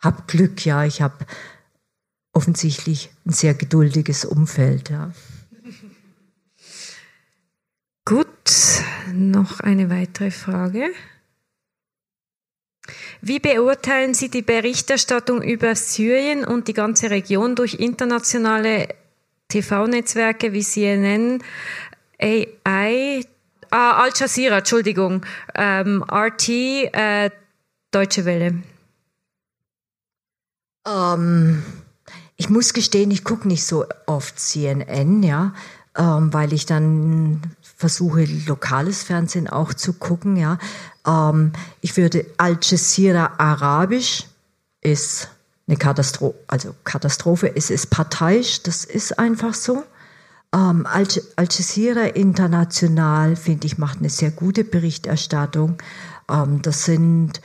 [0.00, 1.24] hab Glück, ja, ich habe
[2.32, 4.90] offensichtlich ein sehr geduldiges Umfeld.
[4.90, 5.12] Ja.
[8.04, 8.26] Gut,
[9.12, 10.90] noch eine weitere Frage.
[13.20, 18.88] Wie beurteilen Sie die Berichterstattung über Syrien und die ganze Region durch internationale
[19.48, 21.42] TV-Netzwerke wie CNN,
[22.20, 23.24] AI,
[23.70, 25.24] ah, Al Jazeera, Entschuldigung,
[25.54, 26.48] ähm, RT,
[26.92, 27.30] äh,
[27.90, 28.62] Deutsche Welle?
[30.86, 31.62] Ähm,
[32.40, 35.52] ich muss gestehen, ich gucke nicht so oft CNN, ja,
[35.94, 40.56] ähm, weil ich dann versuche, lokales Fernsehen auch zu gucken, ja.
[41.06, 41.52] Ähm,
[41.82, 44.24] ich würde Al Jazeera Arabisch
[44.80, 45.28] ist
[45.68, 49.84] eine Katastrophe, also Katastrophe, es ist parteiisch, das ist einfach so.
[50.54, 51.06] Ähm, Al,
[51.36, 55.76] Al Jazeera International, finde ich, macht eine sehr gute Berichterstattung.
[56.30, 57.42] Ähm, das sind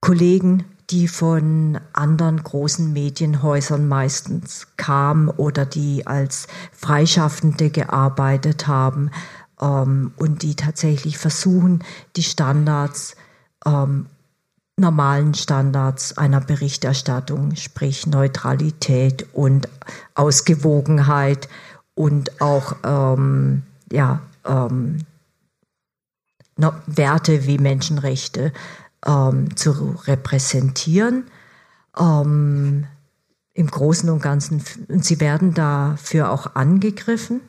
[0.00, 9.10] Kollegen, die von anderen großen Medienhäusern meistens kamen oder die als Freischaffende gearbeitet haben
[9.60, 11.82] ähm, und die tatsächlich versuchen,
[12.16, 13.16] die Standards,
[13.64, 14.06] ähm,
[14.76, 19.68] normalen Standards einer Berichterstattung, sprich Neutralität und
[20.14, 21.48] Ausgewogenheit
[21.94, 24.98] und auch ähm, ja, ähm,
[26.56, 28.52] Werte wie Menschenrechte
[29.06, 31.24] ähm, zu repräsentieren.
[31.98, 32.86] Ähm,
[33.52, 37.40] Im Großen und Ganzen, und sie werden dafür auch angegriffen.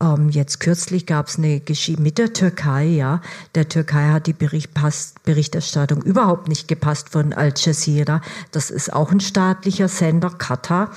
[0.00, 3.20] Ähm, jetzt kürzlich gab es eine Geschichte mit der Türkei, ja.
[3.56, 4.70] Der Türkei hat die Bericht,
[5.24, 8.20] Berichterstattung überhaupt nicht gepasst von Al Jazeera.
[8.52, 10.92] Das ist auch ein staatlicher Sender, Katar.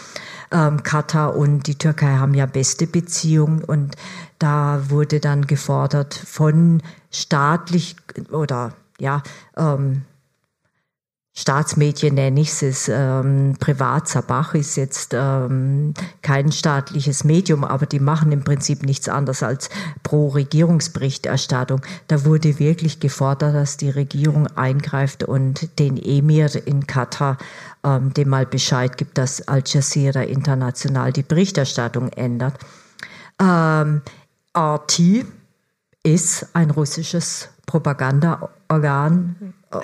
[0.52, 3.96] Ähm, Katar und die Türkei haben ja beste Beziehungen und
[4.38, 7.96] da wurde dann gefordert von staatlich
[8.32, 9.24] oder ja,
[9.58, 10.04] ähm,
[11.34, 18.02] Staatsmedien nenne ich es, ähm, Privat, Sabach ist jetzt ähm, kein staatliches Medium, aber die
[18.02, 19.70] machen im Prinzip nichts anderes als
[20.04, 21.82] Pro-Regierungsberichterstattung.
[22.08, 27.38] Da wurde wirklich gefordert, dass die Regierung eingreift und den Emir in Katar
[27.86, 32.60] ähm, dem mal Bescheid gibt, dass Al Jazeera international die Berichterstattung ändert.
[33.42, 34.02] Ähm,
[34.56, 35.26] RT
[36.04, 39.78] ist ein russisches Propagandaorgan, äh,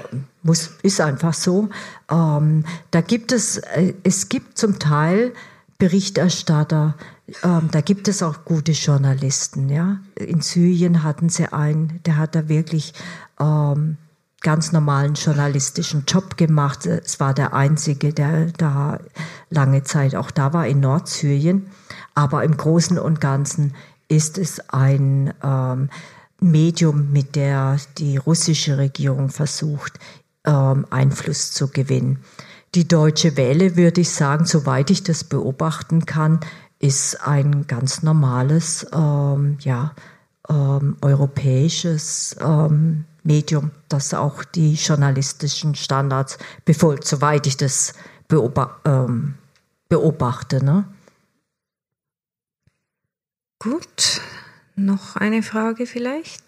[0.44, 1.69] muss, ist einfach so.
[2.11, 5.34] Ähm, da gibt es, äh, es gibt zum Teil
[5.77, 6.95] Berichterstatter,
[7.44, 9.69] ähm, da gibt es auch gute Journalisten.
[9.69, 9.99] Ja?
[10.15, 12.94] In Syrien hatten sie einen, der hat da wirklich
[13.39, 13.98] ähm,
[14.41, 16.85] ganz normalen journalistischen Job gemacht.
[16.85, 18.99] Es war der einzige, der da
[19.49, 21.68] lange Zeit auch da war in Nordsyrien.
[22.15, 23.73] Aber im Großen und Ganzen
[24.07, 25.89] ist es ein ähm,
[26.39, 29.99] Medium, mit der die russische Regierung versucht,
[30.45, 32.19] ähm, Einfluss zu gewinnen.
[32.75, 36.39] Die Deutsche Welle, würde ich sagen, soweit ich das beobachten kann,
[36.79, 39.93] ist ein ganz normales, ähm, ja,
[40.49, 47.93] ähm, europäisches ähm, Medium, das auch die journalistischen Standards befolgt, soweit ich das
[48.27, 48.89] beobachte.
[48.89, 49.34] Ähm,
[49.89, 50.85] beobachte ne?
[53.59, 54.21] Gut,
[54.75, 56.43] noch eine Frage vielleicht?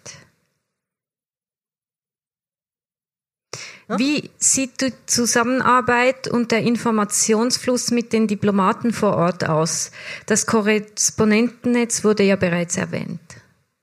[3.88, 9.90] Wie sieht die Zusammenarbeit und der Informationsfluss mit den Diplomaten vor Ort aus?
[10.26, 13.20] Das Korrespondentennetz wurde ja bereits erwähnt.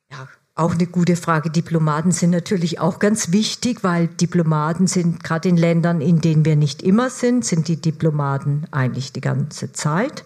[0.09, 1.49] Ja, auch eine gute Frage.
[1.49, 6.55] Diplomaten sind natürlich auch ganz wichtig, weil Diplomaten sind gerade in Ländern, in denen wir
[6.55, 10.23] nicht immer sind, sind die Diplomaten eigentlich die ganze Zeit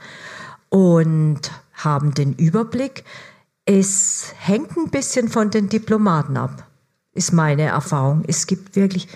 [0.69, 1.49] und
[1.83, 3.03] haben den Überblick.
[3.65, 6.67] Es hängt ein bisschen von den Diplomaten ab,
[7.13, 8.23] ist meine Erfahrung.
[8.27, 9.07] Es gibt wirklich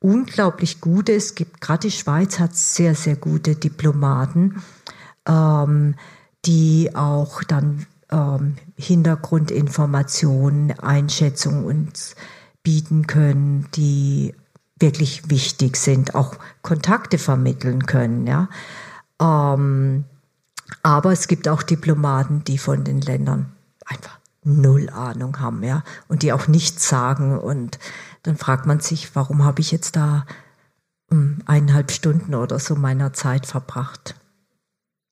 [0.00, 4.62] unglaublich gute, es gibt gerade die Schweiz hat sehr, sehr gute Diplomaten,
[5.26, 5.94] ähm,
[6.44, 12.14] die auch dann ähm, Hintergrundinformationen, Einschätzungen uns
[12.62, 14.34] bieten können, die
[14.78, 18.26] wirklich wichtig sind, auch Kontakte vermitteln können.
[18.26, 18.48] Ja.
[19.20, 20.04] Ähm,
[20.82, 23.52] aber es gibt auch Diplomaten, die von den Ländern
[23.84, 27.38] einfach null Ahnung haben, ja, und die auch nichts sagen.
[27.38, 27.78] Und
[28.22, 30.26] dann fragt man sich, warum habe ich jetzt da
[31.10, 34.14] um, eineinhalb Stunden oder so meiner Zeit verbracht?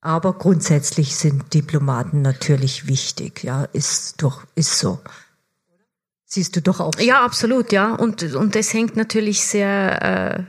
[0.00, 5.00] Aber grundsätzlich sind Diplomaten natürlich wichtig, ja, ist doch, ist so.
[6.26, 6.92] Siehst du doch auch.
[6.98, 7.94] Ja, absolut, ja.
[7.94, 10.44] Und, und das hängt natürlich sehr äh,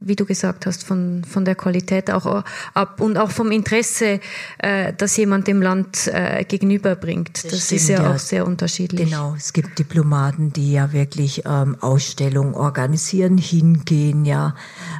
[0.00, 2.44] wie du gesagt hast, von, von der Qualität auch
[2.74, 4.20] ab und auch vom Interesse,
[4.58, 7.44] äh, das jemand dem Land äh, gegenüberbringt.
[7.44, 9.10] Das, das stimmt, ist ja, ja, auch sehr unterschiedlich.
[9.10, 14.24] Genau, es gibt Diplomaten, die ja wirklich ähm, Ausstellungen organisieren, hingehen.
[14.24, 14.54] Ja,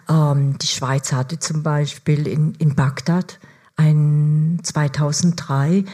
[0.08, 3.38] ähm, die Schweiz hatte zum Beispiel in, in Bagdad
[3.76, 5.84] ein 2003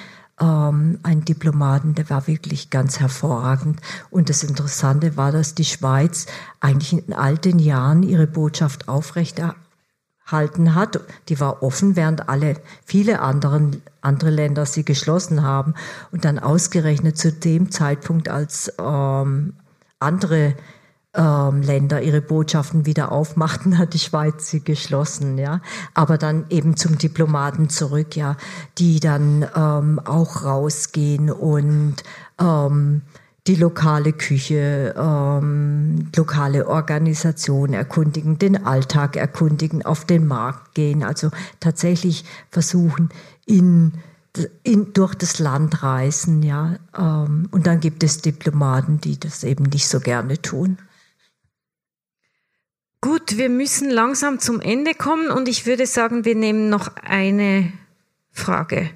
[0.40, 3.81] ähm, ein Diplomaten, der war wirklich ganz hervorragend.
[4.11, 6.27] Und das Interessante war, dass die Schweiz
[6.61, 11.01] eigentlich in all den Jahren ihre Botschaft aufrechterhalten hat.
[11.28, 15.74] Die war offen, während alle, viele anderen, andere Länder sie geschlossen haben.
[16.11, 19.55] Und dann ausgerechnet zu dem Zeitpunkt, als ähm,
[20.01, 20.55] andere
[21.15, 25.61] ähm, Länder ihre Botschaften wieder aufmachten, hat die Schweiz sie geschlossen, ja.
[25.95, 28.36] Aber dann eben zum Diplomaten zurück, ja,
[28.78, 31.97] die dann ähm, auch rausgehen und
[32.41, 33.03] ähm,
[33.47, 41.31] die lokale Küche, ähm, lokale Organisation erkundigen, den Alltag erkundigen, auf den Markt gehen, also
[41.61, 43.11] tatsächlich versuchen,
[43.45, 43.93] in,
[44.62, 46.77] in, durch das Land reisen, ja.
[46.99, 50.78] Ähm, und dann gibt es Diplomaten, die das eben nicht so gerne tun.
[53.05, 57.70] Gut, wir müssen langsam zum Ende kommen und ich würde sagen, wir nehmen noch eine
[58.31, 58.89] Frage.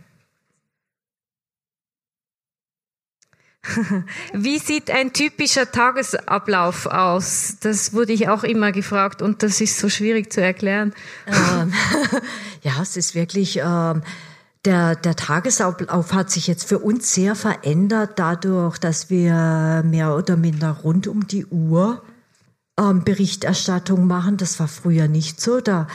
[4.32, 7.56] Wie sieht ein typischer Tagesablauf aus?
[7.60, 10.94] Das wurde ich auch immer gefragt und das ist so schwierig zu erklären.
[11.26, 11.74] Ähm,
[12.62, 14.02] ja, es ist wirklich, ähm,
[14.64, 20.39] Der, der Tagesablauf hat sich jetzt für uns sehr verändert, dadurch, dass wir mehr oder
[20.39, 22.02] minder rund um die Uhr
[22.78, 24.36] ähm, Berichterstattung machen.
[24.36, 25.60] Das war früher nicht so.
[25.60, 25.88] Da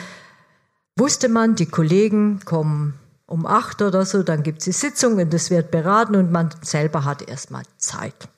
[0.96, 5.34] wusste man, die Kollegen kommen um acht oder so, dann gibt es die Sitzung und
[5.34, 8.30] es wird beraten und man selber hat erstmal Zeit.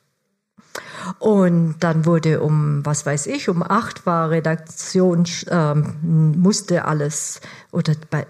[1.19, 7.41] Und dann wurde um, was weiß ich, um acht war Redaktion, ähm, musste alles
[7.71, 8.25] oder bei,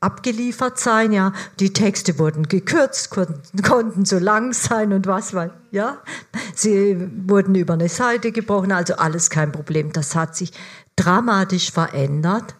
[0.00, 1.32] abgeliefert sein, ja.
[1.60, 5.98] Die Texte wurden gekürzt, konnten, konnten so lang sein und was weiß, ja.
[6.54, 6.96] Sie
[7.26, 9.92] wurden über eine Seite gebrochen, also alles kein Problem.
[9.92, 10.52] Das hat sich
[10.96, 12.54] dramatisch verändert.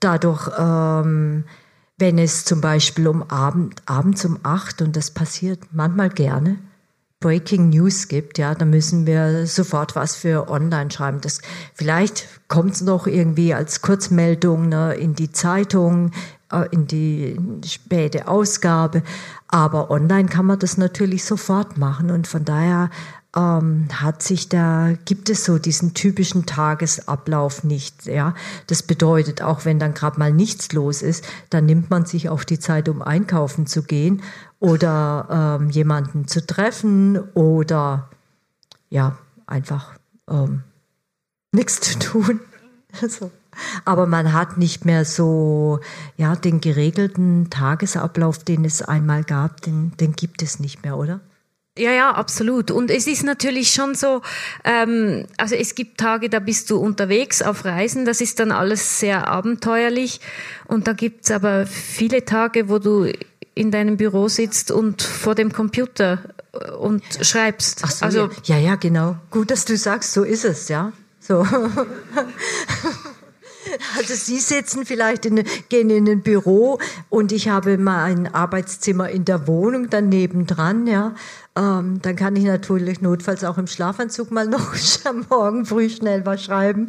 [0.00, 1.44] Dadurch, ähm,
[1.98, 6.58] wenn es zum Beispiel um Abend, abends um acht, und das passiert manchmal gerne,
[7.20, 11.20] Breaking News gibt, ja, da müssen wir sofort was für online schreiben.
[11.20, 11.40] Das,
[11.74, 16.12] vielleicht kommt es noch irgendwie als Kurzmeldung ne, in die Zeitung,
[16.52, 17.36] äh, in die
[17.66, 19.02] späte Ausgabe,
[19.48, 22.88] aber online kann man das natürlich sofort machen und von daher
[23.36, 28.06] ähm, hat sich da, gibt es so diesen typischen Tagesablauf nicht.
[28.06, 28.34] Ja?
[28.68, 32.44] Das bedeutet, auch wenn dann gerade mal nichts los ist, dann nimmt man sich auch
[32.44, 34.22] die Zeit, um einkaufen zu gehen
[34.60, 38.08] oder ähm, jemanden zu treffen oder
[38.90, 39.94] ja, einfach
[40.28, 40.62] ähm,
[41.52, 42.40] nichts zu tun.
[43.02, 43.30] Also,
[43.84, 45.78] aber man hat nicht mehr so,
[46.16, 51.20] ja, den geregelten Tagesablauf, den es einmal gab, den, den gibt es nicht mehr, oder?
[51.78, 52.70] Ja, ja, absolut.
[52.70, 54.22] Und es ist natürlich schon so,
[54.64, 58.98] ähm, also es gibt Tage, da bist du unterwegs auf Reisen, das ist dann alles
[58.98, 60.20] sehr abenteuerlich.
[60.66, 63.12] Und da gibt's aber viele Tage, wo du
[63.58, 66.20] in deinem Büro sitzt und vor dem Computer
[66.52, 67.82] äh, und schreibst.
[67.84, 69.16] Ach so, also, ja, ja, genau.
[69.30, 70.92] Gut, dass du sagst, so ist es, ja.
[71.20, 71.46] So.
[73.96, 76.78] Also Sie sitzen vielleicht in, gehen in ein Büro
[77.08, 81.14] und ich habe mal ein Arbeitszimmer in der Wohnung daneben dran, ja.
[81.56, 84.74] Ähm, dann kann ich natürlich notfalls auch im Schlafanzug mal noch
[85.04, 86.88] am Morgen früh schnell was schreiben,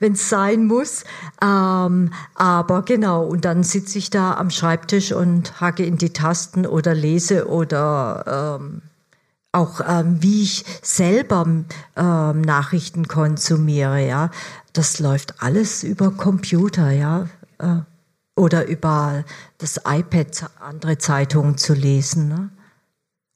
[0.00, 1.04] wenn es sein muss.
[1.42, 6.66] Ähm, aber genau, und dann sitze ich da am Schreibtisch und hacke in die Tasten
[6.66, 8.82] oder lese oder ähm,
[9.52, 11.64] auch ähm, wie ich selber
[11.96, 14.30] ähm, Nachrichten konsumiere, ja,
[14.72, 17.28] das läuft alles über Computer, ja,
[17.58, 17.78] äh,
[18.36, 19.24] oder über
[19.58, 22.50] das iPad andere Zeitungen zu lesen, ne?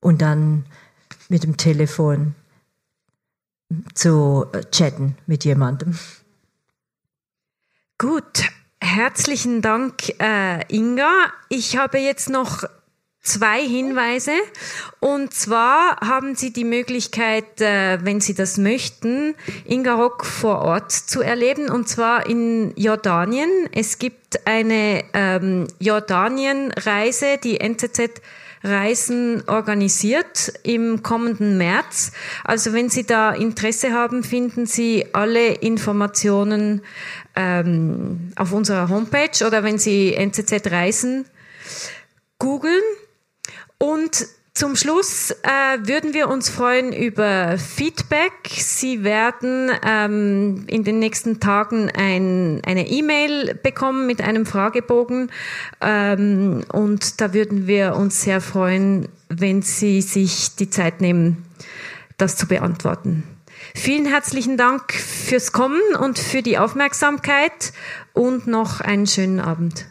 [0.00, 0.66] und dann
[1.28, 2.34] mit dem Telefon
[3.94, 5.98] zu äh, chatten mit jemandem.
[7.98, 8.44] Gut,
[8.80, 11.32] herzlichen Dank, äh, Inga.
[11.48, 12.64] Ich habe jetzt noch
[13.22, 14.32] zwei Hinweise.
[14.98, 19.34] Und zwar haben Sie die Möglichkeit, äh, wenn Sie das möchten,
[19.64, 23.50] Inga Rock vor Ort zu erleben, und zwar in Jordanien.
[23.72, 28.20] Es gibt eine ähm, Jordanien-Reise, die NZZ
[28.62, 32.12] Reisen organisiert im kommenden März.
[32.44, 36.82] Also wenn Sie da Interesse haben, finden Sie alle Informationen
[37.36, 41.24] ähm, auf unserer Homepage oder wenn Sie NZZ Reisen
[42.38, 42.82] googeln,
[43.80, 48.32] und zum Schluss äh, würden wir uns freuen über Feedback.
[48.50, 55.30] Sie werden ähm, in den nächsten Tagen ein, eine E-Mail bekommen mit einem Fragebogen
[55.80, 61.46] ähm, und da würden wir uns sehr freuen, wenn Sie sich die Zeit nehmen,
[62.18, 63.22] das zu beantworten.
[63.74, 67.72] Vielen herzlichen Dank fürs Kommen und für die Aufmerksamkeit
[68.12, 69.86] und noch einen schönen Abend.